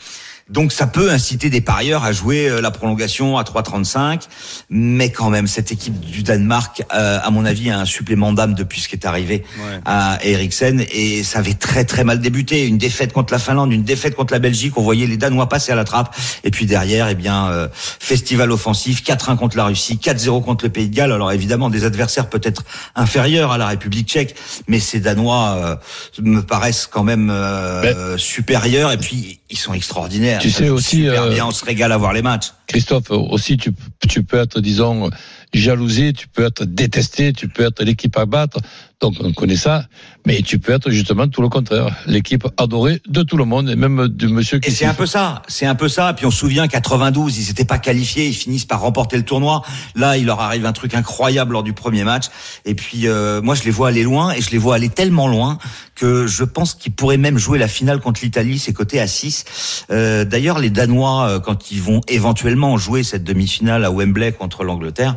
Donc 0.51 0.73
ça 0.73 0.87
peut 0.87 1.11
inciter 1.11 1.51
des 1.51 1.61
parieurs 1.61 2.05
à 2.05 2.13
jouer 2.13 2.49
euh, 2.49 2.61
la 2.61 2.71
prolongation 2.71 3.37
à 3.39 3.43
3,35, 3.43 4.23
mais 4.71 5.11
quand 5.11 5.31
même 5.31 5.47
cette 5.47 5.73
équipe 5.73 5.99
du 6.01 6.23
Danemark, 6.23 6.83
euh, 6.95 7.19
à 7.23 7.31
mon 7.31 7.45
avis, 7.45 7.71
a 7.71 7.79
un 7.79 7.85
supplément 7.85 8.33
d'âme 8.33 8.55
depuis 8.55 8.81
ce 8.81 8.89
qui 8.89 8.97
est 8.97 9.07
arrivé 9.07 9.45
Ouais. 9.59 9.81
à 9.85 10.19
Eriksen 10.25 10.85
et 10.93 11.23
ça 11.23 11.41
avait 11.41 11.55
très 11.55 11.85
très 11.85 12.05
mal 12.05 12.21
débuté. 12.21 12.67
Une 12.67 12.79
défaite 12.79 13.13
contre 13.13 13.33
la 13.33 13.39
Finlande, 13.39 13.73
une 13.73 13.83
défaite 13.83 14.15
contre 14.15 14.33
la 14.33 14.39
Belgique, 14.39 14.77
on 14.77 14.83
voyait 14.83 15.07
les 15.07 15.17
Danois 15.17 15.49
passer 15.49 15.73
à 15.73 15.75
la 15.75 15.85
trappe 15.85 16.15
et 16.45 16.51
puis 16.51 16.67
derrière, 16.67 17.09
eh 17.09 17.15
bien, 17.15 17.49
euh, 17.49 17.69
festival 17.75 18.51
offensif, 18.53 19.03
4-1 19.03 19.37
contre 19.37 19.57
la 19.57 19.65
Russie, 19.67 19.99
4-0 19.99 20.43
contre 20.43 20.65
le 20.65 20.71
Pays 20.71 20.89
de 20.89 20.95
Galles. 20.95 21.13
Alors 21.13 21.33
évidemment 21.33 21.69
des 21.71 21.85
adversaires 21.85 22.29
peut-être 22.29 22.63
inférieurs 22.95 23.53
à 23.53 23.59
la 23.59 23.67
République 23.67 24.09
Tchèque, 24.09 24.35
mais 24.67 24.81
ces 24.81 25.01
Danois 25.01 25.57
euh, 25.59 25.77
me 26.23 26.41
paraissent 26.41 26.87
quand 26.91 27.05
même 27.05 27.31
euh, 27.31 28.17
supérieurs 28.17 28.93
et 28.93 28.97
puis 28.99 29.38
ils 29.51 29.59
sont 29.59 29.73
extraordinaires. 29.73 30.41
Tu 30.41 30.51
sais 30.51 30.69
aussi, 30.69 31.03
super 31.03 31.23
euh, 31.23 31.35
bien, 31.35 31.47
on 31.47 31.51
se 31.51 31.65
régale 31.65 31.93
à 31.93 31.97
voir 31.97 32.13
les 32.13 32.23
matchs. 32.23 32.53
Christophe, 32.67 33.11
aussi, 33.11 33.57
tu, 33.57 33.73
tu 34.09 34.23
peux 34.23 34.39
être, 34.39 34.61
disons, 34.61 35.11
jalousé, 35.55 36.13
tu 36.13 36.29
peux 36.29 36.45
être 36.45 36.65
détesté, 36.65 37.33
tu 37.33 37.49
peux 37.49 37.65
être 37.65 37.83
l'équipe 37.83 38.17
à 38.17 38.27
battre. 38.27 38.59
Donc, 39.01 39.15
on 39.21 39.33
connaît 39.33 39.57
ça. 39.57 39.85
Mais 40.27 40.43
tu 40.43 40.59
peux 40.59 40.73
être 40.73 40.91
justement 40.91 41.29
tout 41.29 41.41
le 41.41 41.49
contraire. 41.49 41.97
L'équipe 42.07 42.47
adorée 42.57 43.01
de 43.09 43.23
tout 43.23 43.37
le 43.37 43.45
monde 43.45 43.71
et 43.71 43.77
même 43.77 44.09
du 44.09 44.27
monsieur 44.29 44.59
qui 44.59 44.71
Et 44.71 44.73
c'est 44.73 44.85
un 44.85 44.95
peu 44.95 45.07
ça, 45.07 45.43
c'est 45.47 45.67
un 45.67 45.77
peu 45.77 45.89
ça. 45.89 46.13
Puis 46.15 46.27
on 46.27 46.31
se 46.31 46.39
souvient 46.39 46.67
92, 46.67 47.39
ils 47.39 47.45
s'étaient 47.45 47.65
pas 47.65 47.79
qualifiés, 47.79 48.27
ils 48.27 48.35
finissent 48.35 48.65
par 48.65 48.81
remporter 48.81 49.17
le 49.17 49.23
tournoi. 49.23 49.63
Là, 49.95 50.17
il 50.19 50.27
leur 50.27 50.41
arrive 50.41 50.67
un 50.67 50.73
truc 50.73 50.95
incroyable 50.95 51.53
lors 51.53 51.63
du 51.63 51.73
premier 51.73 52.05
match. 52.05 52.27
Et 52.65 52.75
puis 52.75 53.07
euh, 53.07 53.41
moi, 53.41 53.55
je 53.55 53.63
les 53.63 53.71
vois 53.71 53.89
aller 53.89 54.03
loin 54.03 54.33
et 54.33 54.43
je 54.43 54.51
les 54.51 54.59
vois 54.59 54.75
aller 54.75 54.89
tellement 54.89 55.29
loin 55.29 55.59
que 55.95 56.27
je 56.27 56.45
pense 56.45 56.75
qu'ils 56.75 56.93
pourraient 56.93 57.17
même 57.17 57.39
jouer 57.39 57.59
la 57.59 57.69
finale 57.69 58.01
contre 58.01 58.21
l'Italie. 58.23 58.59
C'est 58.59 58.73
coté 58.73 59.01
à 59.01 59.07
6. 59.07 59.85
Euh, 59.91 60.25
D'ailleurs, 60.25 60.59
les 60.59 60.71
Danois, 60.71 61.29
euh, 61.29 61.41
quand 61.41 61.71
ils 61.71 61.83
vont 61.83 62.01
éventuellement 62.09 62.77
jouer 62.77 63.03
cette 63.03 63.25
demi-finale 63.25 63.85
à 63.85 63.91
Wembley 63.91 64.33
contre 64.33 64.63
l'Angleterre, 64.63 65.17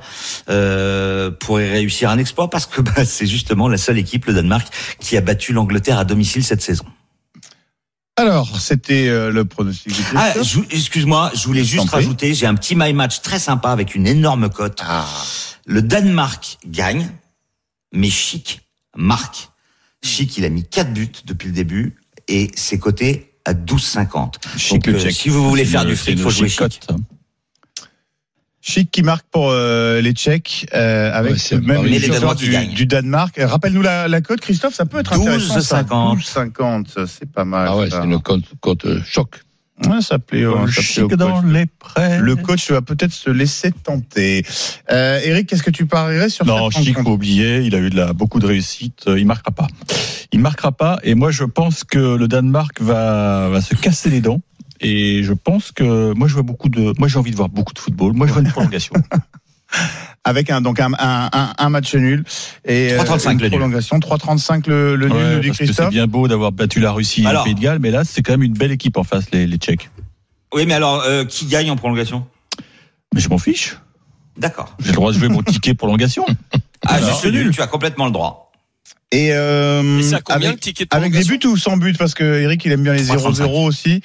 euh, 0.49 1.31
pourraient 1.31 1.69
réussir 1.69 2.09
un 2.09 2.17
exploit 2.17 2.49
parce 2.49 2.65
que 2.65 2.81
bah, 2.81 3.05
c'est 3.05 3.27
justement 3.27 3.67
la 3.71 3.77
seule 3.77 3.97
équipe, 3.97 4.25
le 4.25 4.33
Danemark, 4.33 4.67
qui 4.99 5.17
a 5.17 5.21
battu 5.21 5.53
l'Angleterre 5.53 5.97
à 5.97 6.05
domicile 6.05 6.43
cette 6.43 6.61
saison. 6.61 6.85
Alors, 8.17 8.59
c'était 8.59 9.07
euh, 9.07 9.31
le 9.31 9.45
pronostic. 9.45 9.95
Ah, 10.15 10.33
excuse-moi, 10.69 11.31
je 11.33 11.45
voulais 11.45 11.63
juste 11.63 11.89
rajouter, 11.89 12.33
j'ai 12.33 12.45
un 12.45 12.55
petit 12.55 12.75
my 12.75 12.93
match 12.93 13.21
très 13.21 13.39
sympa 13.39 13.69
avec 13.69 13.95
une 13.95 14.05
énorme 14.05 14.49
cote. 14.49 14.83
Le 15.65 15.81
Danemark 15.81 16.57
gagne, 16.67 17.09
mais 17.93 18.09
Chic 18.09 18.61
marque. 18.95 19.49
Chic, 20.03 20.37
il 20.37 20.45
a 20.45 20.49
mis 20.49 20.63
4 20.63 20.93
buts 20.93 21.11
depuis 21.25 21.47
le 21.47 21.53
début 21.53 21.95
et 22.27 22.51
c'est 22.55 22.79
coté 22.79 23.33
à 23.45 23.53
12,50. 23.53 24.33
Chic 24.57 24.73
Donc, 24.73 24.87
euh, 24.87 25.09
si 25.09 25.29
vous 25.29 25.47
voulez 25.47 25.65
faire 25.65 25.85
du 25.85 25.95
fric, 25.95 26.17
une 26.17 26.23
faut 26.23 26.29
jouer 26.29 26.49
Chic. 26.49 26.59
cote. 26.59 26.79
Chic 28.61 28.91
qui 28.91 29.01
marque 29.01 29.25
pour 29.31 29.49
euh, 29.49 30.01
les 30.01 30.11
Tchèques 30.13 30.67
euh, 30.75 31.11
avec 31.11 31.33
Ouais, 31.33 31.59
même 31.61 31.85
les 31.85 31.99
qui 31.99 32.67
du, 32.75 32.85
Danemark. 32.85 33.39
Euh, 33.39 33.47
Rappelle-nous 33.47 33.81
la, 33.81 34.07
la 34.07 34.21
cote, 34.21 34.39
Christophe, 34.39 34.75
ça 34.75 34.85
peut 34.85 34.99
être 34.99 35.13
intéressant. 35.13 35.59
ça. 35.61 35.81
12,50. 35.81 36.19
12,50, 36.19 36.87
ça, 36.87 37.07
c'est 37.07 37.29
pas 37.29 37.43
mal. 37.43 37.67
Ah 37.69 37.77
ouais, 37.77 37.89
c'est 37.89 38.03
une 38.03 38.21
cote, 38.21 38.43
cote 38.59 38.85
euh, 38.85 39.01
choc. 39.03 39.41
Ouais, 39.87 40.01
ça 40.01 40.19
plaît, 40.19 40.43
ça 40.43 40.63
plaît 40.63 40.83
chic 40.83 41.03
au 41.03 41.07
coach. 41.07 41.17
dans 41.17 41.41
les 41.41 41.65
prêts. 41.65 42.19
Le 42.19 42.35
coach 42.35 42.69
va 42.69 42.81
peut-être 42.81 43.13
se 43.13 43.29
laisser 43.29 43.71
tenter. 43.71 44.45
Euh, 44.91 45.19
Eric, 45.23 45.47
qu'est-ce 45.47 45.63
que 45.63 45.71
tu 45.71 45.87
parierais 45.87 46.29
sur 46.29 46.45
Non, 46.45 46.69
cette 46.69 46.83
Chic, 46.83 46.99
faut 46.99 47.09
oublier, 47.09 47.61
il 47.61 47.73
a 47.73 47.79
eu 47.79 47.89
de 47.89 47.95
la, 47.95 48.13
beaucoup 48.13 48.39
de 48.39 48.45
réussite, 48.45 49.05
euh, 49.07 49.19
il 49.19 49.25
marquera 49.25 49.51
pas. 49.51 49.67
Il 50.31 50.39
marquera 50.39 50.71
pas, 50.71 50.99
et 51.03 51.15
moi 51.15 51.31
je 51.31 51.43
pense 51.43 51.83
que 51.83 52.15
le 52.15 52.27
Danemark 52.27 52.79
va, 52.79 53.49
va 53.49 53.61
se 53.61 53.73
casser 53.73 54.09
les 54.09 54.21
dents. 54.21 54.41
Et 54.81 55.21
je 55.23 55.33
pense 55.33 55.71
que 55.71 56.13
moi 56.13 56.27
je 56.27 56.33
vois 56.33 56.43
beaucoup 56.43 56.69
de, 56.69 56.93
moi 56.97 57.07
j'ai 57.07 57.17
envie 57.19 57.31
de 57.31 57.35
voir 57.35 57.49
beaucoup 57.49 57.73
de 57.73 57.79
football. 57.79 58.13
Moi 58.13 58.27
je 58.27 58.33
vois 58.33 58.41
une 58.41 58.49
prolongation. 58.49 58.93
Avec 60.23 60.49
un 60.49 60.61
donc 60.61 60.79
un, 60.79 60.91
un, 60.99 61.29
un, 61.31 61.53
un 61.57 61.69
match 61.69 61.95
nul 61.95 62.23
et 62.65 62.91
euh, 62.93 62.97
3,35 63.03 63.31
une 63.31 63.37
le 63.37 63.43
nul. 63.43 63.49
prolongation 63.51 63.97
3,35 63.99 64.69
le, 64.69 64.95
le 64.95 65.07
nul 65.07 65.15
Ouais, 65.17 65.35
nous 65.35 65.39
dit 65.39 65.47
parce 65.47 65.57
que 65.59 65.65
c'est 65.65 65.71
Christophe. 65.73 65.89
bien 65.89 66.07
beau 66.07 66.27
d'avoir 66.27 66.51
battu 66.51 66.79
la 66.79 66.91
Russie 66.91 67.21
et 67.21 67.31
le 67.31 67.43
Pays 67.43 67.55
de 67.55 67.59
Galles, 67.59 67.79
mais 67.79 67.89
là 67.89 68.03
c'est 68.03 68.21
quand 68.21 68.33
même 68.33 68.43
une 68.43 68.53
belle 68.53 68.71
équipe 68.71 68.97
en 68.97 69.03
face, 69.03 69.31
les, 69.31 69.47
les 69.47 69.57
Tchèques. 69.57 69.89
Oui, 70.53 70.65
mais 70.67 70.73
alors, 70.73 71.01
euh, 71.07 71.23
qui 71.23 71.45
gagne 71.45 71.71
en 71.71 71.77
prolongation? 71.77 72.27
Mais 73.15 73.21
je 73.21 73.29
m'en 73.29 73.37
fiche. 73.37 73.77
D'accord. 74.37 74.75
J'ai 74.79 74.89
le 74.89 74.93
droit 74.95 75.11
de 75.13 75.17
jouer 75.17 75.29
mon 75.29 75.41
ticket 75.43 75.73
prolongation. 75.73 76.25
Ah, 76.87 76.95
Alors, 76.95 77.09
juste 77.11 77.31
nul, 77.31 77.51
tu 77.51 77.61
as 77.61 77.67
complètement 77.67 78.05
le 78.07 78.11
droit. 78.11 78.51
Et, 79.11 79.33
euh, 79.33 79.99
Et 80.01 80.15
combien 80.23 80.47
avec, 80.49 80.51
le 80.53 80.57
ticket 80.59 80.85
de 80.85 80.89
avec 80.95 81.11
des 81.13 81.23
buts 81.25 81.39
ou 81.45 81.55
sans 81.55 81.77
but? 81.77 81.95
Parce 81.95 82.15
que 82.15 82.23
Eric, 82.41 82.65
il 82.65 82.71
aime 82.71 82.81
bien 82.81 82.93
les 82.93 83.03
3,35. 83.05 83.43
0-0 83.43 83.67
aussi. 83.67 84.01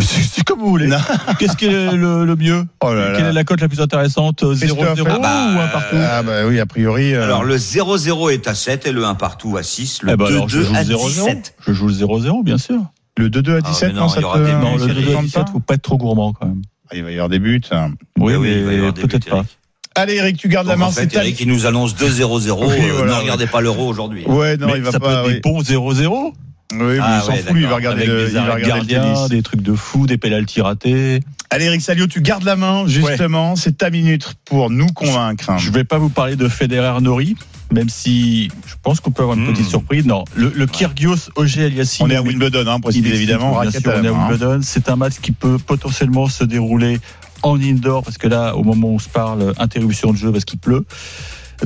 C'est 0.00 0.42
comme 0.44 0.60
vous 0.60 0.70
voulez. 0.70 0.88
Qu'est-ce 1.38 1.56
qui 1.56 1.66
est 1.66 1.92
le, 1.92 2.24
le 2.24 2.36
mieux 2.36 2.64
Oh 2.82 2.94
là 2.94 3.10
là. 3.10 3.16
Quelle 3.16 3.26
est 3.26 3.32
la 3.32 3.44
cote 3.44 3.60
la 3.60 3.68
plus 3.68 3.80
intéressante 3.80 4.42
0-0 4.42 4.58
Christophe, 4.58 5.00
ou 5.00 5.04
ah 5.10 5.18
bah, 5.18 5.62
un 5.64 5.68
partout 5.68 5.96
Ah 6.00 6.22
bah 6.22 6.46
oui, 6.46 6.58
a 6.60 6.66
priori. 6.66 7.14
euh, 7.14 7.24
Alors, 7.24 7.44
le 7.44 7.56
0-0 7.56 8.32
est 8.32 8.48
à 8.48 8.54
7 8.54 8.86
et 8.86 8.92
le 8.92 9.04
1 9.04 9.14
partout 9.16 9.56
à 9.58 9.62
6. 9.62 10.02
Le 10.02 10.12
Eh 10.12 10.16
ben 10.16 10.26
alors, 10.26 10.48
je 10.48 10.60
2-2 10.60 10.64
joue 10.64 10.74
à 10.74 10.82
0-0. 10.82 11.08
17. 11.08 11.54
Je 11.66 11.72
joue 11.74 11.88
le 11.88 11.94
0-0, 11.94 12.42
bien 12.42 12.56
sûr. 12.58 12.80
le 13.18 13.28
2-2 13.28 13.52
à 13.52 13.58
Ah, 13.58 13.68
17, 13.68 13.88
mais 13.88 13.94
non, 13.94 14.00
non, 14.02 14.08
ça 14.08 14.20
te- 14.22 14.38
des- 14.44 14.52
Non, 14.54 14.72
le 14.76 14.78
ça 14.80 14.86
te 14.86 14.92
2 15.00 15.10
à 15.10 15.12
tente 15.14 15.24
17, 15.26 15.44
pas 15.44 15.50
faut 15.52 15.60
pas 15.60 15.74
être 15.74 15.82
trop 15.82 15.98
gourmand 15.98 16.32
quand 16.32 16.46
même. 16.46 16.62
Ah, 16.90 16.96
Il 16.96 17.04
va 17.04 17.10
y 17.10 17.14
avoir 17.14 17.28
des 17.28 17.38
buts. 17.38 17.60
hein. 17.70 17.90
Oui, 18.18 18.32
Eh 18.34 18.36
oui, 18.38 18.54
buts, 18.64 18.92
peut-être 19.02 19.28
pas. 19.28 19.36
Eric. 19.36 19.58
Allez, 19.94 20.14
Eric, 20.14 20.38
tu 20.38 20.48
gardes 20.48 20.68
la 20.68 20.72
Donc, 20.72 20.80
main. 20.80 20.86
en 20.86 20.90
fait, 20.90 21.14
Eric, 21.14 21.38
il 21.38 21.48
nous 21.48 21.66
annonce 21.66 21.94
2-0-0. 21.94 22.64
Oui, 22.66 22.76
euh, 22.80 22.92
voilà, 22.96 23.16
ne 23.16 23.20
regardez 23.20 23.46
pas 23.46 23.60
l'euro 23.60 23.86
aujourd'hui. 23.86 24.24
Ouais, 24.24 24.56
non, 24.56 24.68
mais 24.68 24.78
il 24.78 24.82
va 24.82 24.90
ça 24.90 24.98
pas. 24.98 25.06
peut 25.06 25.12
être 25.12 25.26
oui. 25.28 25.34
des 25.34 25.40
bons 25.40 25.60
0-0 25.62 26.32
Oui, 26.72 26.94
mais 26.96 26.98
Ah 27.02 27.20
il 27.22 27.26
s'en 27.26 27.32
ouais, 27.32 27.38
fout, 27.42 27.56
il 27.56 27.66
va 27.66 27.76
regarder 27.76 28.06
le, 28.06 28.28
il 28.28 28.34
va 28.34 28.54
regarder 28.54 28.94
le 28.94 29.00
tennis. 29.02 29.28
des 29.28 29.42
trucs 29.42 29.62
de 29.62 29.74
fou, 29.74 30.06
des 30.06 30.18
pénalties 30.18 30.60
ratés. 30.60 31.20
Allez, 31.50 31.66
Eric 31.66 31.82
Salio, 31.82 32.06
tu 32.06 32.20
gardes 32.22 32.44
la 32.44 32.56
main, 32.56 32.86
justement. 32.86 33.56
C'est 33.56 33.76
ta 33.78 33.90
minute 33.90 34.34
pour 34.44 34.70
nous 34.70 34.86
convaincre. 34.86 35.58
Je 35.58 35.70
vais 35.70 35.84
pas 35.84 35.98
vous 35.98 36.08
parler 36.08 36.34
de 36.36 36.48
Federer 36.48 37.00
Nori, 37.02 37.36
même 37.72 37.88
si 37.90 38.48
je 38.66 38.74
pense 38.82 39.00
qu'on 39.00 39.10
peut 39.10 39.22
avoir 39.22 39.36
une 39.36 39.44
Mmh. 39.44 39.52
petite 39.52 39.68
surprise. 39.68 40.06
Non, 40.06 40.24
le, 40.34 40.50
le 40.54 40.66
Kyrgios 40.66 41.30
Ogé 41.36 41.64
Aliassime. 41.66 42.06
On 42.06 42.10
est 42.10 42.16
à 42.16 42.22
Wimbledon, 42.22 42.64
hein, 42.66 42.80
précise 42.80 43.04
évidemment. 43.06 43.60
bien 43.60 43.70
sûr, 43.70 43.80
on 43.84 43.90
est 44.02 44.08
à 44.08 44.10
hein. 44.10 44.28
Wimbledon. 44.30 44.60
C'est 44.62 44.88
un 44.88 44.96
match 44.96 45.14
qui 45.20 45.32
peut 45.32 45.58
potentiellement 45.58 46.26
se 46.28 46.44
dérouler 46.44 46.98
en 47.42 47.60
indoor 47.60 48.02
parce 48.04 48.18
que 48.18 48.28
là, 48.28 48.56
au 48.56 48.62
moment 48.62 48.88
où 48.88 48.94
on 48.94 48.98
se 48.98 49.08
parle, 49.08 49.52
interruption 49.58 50.12
de 50.12 50.16
jeu 50.16 50.32
parce 50.32 50.44
qu'il 50.46 50.58
pleut. 50.58 50.84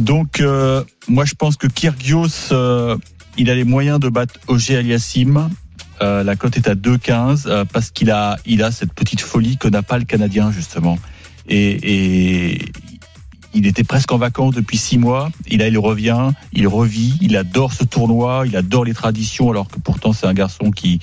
Donc, 0.01 0.41
euh, 0.41 0.83
moi, 1.09 1.25
je 1.25 1.35
pense 1.35 1.57
que 1.57 1.67
Kyrgios, 1.67 2.29
euh, 2.53 2.97
il 3.37 3.51
a 3.51 3.55
les 3.55 3.65
moyens 3.65 4.01
de 4.01 4.09
battre 4.09 4.35
Ogé 4.49 4.77
Aliassime. 4.77 5.51
Euh, 6.03 6.23
la 6.23 6.37
cote 6.37 6.57
est 6.57 6.69
à 6.69 6.75
2,15 6.75 7.45
euh, 7.47 7.65
parce 7.65 7.91
qu'il 7.91 8.11
a, 8.11 8.37
il 8.45 8.63
a 8.63 8.71
cette 8.71 8.93
petite 8.93 9.21
folie 9.21 9.57
que 9.57 9.69
n'a 9.69 9.83
pas 9.83 9.99
le 9.99 10.05
Canadien 10.05 10.51
justement. 10.53 10.99
Et, 11.49 12.51
et 12.53 12.73
il 13.55 13.67
était 13.67 13.85
presque 13.85 14.13
en 14.13 14.19
vacances 14.19 14.55
depuis 14.55 14.77
six 14.77 14.99
mois. 14.99 15.31
Et 15.47 15.57
là, 15.57 15.69
il 15.69 15.79
revient, 15.79 16.33
il 16.53 16.69
revit, 16.69 17.17
il 17.23 17.37
adore 17.37 17.73
ce 17.73 17.85
tournoi, 17.85 18.45
il 18.47 18.57
adore 18.57 18.85
les 18.85 18.95
traditions, 18.95 19.51
alors 19.51 19.69
que 19.69 19.81
pourtant 19.81 20.13
c'est 20.13 20.27
un 20.27 20.35
garçon 20.35 20.71
qui 20.71 21.01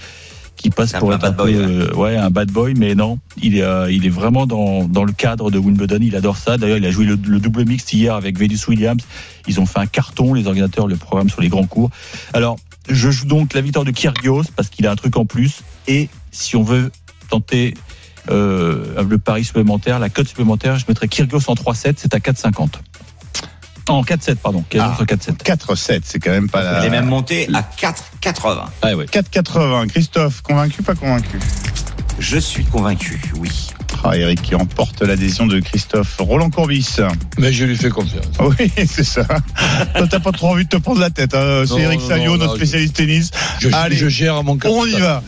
qui 0.64 0.70
passe 0.70 0.96
un 0.96 1.00
pour 1.00 1.14
être 1.14 1.26
un 1.26 1.32
bad 1.32 1.36
boy, 1.36 1.56
euh, 1.56 1.94
ouais, 1.94 2.16
un 2.16 2.30
bad 2.30 2.50
boy, 2.50 2.74
mais 2.76 2.96
non, 2.96 3.20
il 3.42 3.58
est, 3.58 3.64
euh, 3.64 3.92
il 3.92 4.06
est 4.06 4.10
vraiment 4.10 4.48
dans, 4.48 4.86
dans 4.86 5.04
le 5.04 5.12
cadre 5.12 5.52
de 5.52 5.60
Wimbledon. 5.60 6.00
Il 6.02 6.16
adore 6.16 6.38
ça. 6.38 6.58
D'ailleurs, 6.58 6.78
il 6.78 6.86
a 6.86 6.92
joué 6.92 7.06
le, 7.06 7.20
le 7.28 7.40
double 7.40 7.66
mixte 7.66 7.92
hier 7.92 8.16
avec 8.16 8.40
Venus 8.40 8.66
Williams. 8.70 9.04
Ils 9.46 9.60
ont 9.60 9.66
fait 9.66 9.80
un 9.80 9.88
carton, 9.88 10.34
les 10.34 10.48
organisateurs, 10.48 10.88
le 10.88 10.96
programme 10.96 11.30
sur 11.30 11.42
les 11.42 11.50
grands 11.50 11.68
cours. 11.68 11.90
Alors, 12.32 12.58
je 12.88 13.12
joue 13.12 13.26
donc 13.26 13.54
la 13.54 13.60
victoire 13.60 13.84
de 13.84 13.92
Kyrgios 13.92 14.46
parce 14.56 14.70
qu'il 14.70 14.88
a 14.88 14.92
un 14.92 14.96
truc 14.96 15.18
en 15.18 15.26
plus. 15.26 15.64
Et 15.88 16.08
si 16.32 16.56
on 16.56 16.64
veut 16.64 16.92
tenter 17.30 17.74
euh, 18.32 19.04
le 19.04 19.18
pari 19.18 19.44
supplémentaire, 19.44 20.00
la 20.00 20.10
cote 20.10 20.30
supplémentaire, 20.30 20.78
je 20.78 20.86
mettrais 20.88 21.10
Kyrgios 21.10 21.50
en 21.50 21.56
3-7, 21.56 21.96
c'est 21.98 22.16
à 22.16 22.20
4,50. 22.20 22.70
En 23.90 24.02
4-7, 24.04 24.36
pardon. 24.36 24.64
Kyrgios 24.70 24.94
Ah. 24.98 25.02
en 25.02 25.06
4-7. 25.06 25.44
4-7, 25.44 26.02
c'est 26.06 26.20
quand 26.20 26.32
même 26.32 26.50
pas 26.50 26.64
la. 26.64 26.80
Il 26.82 26.86
est 26.88 26.90
même 26.90 27.06
monté 27.06 27.48
à 27.54 27.62
4,80. 27.62 28.66
Ah 28.82 28.96
ouais. 28.96 29.06
4,80. 29.06 29.88
Christophe, 29.88 30.42
convaincu, 30.42 30.82
pas 30.84 30.96
convaincu? 30.96 31.40
Je 32.20 32.38
suis 32.38 32.64
convaincu, 32.66 33.20
oui. 33.40 33.50
Ah, 34.06 34.18
Eric 34.18 34.42
qui 34.42 34.56
remporte 34.56 35.02
l'adhésion 35.02 35.46
de 35.48 35.60
Christophe. 35.60 36.16
Roland 36.20 36.50
Courbis. 36.50 36.98
Mais 37.38 37.52
je 37.54 37.66
lui 37.66 37.76
fais 37.78 37.90
confiance. 37.90 38.26
Oui, 38.40 38.72
c'est 38.88 39.04
ça. 39.04 39.26
Toi, 39.96 40.08
t'as 40.10 40.20
pas 40.20 40.32
trop 40.32 40.50
envie 40.52 40.64
de 40.66 40.70
te 40.70 40.78
prendre 40.78 41.00
la 41.00 41.10
tête. 41.10 41.34
hein. 41.36 41.64
C'est 41.68 41.80
Eric 41.82 42.02
Salio, 42.02 42.38
notre 42.38 42.52
non, 42.52 42.56
spécialiste 42.56 42.96
tennis. 42.96 43.32
Je, 43.60 43.70
Allez. 43.72 43.96
je 43.96 44.08
gère 44.10 44.44
mon 44.44 44.58
cap. 44.58 44.72
On 44.74 44.86
y 44.86 44.94
va. 45.00 45.24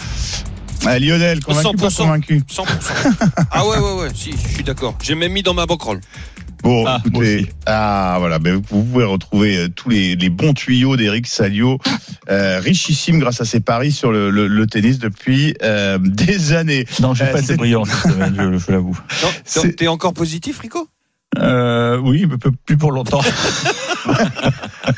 Ah, 0.86 1.00
Lionel, 1.00 1.40
convaincu, 1.44 1.78
pas 1.78 1.88
100%. 1.88 1.98
convaincu? 1.98 2.44
100%. 2.50 2.66
ah 3.52 3.66
ouais, 3.66 3.78
ouais, 3.78 3.92
ouais, 4.04 4.10
si, 4.14 4.32
je 4.34 4.54
suis 4.56 4.64
d'accord. 4.64 4.96
J'ai 5.02 5.16
même 5.16 5.32
mis 5.32 5.42
dans 5.44 5.54
ma 5.54 5.66
bankroll. 5.66 6.00
Bon, 6.66 6.84
Ah, 6.88 7.00
écoutez, 7.06 7.46
ah 7.68 8.16
voilà, 8.18 8.40
ben, 8.40 8.56
vous 8.56 8.84
pouvez 8.84 9.06
retrouver 9.06 9.56
euh, 9.58 9.68
tous 9.70 9.90
les, 9.90 10.16
les 10.16 10.30
bons 10.32 10.54
tuyaux 10.54 10.98
d'Eric 10.98 11.28
Salio, 11.28 11.78
euh, 12.30 12.60
richissime 12.60 13.20
grâce 13.20 13.40
à 13.40 13.46
ses 13.46 13.60
paris 13.60 13.92
sur 13.92 14.12
le, 14.12 14.32
le- 14.32 14.48
le 14.48 14.66
tennis 14.66 14.98
depuis 14.98 15.54
euh, 15.62 16.00
des 16.02 16.54
années. 16.54 16.86
Non, 17.02 17.14
j'ai 17.14 17.26
Euh, 17.26 17.32
pas 17.34 17.38
été 17.38 17.50
c'est- 17.50 17.58
brillant 17.58 17.86
cette 17.86 18.12
semaine, 18.14 18.36
je, 18.36 18.58
je 18.58 18.72
l'avoue. 18.72 18.98
T'es 19.78 19.88
encore 19.88 20.14
positif, 20.16 20.58
Rico? 20.60 20.88
Euh, 21.38 21.98
oui, 21.98 22.26
mais 22.30 22.38
plus 22.66 22.78
pour 22.78 22.92
longtemps. 22.92 23.22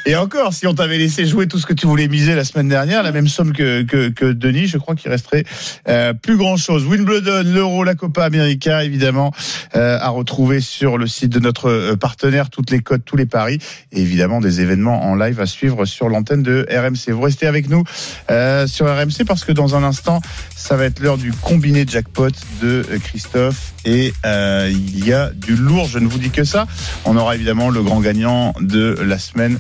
Et 0.06 0.16
encore, 0.16 0.54
si 0.54 0.68
on 0.68 0.74
t'avait 0.74 0.98
laissé 0.98 1.26
jouer 1.26 1.48
tout 1.48 1.60
ce 1.60 1.66
que 1.66 1.74
tu 1.74 1.88
voulais 1.88 2.08
miser 2.08 2.36
la 2.36 2.44
semaine 2.44 2.68
dernière, 2.68 3.04
la 3.04 3.12
même 3.12 3.28
somme 3.28 3.54
que, 3.54 3.84
que, 3.84 4.10
que 4.10 4.26
Denis, 4.32 4.68
je 4.68 4.78
crois 4.78 4.96
qu'il 4.96 5.10
resterait 5.12 5.44
euh, 5.88 6.14
plus 6.14 6.38
grand 6.38 6.58
chose. 6.58 6.86
Wimbledon, 6.86 7.44
l'Euro, 7.46 7.84
la 7.84 7.96
Copa 7.96 8.24
América, 8.24 8.84
évidemment, 8.84 9.34
euh, 9.76 9.98
à 10.00 10.10
retrouver 10.10 10.60
sur 10.62 10.98
le 10.98 11.08
site 11.08 11.32
de 11.32 11.40
notre 11.40 11.70
euh, 11.70 11.96
partenaire, 11.96 12.50
toutes 12.50 12.72
les 12.72 12.80
codes, 12.80 13.04
tous 13.06 13.18
les 13.18 13.26
paris, 13.26 13.60
et 13.92 14.02
évidemment 14.02 14.40
des 14.40 14.62
événements 14.62 15.04
en 15.04 15.16
live 15.16 15.40
à 15.40 15.46
suivre 15.46 15.86
sur 15.86 16.10
l'antenne 16.10 16.44
de 16.44 16.66
RMC. 16.70 17.14
Vous 17.14 17.22
restez 17.22 17.48
avec 17.48 17.70
nous 17.70 17.84
euh, 18.30 18.68
sur 18.68 18.86
RMC 18.86 19.26
parce 19.26 19.44
que 19.46 19.52
dans 19.52 19.76
un 19.76 19.84
instant, 19.84 20.22
ça 20.56 20.76
va 20.76 20.86
être 20.86 21.00
l'heure 21.00 21.18
du 21.18 21.32
combiné 21.32 21.86
jackpot 21.88 22.30
de 22.62 22.86
euh, 22.90 23.00
Christophe 23.00 23.74
et 23.88 24.14
euh, 24.26 24.70
il 24.70 25.08
y 25.08 25.14
a 25.14 25.32
du 25.34 25.56
lourd, 25.56 25.88
je 25.88 25.98
ne 25.98 26.08
vous 26.08 26.20
dis 26.20 26.30
que 26.30 26.44
ça. 26.44 26.68
On 27.06 27.16
aura 27.16 27.36
évidemment 27.36 27.70
le 27.70 27.82
grand 27.82 28.02
gagnant 28.02 28.54
de 28.60 28.98
la 29.02 29.18
semaine 29.18 29.58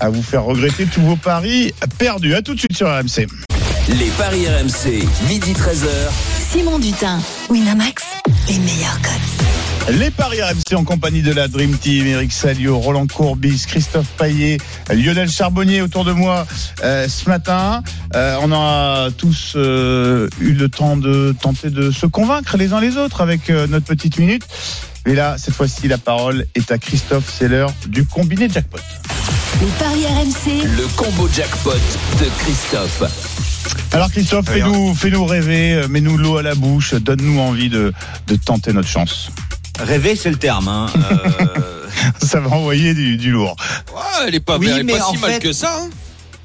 à 0.00 0.10
vous 0.10 0.22
faire 0.22 0.42
regretter 0.42 0.86
tous 0.86 1.00
vos 1.00 1.16
paris 1.16 1.72
perdus. 1.98 2.34
À 2.34 2.42
tout 2.42 2.54
de 2.54 2.58
suite 2.58 2.76
sur 2.76 2.88
RMC. 2.88 3.28
Les 3.88 4.10
paris 4.18 4.46
RMC, 4.48 5.06
midi 5.28 5.52
13h. 5.52 5.88
Simon 6.50 6.80
Dutin, 6.80 7.20
Winamax, 7.48 8.02
les 8.48 8.58
meilleurs 8.58 9.00
codes. 9.00 9.63
Les 9.90 10.10
paris 10.10 10.40
RMC 10.40 10.76
en 10.76 10.84
compagnie 10.84 11.20
de 11.20 11.32
la 11.32 11.46
Dream 11.46 11.76
Team, 11.76 12.06
Eric 12.06 12.32
Salio, 12.32 12.78
Roland 12.78 13.06
Courbis, 13.06 13.64
Christophe 13.66 14.06
Paillet, 14.16 14.56
Lionel 14.90 15.28
Charbonnier 15.28 15.82
autour 15.82 16.06
de 16.06 16.12
moi 16.12 16.46
euh, 16.82 17.06
ce 17.06 17.28
matin. 17.28 17.82
Euh, 18.14 18.38
on 18.40 18.50
a 18.50 19.10
tous 19.10 19.52
euh, 19.56 20.30
eu 20.40 20.52
le 20.52 20.70
temps 20.70 20.96
de 20.96 21.34
tenter 21.38 21.68
de 21.68 21.90
se 21.90 22.06
convaincre 22.06 22.56
les 22.56 22.72
uns 22.72 22.80
les 22.80 22.96
autres 22.96 23.20
avec 23.20 23.50
euh, 23.50 23.66
notre 23.66 23.84
petite 23.84 24.18
minute. 24.18 24.42
Et 25.04 25.14
là, 25.14 25.36
cette 25.36 25.54
fois-ci, 25.54 25.86
la 25.86 25.98
parole 25.98 26.46
est 26.54 26.72
à 26.72 26.78
Christophe, 26.78 27.30
c'est 27.38 27.48
l'heure 27.48 27.72
du 27.86 28.06
combiné 28.06 28.48
jackpot. 28.48 28.78
Les 29.60 29.66
paris 29.78 30.06
RMC, 30.06 30.66
Le 30.78 30.86
combo 30.96 31.28
jackpot 31.28 31.72
de 31.72 32.26
Christophe. 32.38 33.02
Alors 33.92 34.10
Christophe, 34.10 34.46
fais-nous 34.48 34.94
fais 34.94 35.10
-nous 35.10 35.26
rêver, 35.26 35.86
mets-nous 35.90 36.16
l'eau 36.16 36.38
à 36.38 36.42
la 36.42 36.54
bouche, 36.54 36.94
donne-nous 36.94 37.38
envie 37.38 37.68
de, 37.68 37.92
de 38.28 38.36
tenter 38.36 38.72
notre 38.72 38.88
chance. 38.88 39.30
Rêver, 39.80 40.16
c'est 40.16 40.30
le 40.30 40.36
terme. 40.36 40.68
Hein. 40.68 40.86
Euh, 41.40 41.86
Ça 42.26 42.40
va 42.40 42.50
envoyer 42.50 42.92
du, 42.92 43.16
du 43.16 43.30
lourd. 43.30 43.56
Ouais, 43.94 44.00
elle 44.26 44.34
est 44.34 44.40
pas, 44.40 44.58
Oui, 44.58 44.68
elle 44.70 44.80
est 44.80 44.82
mais 44.82 44.92
pas 44.98 44.98
si 45.10 45.16
en 45.16 45.20
mal 45.20 45.32
fait- 45.34 45.38
que 45.40 45.52
ça. 45.52 45.78
hein. 45.80 45.88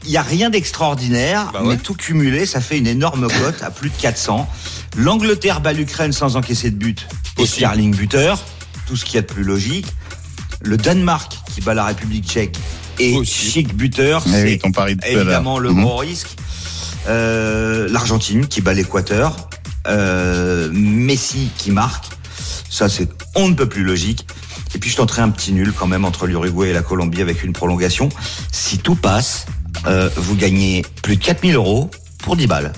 Il 0.05 0.11
n'y 0.11 0.17
a 0.17 0.21
rien 0.21 0.49
d'extraordinaire, 0.49 1.49
Bah 1.51 1.61
ouais. 1.61 1.75
mais 1.75 1.77
tout 1.77 1.95
cumulé, 1.95 2.45
ça 2.45 2.61
fait 2.61 2.77
une 2.77 2.87
énorme 2.87 3.27
cote 3.27 3.61
à 3.63 3.69
plus 3.71 3.89
de 3.89 3.95
400. 3.99 4.47
L'Angleterre 4.95 5.59
bat 5.59 5.73
l'Ukraine 5.73 6.13
sans 6.13 6.35
encaisser 6.37 6.69
de 6.71 6.77
but. 6.77 7.07
Et. 7.37 7.45
Sterling 7.45 7.93
buteur, 7.95 8.39
tout 8.87 8.95
ce 8.95 9.03
qu'il 9.03 9.15
y 9.15 9.17
a 9.17 9.21
de 9.21 9.27
plus 9.27 9.43
logique. 9.43 9.87
Le 10.61 10.77
Danemark 10.77 11.33
qui 11.53 11.59
bat 11.61 11.73
la 11.73 11.85
République 11.85 12.25
tchèque 12.29 12.55
et. 12.99 13.23
Chic 13.25 13.75
buteur, 13.75 14.23
Eh 14.27 14.43
oui, 14.43 14.59
c'est 14.61 15.11
évidemment 15.11 15.57
le 15.59 15.71
Mhm. 15.71 15.83
gros 15.83 15.97
risque. 15.97 16.29
Euh, 17.07 17.87
L'Argentine 17.89 18.47
qui 18.47 18.61
bat 18.61 18.73
l'Équateur, 18.73 19.35
euh, 19.87 20.69
Messi 20.71 21.49
qui 21.57 21.71
marque, 21.71 22.05
ça 22.79 22.87
c'est 22.87 23.09
on 23.35 23.49
ne 23.49 23.55
peut 23.55 23.67
plus 23.67 23.83
logique. 23.83 24.25
Et 24.73 24.79
puis 24.79 24.89
je 24.89 24.95
tenterai 24.95 25.21
un 25.21 25.29
petit 25.29 25.51
nul 25.51 25.73
quand 25.73 25.87
même 25.87 26.05
entre 26.05 26.27
l'Uruguay 26.27 26.69
et 26.69 26.73
la 26.73 26.81
Colombie 26.81 27.21
avec 27.21 27.43
une 27.43 27.51
prolongation. 27.51 28.07
Si 28.53 28.77
tout 28.77 28.95
passe, 28.95 29.47
euh, 29.85 30.09
vous 30.15 30.35
gagnez 30.35 30.85
plus 31.03 31.17
de 31.17 31.23
4000 31.23 31.55
euros 31.55 31.91
pour 32.19 32.37
10 32.37 32.47
balles. 32.47 32.71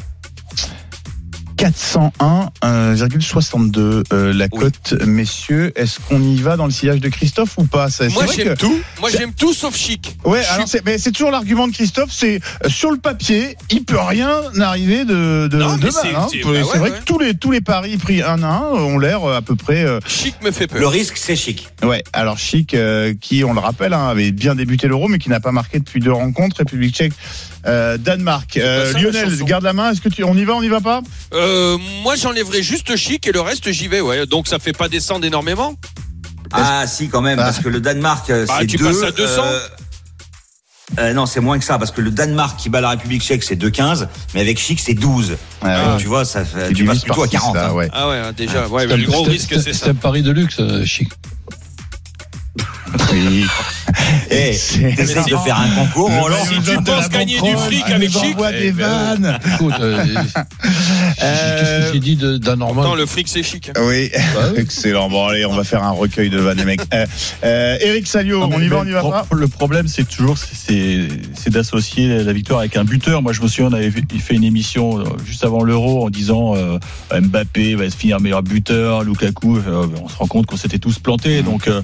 401,62 1.62 4.04
euh, 4.14 4.34
la 4.34 4.46
Oui. 4.52 4.60
cote, 4.60 4.94
messieurs. 5.06 5.72
Est-ce 5.76 6.00
qu'on 6.00 6.20
y 6.22 6.42
va 6.42 6.58
dans 6.58 6.66
le 6.66 6.72
sillage 6.72 7.00
de 7.00 7.10
Christophe 7.10 7.56
ou 7.58 7.66
pas? 7.66 7.90
Ça, 7.92 8.08
Moi 8.10 8.26
j'aime 8.36 8.56
que- 8.56 8.60
tout. 8.60 8.80
Moi 9.00 9.10
j'aime 9.12 9.34
tout 9.34 9.54
sauf 9.54 9.76
chic. 9.76 10.18
Ouais, 10.26 10.44
alors 10.46 10.68
suis- 10.68 10.80
mais 10.86 10.98
c'est 10.98 11.12
toujours 11.12 11.30
l'argument 11.32 11.68
de 11.68 11.74
Christophe, 11.74 12.10
c'est 12.12 12.40
euh, 12.66 12.70
sur 12.70 12.90
le 12.92 12.98
papier, 12.98 13.56
il 13.70 13.84
peut 13.84 14.00
rien 14.00 14.42
arriver 14.60 15.06
de, 15.06 15.48
de, 15.48 15.58
Non, 15.58 15.76
de 15.78 15.86
mais 15.86 15.92
mal, 15.92 16.02
c'est- 16.02 16.16
hein. 16.16 16.28
c'est- 16.32 16.38
C'est 16.42 16.44
bah 16.44 16.50
ouais, 16.52 16.62
vrai 16.64 16.80
ouais. 16.80 16.90
que 16.92 17.04
tous 17.06 17.20
les 17.20 17.34
tous 17.36 17.52
les 17.52 17.62
paris 17.62 17.98
pris 17.98 18.22
un 18.24 18.42
à 18.44 18.48
un 18.48 18.62
ont 18.72 18.98
l'air 18.98 19.24
euh, 19.24 19.38
à 19.38 19.42
peu 19.44 19.56
près. 19.56 19.84
euh, 19.86 20.00
Chic 20.08 20.34
me 20.44 20.50
fait 20.52 20.72
Le 20.74 20.80
peur. 20.80 20.92
risque 20.92 21.18
c'est 21.18 21.36
chic. 21.36 21.68
ouais. 21.84 22.04
Alors 22.14 22.38
Chic, 22.40 22.74
euh, 22.74 23.14
qui 23.22 23.44
on 23.44 23.54
le 23.54 23.60
rappelle, 23.60 23.94
hein, 23.94 24.08
avait 24.08 24.32
bien 24.32 24.56
débuté 24.56 24.88
l'Euro, 24.88 25.08
mais 25.08 25.20
qui 25.20 25.30
n'a 25.30 25.40
pas 25.40 25.52
marqué 25.52 25.78
depuis 25.80 26.00
deux 26.00 26.12
rencontres, 26.12 26.58
République 26.58 26.96
Tchèque, 26.96 27.14
euh, 27.68 27.98
Danemark. 27.98 28.58
Euh, 28.58 28.92
Lionel, 28.94 29.38
garde 29.44 29.64
la 29.64 29.74
main. 29.74 29.92
Est-ce 29.92 30.02
que 30.02 30.10
tu, 30.10 30.24
on 30.24 30.36
y 30.36 30.44
va, 30.46 30.56
on 30.56 30.64
y 30.64 30.68
va 30.70 30.82
pas? 30.82 31.02
Euh, 31.52 31.78
moi 32.04 32.16
j'enlèverai 32.16 32.64
juste 32.64 32.96
chic 32.96 33.28
et 33.28 33.32
le 33.32 33.42
reste 33.42 33.70
j'y 33.72 33.88
vais, 33.88 34.00
ouais. 34.02 34.26
Donc 34.26 34.48
ça 34.48 34.58
fait 34.60 34.72
pas 34.74 34.88
descendre 34.88 35.26
énormément. 35.26 35.74
Ah 36.54 36.86
si 36.88 37.10
quand 37.10 37.22
même 37.22 37.40
Ah. 37.40 37.44
parce 37.44 37.60
que 37.60 37.70
le 37.70 37.80
Danemark 37.82 38.30
euh, 38.30 38.46
Ah, 38.50 38.58
c'est 38.62 38.68
tu 38.68 38.78
deux, 38.78 38.86
passes 38.86 39.04
à 39.04 39.12
200? 39.12 39.42
euh, 39.46 39.60
euh, 41.00 41.14
non, 41.14 41.26
c'est 41.26 41.40
moins 41.42 41.58
que 41.60 41.66
ça 41.66 41.78
parce 41.78 41.92
que 41.92 42.02
le 42.02 42.12
Danemark 42.12 42.58
qui 42.60 42.70
bat 42.70 42.82
la 42.82 42.90
République 42.92 43.22
tchèque 43.22 43.44
c'est 43.44 43.56
2,15 43.56 44.08
mais 44.34 44.42
avec 44.42 44.60
Chic 44.60 44.80
c'est 44.80 44.94
12. 44.94 45.38
Ah 45.62 45.94
ouais. 45.96 45.98
tu 46.02 46.08
vois 46.08 46.24
ça 46.26 46.44
fait- 46.46 46.72
Tu 46.74 46.86
passes 46.86 47.00
plutôt 47.04 47.24
à 47.24 47.28
six, 47.28 47.32
40. 47.34 47.56
là, 47.56 47.68
hein. 47.68 47.74
ouais. 47.74 47.90
Ah 47.94 48.08
ouais, 48.10 48.22
déjà. 48.36 48.68
Ouais, 48.68 48.82
C'est 48.84 48.88
mais 48.88 48.94
un- 48.94 48.98
le 48.98 49.06
gros 49.06 49.26
c'est- 49.26 49.32
risque, 49.32 49.50
c'est 49.56 49.62
c'est 49.62 49.74
ça. 49.74 49.90
un 49.90 49.96
pari 49.96 50.22
de 50.24 50.32
luxe, 50.32 50.60
chic. 50.86 51.10
Oui. 53.14 53.46
Eh, 54.30 54.54
C'est- 54.54 54.96
t'essayes 54.96 55.24
de 55.32 55.38
faire 55.38 55.60
un 55.60 55.70
concours, 55.76 56.10
Roland. 56.10 56.46
Si 56.46 56.62
tu 56.62 56.82
penses 56.84 57.10
gagner 57.10 57.40
du 57.40 57.56
fric 57.58 57.84
avec 57.90 58.10
Chic, 58.10 58.36
eh 58.54 58.60
des 58.60 58.72
ben, 58.72 58.88
vannes. 58.88 59.40
Écoute, 59.56 59.74
euh, 59.80 60.06
qu'est-ce 61.18 61.88
que 61.88 61.94
j'ai 61.94 62.00
dit 62.00 62.16
de- 62.16 62.38
d'un 62.38 62.56
Non, 62.56 62.74
Normand 62.74 62.96
le 62.96 63.06
fric, 63.06 63.28
c'est 63.28 63.44
chic. 63.44 63.72
Oui, 63.80 64.12
oui. 64.14 64.42
excellent. 64.58 65.10
Bon, 65.10 65.26
allez, 65.28 65.46
on 65.46 65.54
va 65.56 65.64
faire 65.64 65.84
un 65.84 65.92
recueil 65.92 66.30
de 66.30 66.38
vannes, 66.40 66.58
les 66.58 66.66
mecs. 66.66 66.82
Euh, 66.94 67.06
euh, 67.44 67.78
Eric 67.82 68.08
Salio, 68.08 68.40
Non, 68.40 68.50
on 68.54 68.60
y 68.62 68.68
va, 68.68 68.78
on 68.80 68.84
y 68.84 68.88
le 68.88 68.94
va 68.94 69.00
pro- 69.00 69.12
pas 69.12 69.26
Le 69.32 69.48
problème, 69.48 69.88
c'est 69.88 70.08
toujours, 70.08 70.38
c'est- 70.38 71.50
d'associer 71.50 72.08
la 72.24 72.34
victoire 72.34 72.60
avec 72.60 72.78
un 72.78 72.84
buteur. 72.84 73.22
Moi, 73.22 73.34
je 73.34 73.42
me 73.42 73.48
souviens, 73.48 73.68
on 73.70 73.74
avait 73.74 73.92
fait- 73.92 74.34
une 74.34 74.44
émission 74.44 75.00
euh, 75.00 75.04
juste 75.26 75.44
avant 75.44 75.64
l'Euro 75.64 76.06
en 76.06 76.10
disant 76.10 76.56
euh, 76.56 76.78
Mbappé 77.14 77.76
va 77.76 77.90
se 77.90 77.96
finir 77.98 78.20
meilleur 78.22 78.44
buteur, 78.44 79.04
Lukaku. 79.04 79.58
euh, 79.58 79.86
on 80.02 80.08
se 80.08 80.16
rend 80.18 80.28
compte 80.28 80.46
qu'on 80.46 80.56
s'était 80.58 80.80
tous 80.80 81.00
plantés. 81.00 81.42
Donc, 81.44 81.68
euh, 81.68 81.82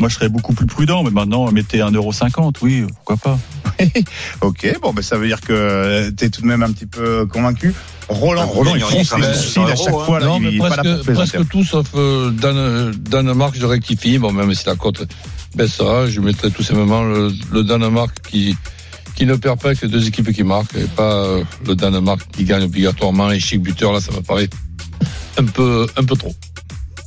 moi, 0.00 0.08
je 0.08 0.14
serais 0.14 0.28
beaucoup 0.28 0.54
plus 0.54 0.66
prudent. 0.66 1.04
Mais 1.04 1.10
maintenant, 1.10 1.50
mettez 1.52 1.78
1,50€. 1.78 2.54
Oui, 2.62 2.84
pourquoi 2.96 3.16
pas. 3.16 3.38
Ok, 4.42 4.78
bon, 4.82 4.92
ben 4.92 5.02
ça 5.02 5.16
veut 5.16 5.26
dire 5.26 5.40
que 5.40 6.10
tu 6.10 6.24
es 6.24 6.30
tout 6.30 6.42
de 6.42 6.46
même 6.46 6.62
un 6.62 6.72
petit 6.72 6.86
peu 6.86 7.26
convaincu. 7.26 7.74
Roland, 8.08 8.46
vous 8.46 8.52
Roland, 8.52 8.74
il 8.74 8.82
fonce 8.82 9.14
les 9.14 9.20
même 9.20 9.34
sourcils 9.34 9.52
100 9.52 9.64
à 9.64 9.76
chaque 9.76 9.88
hein. 9.88 10.04
fois. 10.04 10.20
Là, 10.20 10.26
non, 10.26 10.36
il 10.38 10.42
mais 10.42 10.54
est 10.54 10.58
pas 10.58 10.82
là 10.82 10.96
pour 11.04 11.14
presque, 11.14 11.48
tout 11.48 11.64
sauf 11.64 11.86
euh, 11.94 12.30
Dan- 12.30 12.92
Danemark, 12.92 13.54
je 13.58 13.64
rectifie. 13.64 14.18
Bon, 14.18 14.32
même 14.32 14.52
si 14.54 14.66
la 14.66 14.74
cote 14.74 15.06
baissera, 15.54 16.08
je 16.08 16.20
mettrai 16.20 16.50
tout 16.50 16.62
simplement 16.62 17.02
le, 17.02 17.32
le 17.52 17.62
Danemark 17.62 18.18
qui, 18.28 18.56
qui 19.14 19.26
ne 19.26 19.34
perd 19.36 19.60
pas 19.60 19.68
avec 19.68 19.82
les 19.82 19.88
deux 19.88 20.06
équipes 20.06 20.32
qui 20.32 20.42
marquent 20.42 20.76
et 20.76 20.84
pas 20.84 21.14
euh, 21.14 21.44
le 21.66 21.74
Danemark 21.74 22.20
qui 22.32 22.44
gagne 22.44 22.64
obligatoirement 22.64 23.30
et 23.30 23.40
chic 23.40 23.62
buteur. 23.62 23.92
Là, 23.92 24.00
ça 24.00 24.12
me 24.12 24.20
paraît 24.20 24.48
un 25.38 25.44
peu, 25.44 25.86
un 25.96 26.04
peu 26.04 26.16
trop. 26.16 26.34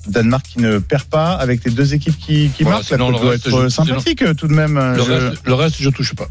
Danemark 0.07 0.45
qui 0.45 0.59
ne 0.59 0.79
perd 0.79 1.03
pas 1.03 1.33
avec 1.33 1.63
les 1.65 1.71
deux 1.71 1.93
équipes 1.93 2.17
qui, 2.17 2.49
qui 2.55 2.63
Voilà, 2.63 2.77
marquent. 2.79 2.89
Ça 2.89 2.97
le 2.97 3.11
doit 3.11 3.35
être 3.35 3.49
je- 3.49 3.69
sympathique 3.69 4.23
tout 4.37 4.47
de 4.47 4.53
même. 4.53 4.77
Le, 4.77 5.03
Je- 5.03 5.11
reste, 5.11 5.47
le 5.47 5.53
reste, 5.53 5.75
je 5.79 5.89
touche 5.89 6.13
pas. 6.15 6.27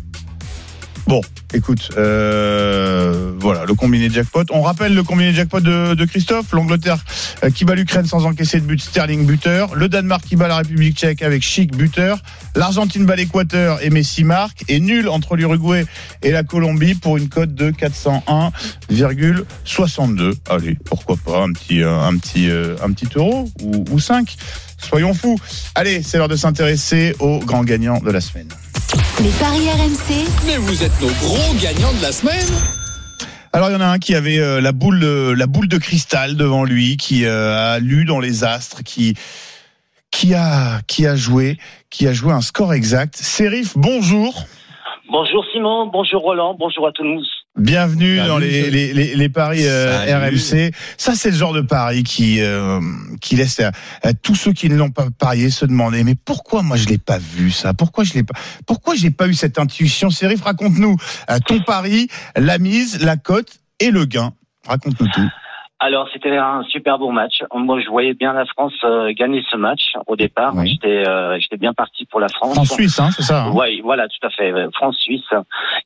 Bon, 1.06 1.20
écoute, 1.54 1.90
euh, 1.96 3.32
voilà, 3.38 3.64
le 3.64 3.74
combiné 3.74 4.10
jackpot. 4.10 4.44
On 4.50 4.62
rappelle 4.62 4.94
le 4.94 5.02
combiné 5.02 5.32
jackpot 5.32 5.60
de, 5.60 6.04
Christophe. 6.04 6.52
L'Angleterre 6.52 6.98
euh, 7.44 7.50
qui 7.50 7.64
bat 7.64 7.74
l'Ukraine 7.74 8.06
sans 8.06 8.24
encaisser 8.24 8.60
de 8.60 8.66
but, 8.66 8.80
Sterling 8.80 9.26
buteur. 9.26 9.74
Le 9.74 9.88
Danemark 9.88 10.24
qui 10.24 10.36
bat 10.36 10.48
la 10.48 10.56
République 10.56 10.96
tchèque 10.96 11.22
avec 11.22 11.42
Chic 11.42 11.76
buteur. 11.76 12.18
L'Argentine 12.54 13.06
bat 13.06 13.16
l'Équateur 13.16 13.82
et 13.82 13.90
Messi 13.90 14.24
marque. 14.24 14.64
Et 14.68 14.80
nul 14.80 15.08
entre 15.08 15.36
l'Uruguay 15.36 15.84
et 16.22 16.30
la 16.30 16.42
Colombie 16.42 16.94
pour 16.94 17.16
une 17.16 17.28
cote 17.28 17.54
de 17.54 17.70
401,62. 17.70 20.34
Allez, 20.48 20.76
pourquoi 20.84 21.16
pas 21.16 21.42
un 21.42 21.52
petit, 21.52 21.82
euh, 21.82 22.00
un 22.00 22.16
petit, 22.16 22.50
euh, 22.50 22.76
un 22.82 22.92
petit 22.92 23.08
euro 23.16 23.50
ou, 23.62 23.84
ou 23.90 23.98
5 23.98 24.36
Soyons 24.82 25.14
fous. 25.14 25.38
Allez, 25.74 26.02
c'est 26.02 26.18
l'heure 26.18 26.28
de 26.28 26.36
s'intéresser 26.36 27.14
aux 27.20 27.38
grands 27.38 27.64
gagnants 27.64 28.00
de 28.00 28.10
la 28.10 28.20
semaine. 28.20 28.48
Les 29.22 29.30
paris 29.30 29.68
RMC, 29.70 30.26
Mais 30.46 30.56
vous 30.56 30.82
êtes 30.82 31.00
nos 31.00 31.08
gros 31.08 31.54
gagnants 31.62 31.92
de 31.94 32.02
la 32.02 32.12
semaine. 32.12 32.46
Alors 33.54 33.68
il 33.68 33.74
y 33.74 33.76
en 33.76 33.80
a 33.80 33.86
un 33.86 33.98
qui 33.98 34.14
avait 34.14 34.38
euh, 34.38 34.60
la 34.60 34.72
boule 34.72 34.98
de, 34.98 35.34
la 35.36 35.46
boule 35.46 35.68
de 35.68 35.76
cristal 35.76 36.36
devant 36.36 36.64
lui, 36.64 36.96
qui 36.96 37.26
euh, 37.26 37.74
a 37.74 37.78
lu 37.78 38.06
dans 38.06 38.18
les 38.18 38.44
astres, 38.44 38.82
qui 38.82 39.14
qui 40.10 40.34
a 40.34 40.80
qui 40.88 41.06
a 41.06 41.16
joué, 41.16 41.58
qui 41.90 42.06
a 42.08 42.12
joué 42.12 42.32
un 42.32 42.40
score 42.40 42.72
exact. 42.72 43.14
Serif, 43.16 43.76
bonjour. 43.76 44.44
Bonjour 45.10 45.44
Simon, 45.52 45.86
bonjour 45.86 46.22
Roland, 46.22 46.54
bonjour 46.58 46.86
à 46.86 46.92
tous. 46.92 47.41
Bienvenue 47.58 48.16
Salut, 48.16 48.28
dans 48.28 48.38
les, 48.38 48.70
les, 48.70 48.94
les, 48.94 49.14
les 49.14 49.28
paris 49.28 49.66
euh. 49.66 50.06
RMC. 50.06 50.72
Ça, 50.96 51.14
c'est 51.14 51.30
le 51.30 51.36
genre 51.36 51.52
de 51.52 51.60
pari 51.60 52.02
qui 52.02 52.40
euh, 52.40 52.80
qui 53.20 53.36
laisse 53.36 53.60
à, 53.60 53.72
à 54.02 54.14
tous 54.14 54.34
ceux 54.34 54.54
qui 54.54 54.70
ne 54.70 54.76
l'ont 54.76 54.90
pas 54.90 55.08
parié 55.10 55.50
se 55.50 55.66
demander 55.66 56.02
mais 56.02 56.14
pourquoi 56.14 56.62
moi 56.62 56.78
je 56.78 56.88
l'ai 56.88 56.96
pas 56.96 57.18
vu 57.18 57.50
ça? 57.50 57.74
Pourquoi 57.74 58.04
je 58.04 58.14
l'ai 58.14 58.22
pas 58.22 58.34
Pourquoi 58.66 58.94
j'ai 58.94 59.10
pas 59.10 59.28
eu 59.28 59.34
cette 59.34 59.58
intuition? 59.58 60.08
Serif, 60.08 60.40
raconte-nous 60.40 60.96
euh, 61.28 61.38
ton 61.46 61.60
pari, 61.60 62.08
la 62.36 62.56
mise, 62.56 63.02
la 63.02 63.18
cote 63.18 63.58
et 63.80 63.90
le 63.90 64.06
gain. 64.06 64.32
Raconte-nous 64.66 65.08
tout. 65.08 65.28
Alors 65.84 66.08
c'était 66.12 66.36
un 66.36 66.62
super 66.62 66.96
beau 66.96 67.10
match. 67.10 67.42
Moi 67.52 67.80
je 67.80 67.88
voyais 67.88 68.14
bien 68.14 68.32
la 68.32 68.46
France 68.46 68.72
euh, 68.84 69.12
gagner 69.18 69.42
ce 69.50 69.56
match 69.56 69.94
au 70.06 70.14
départ. 70.14 70.52
Oui. 70.54 70.70
J'étais 70.70 71.08
euh, 71.08 71.36
j'étais 71.40 71.56
bien 71.56 71.72
parti 71.72 72.06
pour 72.06 72.20
la 72.20 72.28
France. 72.28 72.54
France-Suisse, 72.54 73.00
hein, 73.00 73.10
c'est 73.10 73.22
ça 73.22 73.46
hein 73.46 73.52
Oui, 73.52 73.80
voilà, 73.82 74.06
tout 74.06 74.24
à 74.24 74.30
fait. 74.30 74.52
ouais, 74.52 74.66
France-Suisse. 74.74 75.26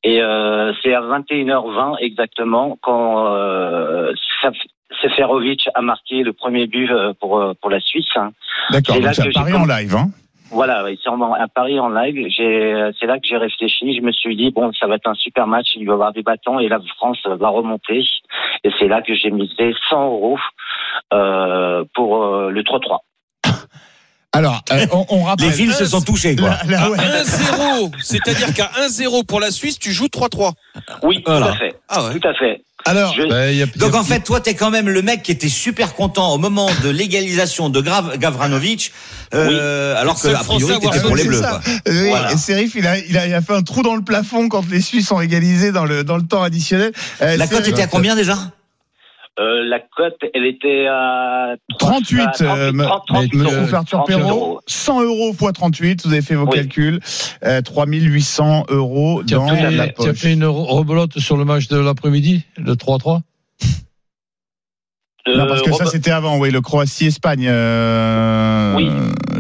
Et 0.04 0.20
euh, 0.20 0.74
c'est 0.82 0.92
à 0.92 1.00
21h20 1.00 1.96
exactement 2.00 2.76
quand 2.82 3.26
euh, 3.26 4.12
Seferovic 5.00 5.70
a 5.74 5.80
marqué 5.80 6.22
le 6.22 6.34
premier 6.34 6.66
but 6.66 6.90
euh, 6.90 7.14
pour 7.18 7.38
euh, 7.38 7.54
pour 7.58 7.70
la 7.70 7.80
Suisse. 7.80 8.04
D'accord, 8.70 8.96
donc 8.96 9.04
là 9.04 9.14
c'est 9.14 9.30
que 9.30 9.56
en 9.56 9.64
live. 9.64 9.96
Hein 9.96 10.10
Voilà, 10.50 10.84
ouais, 10.84 10.96
c'est 11.02 11.08
vraiment 11.10 11.34
un 11.34 11.48
pari 11.48 11.78
en 11.80 11.88
live. 11.88 12.28
J'ai, 12.36 12.72
euh, 12.72 12.92
c'est 13.00 13.06
là 13.06 13.14
que 13.18 13.26
j'ai 13.28 13.36
réfléchi. 13.36 13.96
Je 13.96 14.00
me 14.02 14.12
suis 14.12 14.36
dit 14.36 14.50
bon, 14.52 14.70
ça 14.78 14.86
va 14.86 14.94
être 14.94 15.08
un 15.08 15.14
super 15.14 15.46
match. 15.46 15.68
Il 15.76 15.86
va 15.86 15.92
y 15.92 15.94
avoir 15.94 16.12
des 16.12 16.22
bâtons 16.22 16.58
et 16.60 16.68
la 16.68 16.78
France 16.96 17.18
va 17.26 17.48
remonter. 17.48 18.04
Et 18.64 18.70
c'est 18.78 18.88
là 18.88 19.02
que 19.02 19.14
j'ai 19.14 19.30
misé 19.30 19.74
100 19.90 20.04
euros 20.06 20.38
euh, 21.12 21.84
pour 21.94 22.24
euh, 22.24 22.50
le 22.50 22.62
3-3. 22.62 22.98
Alors, 24.32 24.60
euh, 24.70 24.86
on, 24.92 25.04
on 25.10 25.22
rappelle. 25.24 25.46
Les 25.46 25.52
fils 25.52 25.76
se 25.78 25.86
sont 25.86 26.00
touchés 26.02 26.36
quoi. 26.36 26.50
La- 26.68 26.78
la- 26.78 26.90
ouais. 26.90 26.98
1-0. 26.98 27.90
C'est-à-dire 28.02 28.52
qu'à 28.54 28.66
1-0 28.86 29.24
pour 29.24 29.40
la 29.40 29.50
Suisse, 29.50 29.78
tu 29.78 29.92
joues 29.92 30.06
3-3. 30.08 30.52
Oui, 31.02 31.22
Voilà. 31.26 31.46
tout 31.46 31.52
à 31.52 31.56
fait, 31.56 31.74
Ah 31.88 32.04
ouais. 32.04 32.18
tout 32.18 32.28
à 32.28 32.34
fait. 32.34 32.62
Alors, 32.86 33.14
Je- 33.14 33.50
il 33.52 33.56
y 33.58 33.62
a- 33.62 33.66
Donc 33.76 33.94
en 33.94 34.04
fait, 34.04 34.20
toi, 34.20 34.40
t'es 34.40 34.54
quand 34.54 34.70
même 34.70 34.88
le 34.88 35.02
mec 35.02 35.22
qui 35.22 35.32
était 35.32 35.48
super 35.48 35.94
content 35.94 36.32
au 36.32 36.38
moment 36.38 36.70
de 36.82 36.88
l'égalisation 36.88 37.68
de 37.68 37.80
Grav- 37.80 38.16
Gavranovic, 38.18 38.92
euh, 39.34 40.00
alors 40.00 40.20
que 40.20 40.28
a 40.28 40.38
priori 40.44 40.78
t'étais 40.78 41.00
pour 41.00 41.16
les 41.16 41.22
c'est 41.22 41.28
bleus. 41.28 41.40
ça. 41.42 41.60
quoi. 41.64 41.72
Oui, 41.88 42.08
Voilà. 42.08 42.32
et 42.32 42.36
Serif, 42.36 42.74
il 42.76 42.86
a, 42.86 42.98
il, 42.98 43.16
a, 43.18 43.26
il 43.26 43.34
a 43.34 43.42
fait 43.42 43.54
un 43.54 43.62
trou 43.62 43.82
dans 43.82 43.96
le 43.96 44.02
plafond 44.02 44.48
quand 44.48 44.64
les 44.70 44.80
Suisses 44.80 45.10
ont 45.12 45.20
égalisé 45.20 45.72
dans 45.72 45.84
le, 45.84 46.04
dans 46.04 46.16
le 46.16 46.22
temps 46.24 46.42
additionnel. 46.42 46.92
Euh, 47.22 47.36
La 47.36 47.46
cote 47.46 47.66
était 47.68 47.82
à 47.82 47.86
combien 47.86 48.14
déjà? 48.14 48.38
Euh, 49.38 49.64
la 49.64 49.80
cote, 49.80 50.16
elle 50.32 50.46
était 50.46 50.86
à 50.86 51.56
38, 51.78 52.20
à 52.22 52.24
38, 52.32 52.46
euh, 52.48 52.72
me- 52.72 52.84
30, 52.84 53.02
me- 53.10 53.14
38 53.14 53.36
me- 53.36 53.44
euros. 53.44 53.66
38 53.86 54.06
Perrault, 54.16 54.30
euros. 54.30 54.60
100 54.66 55.02
euros 55.02 55.32
x 55.38 55.52
38, 55.52 56.06
vous 56.06 56.12
avez 56.14 56.22
fait 56.22 56.34
vos 56.36 56.46
Oui. 56.46 56.54
calculs, 56.54 57.00
euh, 57.44 57.60
3800 57.60 58.64
euros 58.70 59.22
Tu 59.26 59.34
as, 59.34 59.36
dans 59.36 59.48
fait, 59.48 59.70
la 59.70 59.88
tu 59.88 60.08
as 60.08 60.14
fait 60.14 60.32
une 60.32 60.46
rebelote 60.46 61.18
sur 61.18 61.36
le 61.36 61.44
match 61.44 61.68
de 61.68 61.76
l'après-midi, 61.76 62.44
le 62.56 62.76
3-3 62.76 63.20
Non, 65.28 65.46
parce 65.48 65.60
que 65.62 65.70
Euh, 65.70 65.72
ça 65.74 65.86
c'était 65.86 66.12
avant, 66.12 66.38
oui, 66.38 66.50
le 66.50 66.60
Croatie-Espagne, 66.60 67.46
euh, 67.48 68.74
Oui. 68.76 68.88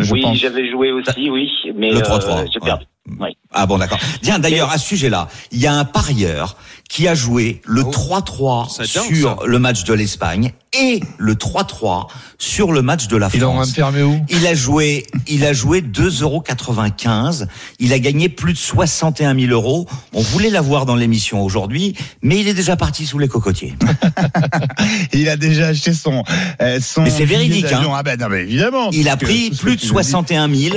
je 0.00 0.12
oui, 0.12 0.24
j'avais 0.34 0.68
joué 0.70 0.90
aussi, 0.92 1.30
oui, 1.30 1.48
mais 1.76 1.90
Le 1.92 1.98
euh, 1.98 2.00
3-3, 2.02 2.44
j'ai 2.52 2.58
ouais. 2.58 2.64
perdu. 2.66 2.84
Oui. 3.20 3.36
Ah 3.52 3.66
bon, 3.66 3.78
d'accord. 3.78 3.98
Tiens, 4.22 4.38
d'ailleurs, 4.38 4.70
à 4.70 4.78
ce 4.78 4.86
sujet-là, 4.86 5.28
il 5.52 5.60
y 5.60 5.66
a 5.66 5.72
un 5.72 5.84
parieur 5.84 6.56
qui 6.88 7.08
a 7.08 7.14
joué 7.14 7.62
le 7.64 7.82
Oh. 7.84 7.90
3-3 7.90 8.68
C'est 8.70 8.94
dingue, 8.94 9.14
sur 9.16 9.38
ça. 9.40 9.46
le 9.46 9.58
match 9.58 9.84
de 9.84 9.94
l'Espagne 9.94 10.52
et 10.78 11.00
le 11.18 11.34
3-3 11.34 12.08
sur 12.38 12.72
le 12.72 12.82
match 12.82 13.06
de 13.08 13.16
la 13.16 13.28
Ils 13.32 13.40
l'ont 13.40 13.54
France. 13.54 13.70
enfermé 13.70 14.02
où? 14.02 14.20
Il 14.28 14.46
a 14.46 14.54
joué, 14.54 15.06
il 15.26 15.44
a 15.44 15.52
joué 15.52 15.80
2,95 15.82 17.46
Il 17.78 17.92
a 17.92 17.98
gagné 17.98 18.28
plus 18.28 18.52
de 18.52 18.58
61 18.58 19.34
000 19.38 19.52
euros. 19.52 19.86
On 20.12 20.20
voulait 20.20 20.50
l'avoir 20.50 20.84
dans 20.86 20.96
l'émission 20.96 21.42
aujourd'hui, 21.42 21.94
mais 22.22 22.38
il 22.40 22.48
est 22.48 22.54
déjà 22.54 22.76
parti 22.76 23.06
sous 23.06 23.18
les 23.18 23.28
cocotiers. 23.28 23.74
Il 25.12 25.28
a 25.28 25.36
déjà 25.36 25.68
acheté 25.68 25.92
son, 25.92 26.24
euh, 26.60 26.80
son 26.80 27.02
Mais 27.02 27.10
c'est 27.10 27.24
véridique, 27.24 27.66
hein. 27.72 27.82
Ah 27.94 28.02
ben 28.02 28.18
non, 28.18 28.28
mais 28.28 28.42
évidemment. 28.42 28.90
Il 28.92 29.08
a 29.08 29.16
pris 29.16 29.50
plus 29.50 29.76
de 29.76 29.80
tu 29.80 29.86
nous 29.86 29.92
dis- 30.02 30.06
61 30.08 30.52
000 30.54 30.76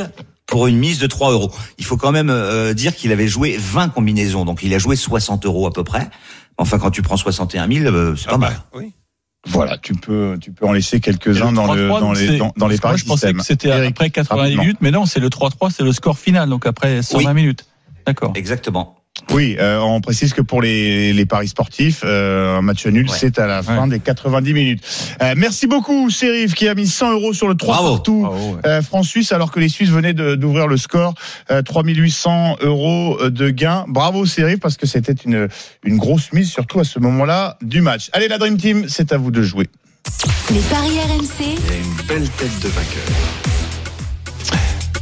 pour 0.50 0.68
une 0.68 0.78
mise 0.78 1.00
de 1.00 1.08
3 1.08 1.32
euros. 1.32 1.52
Il 1.78 1.86
faut 1.86 1.96
quand 1.98 2.12
même 2.12 2.30
euh, 2.30 2.74
dire 2.74 2.96
qu'il 2.96 3.12
avait 3.12 3.28
joué 3.28 3.56
20 3.58 3.90
combinaisons, 3.90 4.46
donc 4.46 4.64
il 4.64 4.74
a 4.74 4.80
joué 4.80 4.96
60 4.96 5.46
euros 5.46 5.68
à 5.68 5.72
peu 5.74 5.84
près. 5.84 6.10
Enfin, 6.58 6.80
quand 6.80 6.92
tu 6.92 7.02
prends 7.02 7.18
61 7.18 7.68
000, 7.72 7.86
euh, 7.86 8.16
c'est 8.16 8.30
pas 8.30 8.38
mal. 8.38 8.60
Oui. 8.74 8.94
Voilà, 9.48 9.78
tu 9.78 9.94
peux, 9.94 10.38
tu 10.42 10.52
peux 10.52 10.66
en 10.66 10.74
laisser 10.74 11.00
quelques-uns 11.00 11.52
le 11.52 11.56
dans, 11.56 11.74
le, 11.74 11.88
3-3, 11.90 12.00
dans 12.02 12.12
les, 12.12 12.38
dans, 12.38 12.54
dans 12.58 12.68
les 12.68 12.78
paris 12.78 12.98
je 12.98 13.06
pensais 13.06 13.28
système. 13.28 13.38
que 13.38 13.46
c'était 13.46 13.72
après 13.72 14.10
90 14.10 14.42
rapidement. 14.42 14.64
minutes, 14.64 14.78
mais 14.82 14.92
non, 14.92 15.06
c'est 15.06 15.22
le 15.22 15.30
3-3, 15.30 15.72
c'est 15.72 15.84
le 15.84 15.94
score 15.94 16.18
final, 16.20 16.50
donc 16.50 16.66
après 16.66 17.02
120 17.02 17.30
Oui. 17.30 17.34
minutes. 17.36 17.66
D'accord. 18.06 18.34
Exactement. 18.36 18.99
Oui, 19.32 19.58
euh, 19.60 19.80
on 19.80 20.02
précise 20.02 20.34
que 20.34 20.42
pour 20.42 20.62
les, 20.62 21.14
les 21.14 21.26
paris 21.26 21.48
sportifs, 21.50 22.02
euh, 22.04 22.58
un 22.58 22.62
match 22.62 22.86
nul, 22.88 23.08
Ouais. 23.08 23.16
c'est 23.16 23.38
à 23.38 23.46
la 23.48 23.62
fin 23.62 23.86
des 23.86 24.00
90 24.00 24.54
minutes. 24.54 24.82
Euh, 25.22 25.34
merci 25.38 25.68
beaucoup, 25.68 26.10
Serif, 26.10 26.56
qui 26.56 26.68
a 26.68 26.74
mis 26.74 26.88
100 26.88 27.12
euros 27.14 27.34
sur 27.34 27.48
le 27.48 27.54
3 27.56 27.76
Bravo. 27.76 27.90
partout. 27.96 28.28
Ouais. 28.28 28.60
Euh, 28.66 28.82
France-Suisse, 28.82 29.32
alors 29.32 29.52
que 29.52 29.60
les 29.60 29.70
Suisses 29.70 29.90
venaient 29.90 30.14
de- 30.14 30.34
d'ouvrir 30.36 30.68
le 30.68 30.78
score, 30.78 31.14
euh, 31.52 31.62
3800 31.62 32.56
euros 32.62 33.20
de 33.30 33.50
gain. 33.50 33.86
Bravo, 33.88 34.26
Serif, 34.26 34.60
parce 34.62 34.78
que 34.78 34.88
c'était 34.88 35.14
une, 35.14 35.48
une 35.84 35.98
grosse 35.98 36.32
mise, 36.34 36.50
surtout 36.50 36.80
à 36.80 36.84
ce 36.84 36.98
moment-là 37.00 37.58
du 37.62 37.82
match. 37.82 38.10
Allez, 38.14 38.30
la 38.30 38.38
Dream 38.40 38.58
Team, 38.58 38.86
c'est 38.88 39.12
à 39.12 39.18
vous 39.18 39.32
de 39.32 39.44
jouer. 39.44 39.68
les 40.50 40.62
paris 40.62 40.98
RMC, 41.08 41.58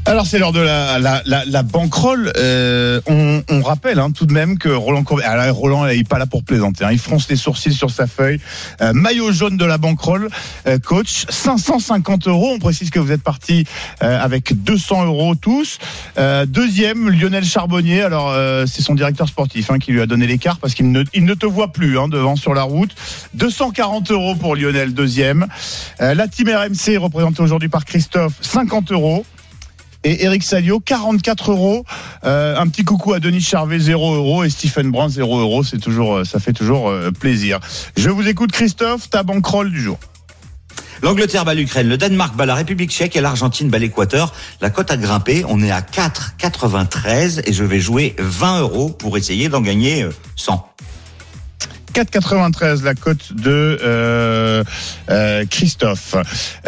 Alors 0.08 0.26
c'est 0.26 0.40
l'heure 0.40 0.54
de 0.54 0.62
la, 0.62 1.00
la, 1.26 1.64
banquerolle. 1.64 2.32
Euh, 2.38 3.02
on, 3.08 3.62
rappelle 3.62 4.00
hein, 4.00 4.12
tout 4.12 4.26
de 4.26 4.32
même 4.32 4.58
que 4.58 4.70
Roland 4.70 5.04
Courbet, 5.04 5.26
alors 5.26 5.54
Roland 5.54 5.86
il 5.86 6.00
est 6.00 6.08
pas 6.08 6.18
là 6.18 6.26
pour 6.26 6.46
plaisanter. 6.46 6.86
hein. 6.86 6.94
il 6.94 6.98
fronce 6.98 7.28
les 7.28 7.36
sourcils 7.36 7.74
sur 7.74 7.92
sa 7.92 8.08
feuille. 8.08 8.40
Euh, 8.82 8.94
maillot 8.94 9.34
jaune 9.34 9.58
de 9.58 9.66
la 9.66 9.78
banquerolle, 9.78 10.30
euh, 10.66 10.80
coach, 10.80 11.26
550 11.28 12.30
euros. 12.30 12.52
On 12.54 12.60
précise 12.60 12.90
que 12.90 13.00
vous 13.00 13.12
êtes 13.12 13.22
parti 13.22 13.66
avec 14.00 14.54
200 14.64 15.08
euros 15.08 15.36
tous. 15.36 15.78
Deuxième, 16.48 17.10
Lionel 17.10 17.44
Charbonnier. 17.44 18.02
Alors 18.02 18.34
c'est 18.66 18.82
son 18.82 18.96
directeur 18.96 19.28
sportif 19.28 19.70
hein, 19.72 19.78
qui 19.78 19.92
lui 19.92 20.02
a 20.02 20.06
donné 20.06 20.26
l'écart 20.26 20.60
parce 20.60 20.74
qu'il 20.74 20.90
ne, 20.90 21.04
ne 21.14 21.34
te 21.34 21.46
voit 21.46 21.74
plus 21.74 21.98
devant 22.10 22.38
sur 22.38 22.54
la 22.54 22.64
route. 22.64 22.96
240 23.34 24.12
euros 24.12 24.36
pour 24.36 24.56
Lionel, 24.56 24.94
deuxième. 24.94 25.48
La 26.00 26.28
team 26.30 26.48
RMC 26.48 26.98
représentée 26.98 27.42
aujourd'hui 27.42 27.70
par 27.70 27.84
Christophe, 27.84 28.34
50 28.40 28.94
euros. 28.94 29.26
Et 30.04 30.24
Eric 30.24 30.44
Salio, 30.44 30.80
44 30.80 31.52
euros. 31.52 31.86
Euh, 32.24 32.58
un 32.58 32.68
petit 32.68 32.84
coucou 32.84 33.14
à 33.14 33.20
Denis 33.20 33.42
Charvet, 33.42 33.80
0 33.80 34.16
euros. 34.16 34.44
Et 34.44 34.50
Stephen 34.50 34.92
Brun, 34.92 35.10
0 35.10 35.40
euros. 35.40 35.64
Toujours, 35.82 36.18
euh, 36.18 36.24
ça 36.24 36.40
fait 36.40 36.54
toujours 36.54 36.90
euh, 36.90 37.12
plaisir. 37.12 37.60
Je 37.96 38.10
vous 38.10 38.28
écoute, 38.28 38.52
Christophe, 38.52 39.10
ta 39.10 39.24
banquerolle 39.24 39.72
du 39.72 39.82
jour. 39.82 39.98
L'Angleterre 41.04 41.46
bat 41.46 41.54
l'Ukraine, 41.54 41.88
le 41.88 41.98
Danemark 41.98 42.36
bat 42.36 42.46
la 42.46 42.56
République 42.56 42.92
tchèque 42.92 43.16
et 43.16 43.22
l'Argentine 43.22 43.70
bat 43.70 43.78
l'Équateur. 43.78 44.34
La 44.62 44.70
cote 44.70 44.90
a 44.90 44.98
grimpé, 44.98 45.44
on 45.48 45.62
est 45.62 45.72
à 45.72 45.82
4,93 45.82 47.42
et 47.46 47.54
je 47.54 47.64
vais 47.64 47.80
jouer 47.80 48.16
20 48.18 48.62
euros 48.62 48.90
pour 48.90 49.18
essayer 49.18 49.50
d'en 49.50 49.62
gagner 49.62 50.04
euh, 50.04 50.12
100. 50.36 50.68
4,93 51.98 52.84
la 52.84 52.94
cote 52.94 53.34
de 53.34 53.80
euh, 53.82 54.64
euh, 55.10 55.46
Christophe. 55.50 56.14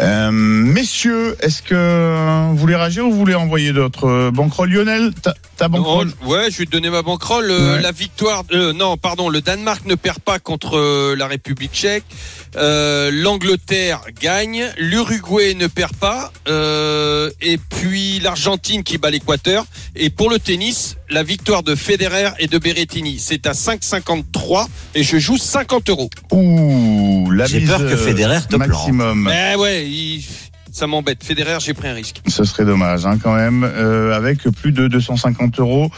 Euh, 0.00 0.32
messieurs, 0.32 1.36
est-ce 1.38 1.62
que 1.62 2.48
vous 2.48 2.56
voulez 2.56 2.74
réagir 2.74 3.06
ou 3.06 3.12
vous 3.12 3.18
voulez 3.18 3.36
envoyer 3.36 3.72
d'autres 3.72 4.30
banquerolles 4.30 4.70
Lionel, 4.70 5.14
ta, 5.14 5.34
ta 5.56 5.68
banquerolle 5.68 6.10
Non, 6.22 6.30
ouais, 6.30 6.50
je 6.50 6.58
vais 6.58 6.64
te 6.64 6.72
donner 6.72 6.90
ma 6.90 7.02
banquerolle. 7.02 7.48
Ouais. 7.48 7.80
La 7.80 7.92
victoire, 7.92 8.42
non, 8.74 8.96
pardon, 8.96 9.28
le 9.28 9.40
Danemark 9.40 9.84
ne 9.86 9.94
perd 9.94 10.18
pas 10.18 10.40
contre 10.40 11.14
la 11.14 11.28
République 11.28 11.74
tchèque. 11.74 12.04
L'Angleterre 12.56 14.00
gagne. 14.20 14.64
L'Uruguay 14.78 15.54
ne 15.54 15.68
perd 15.68 15.94
pas. 15.94 16.32
Et 16.48 17.58
puis 17.68 18.18
l'Argentine 18.18 18.82
qui 18.82 18.98
bat 18.98 19.10
l'Équateur. 19.10 19.64
Et 19.94 20.10
pour 20.10 20.28
le 20.28 20.40
tennis, 20.40 20.96
la 21.10 21.22
victoire 21.22 21.62
de 21.62 21.74
Federer 21.74 22.30
et 22.38 22.46
de 22.46 22.58
Berrettini. 22.58 23.18
C'est 23.18 23.46
à 23.46 23.52
5,53 23.52 24.66
et 24.94 25.02
je 25.02 25.18
joue 25.18 25.36
50 25.38 25.90
euros. 25.90 26.10
Ouh, 26.32 27.30
la 27.30 27.46
J'ai 27.46 27.60
mise, 27.60 27.68
peur 27.68 27.80
que 27.80 27.96
Federer 27.96 28.40
te 28.42 28.56
plante. 28.56 28.68
maximum. 28.68 29.30
Eh 29.32 29.56
ouais, 29.56 29.86
il- 29.88 30.24
ça 30.72 30.86
m'embête. 30.86 31.22
Federer, 31.24 31.58
j'ai 31.60 31.74
pris 31.74 31.88
un 31.88 31.94
risque. 31.94 32.20
Ce 32.26 32.44
serait 32.44 32.64
dommage 32.64 33.06
hein, 33.06 33.18
quand 33.22 33.34
même, 33.34 33.64
euh, 33.64 34.14
avec 34.16 34.42
plus 34.42 34.72
de 34.72 34.88
250 34.88 35.58
euros 35.60 35.90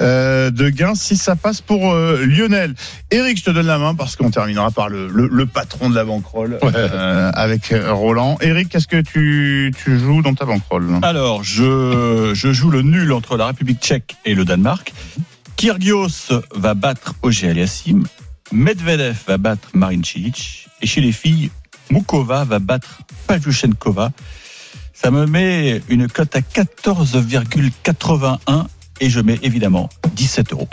euh, 0.00 0.50
de 0.50 0.68
gains 0.70 0.94
si 0.94 1.16
ça 1.16 1.36
passe 1.36 1.60
pour 1.60 1.92
euh, 1.92 2.24
Lionel. 2.24 2.74
Eric, 3.10 3.38
je 3.38 3.44
te 3.44 3.50
donne 3.50 3.66
la 3.66 3.78
main 3.78 3.94
parce 3.94 4.16
qu'on 4.16 4.30
terminera 4.30 4.70
par 4.70 4.88
le, 4.88 5.08
le, 5.08 5.28
le 5.28 5.46
patron 5.46 5.90
de 5.90 5.94
la 5.94 6.04
banquerolle 6.04 6.58
euh, 6.62 7.30
avec 7.34 7.74
Roland. 7.88 8.38
Eric, 8.40 8.68
qu'est-ce 8.68 8.88
que 8.88 9.00
tu, 9.00 9.72
tu 9.82 9.98
joues 9.98 10.22
dans 10.22 10.34
ta 10.34 10.44
banquerolle? 10.44 10.88
Alors, 11.02 11.44
je, 11.44 12.32
je 12.34 12.52
joue 12.52 12.70
le 12.70 12.82
nul 12.82 13.12
entre 13.12 13.36
la 13.36 13.46
République 13.46 13.80
tchèque 13.80 14.16
et 14.24 14.34
le 14.34 14.44
Danemark. 14.44 14.92
Kyrgios 15.56 16.32
va 16.54 16.74
battre 16.74 17.14
Ogier 17.22 17.50
Aliassim. 17.50 18.04
Medvedev 18.52 19.16
va 19.26 19.38
battre 19.38 19.68
Marin 19.74 20.02
Cilic. 20.02 20.68
Et 20.80 20.86
chez 20.86 21.00
les 21.00 21.12
filles, 21.12 21.50
Mukova 21.90 22.44
va 22.44 22.58
battre 22.58 23.02
Pavlyuchenkova. 23.26 24.12
Ça 24.92 25.10
me 25.10 25.26
met 25.26 25.80
une 25.88 26.08
cote 26.08 26.36
à 26.36 26.40
14,81 26.40 28.66
et 29.00 29.10
je 29.10 29.20
mets 29.20 29.38
évidemment 29.42 29.88
17 30.14 30.52
euros. 30.52 30.68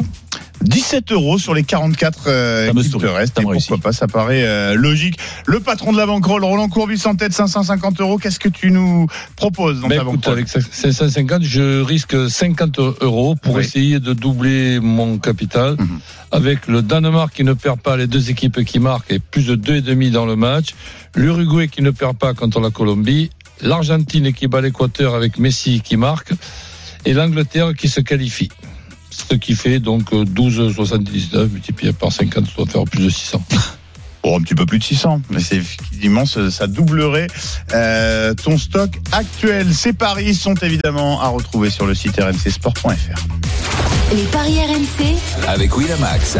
17 0.62 1.14
euros 1.14 1.38
sur 1.38 1.54
les 1.54 1.64
44 1.64 2.24
euh, 2.28 2.74
qui 2.74 2.90
te 2.90 3.06
restent. 3.06 3.40
Et 3.40 3.44
pourquoi 3.44 3.78
pas, 3.78 3.94
ça 3.94 4.08
paraît 4.08 4.44
euh, 4.46 4.76
logique. 4.76 5.18
Le 5.46 5.62
patron 5.62 5.94
de 5.94 5.98
la 5.98 6.06
banquerolle, 6.06 6.44
Roland 6.44 6.68
Courbis 6.68 7.02
en 7.06 7.16
tête, 7.16 7.32
550 7.32 8.02
euros. 8.02 8.18
Qu'est-ce 8.18 8.40
que 8.40 8.50
tu 8.50 8.70
nous 8.72 9.08
proposes 9.38 9.80
dans 9.80 9.88
Ben 9.88 9.96
ta 9.98 10.02
écoute, 10.04 10.16
banquerolle 10.16 10.40
avec 10.40 10.50
550, 10.50 11.44
je 11.44 11.82
risque 11.82 12.30
50 12.30 12.78
euros 13.02 13.36
pour 13.36 13.56
Oui. 13.56 13.62
essayer 13.64 14.00
de 14.02 14.14
doubler 14.14 14.80
mon 14.82 15.18
capital. 15.18 15.76
Mhm. 15.80 16.00
Avec 16.32 16.68
le 16.68 16.82
Danemark 16.82 17.34
qui 17.34 17.44
ne 17.46 17.54
perd 17.54 17.80
pas 17.80 17.96
les 17.96 18.06
deux 18.08 18.30
équipes 18.30 18.64
qui 18.66 18.80
marquent 18.80 19.12
et 19.14 19.20
plus 19.20 19.46
de 19.48 19.56
2,5 19.56 20.12
dans 20.12 20.26
le 20.26 20.36
match. 20.36 20.76
L'Uruguay 21.16 21.70
qui 21.70 21.82
ne 21.82 21.92
perd 21.92 22.18
pas 22.18 22.34
contre 22.34 22.60
la 22.60 22.70
Colombie. 22.70 23.30
L'Argentine 23.62 24.32
qui 24.34 24.48
bat 24.48 24.62
l'Équateur 24.62 25.16
avec 25.16 25.40
Messi 25.40 25.82
qui 25.82 25.96
marque. 25.98 26.34
Et 27.06 27.14
l'Angleterre 27.14 27.74
qui 27.76 27.90
se 27.90 28.02
qualifie. 28.02 28.50
Ce 29.10 29.36
qui 29.36 29.56
fait 29.56 29.80
donc 29.80 30.14
euh, 30.14 30.24
12,79 30.24 31.50
multiplié 31.50 31.94
par 31.94 32.12
50, 32.12 32.46
ça 32.46 32.52
doit 32.58 32.66
faire 32.66 32.84
plus 32.84 33.06
de 33.06 33.10
600. 33.10 33.44
Bon, 34.22 34.38
un 34.38 34.42
petit 34.42 34.54
peu 34.54 34.66
plus 34.66 34.80
de 34.80 34.84
600, 34.84 35.22
mais 35.30 35.40
c'est 35.40 35.56
effectivement 35.56 36.26
ça 36.26 36.52
ça 36.52 36.68
doublerait 36.68 37.28
euh, 37.74 38.34
ton 38.34 38.58
stock 38.58 38.92
actuel. 39.14 39.74
Ces 39.74 39.94
paris 39.94 40.36
sont 40.36 40.56
évidemment 40.56 41.22
à 41.22 41.30
retrouver 41.30 41.70
sur 41.70 41.86
le 41.86 41.96
site 41.96 42.20
rmcsport.fr. 42.20 44.14
Les 44.14 44.24
paris 44.24 44.60
RMC. 44.60 45.16
Avec 45.48 45.78
Winamax. 45.78 46.38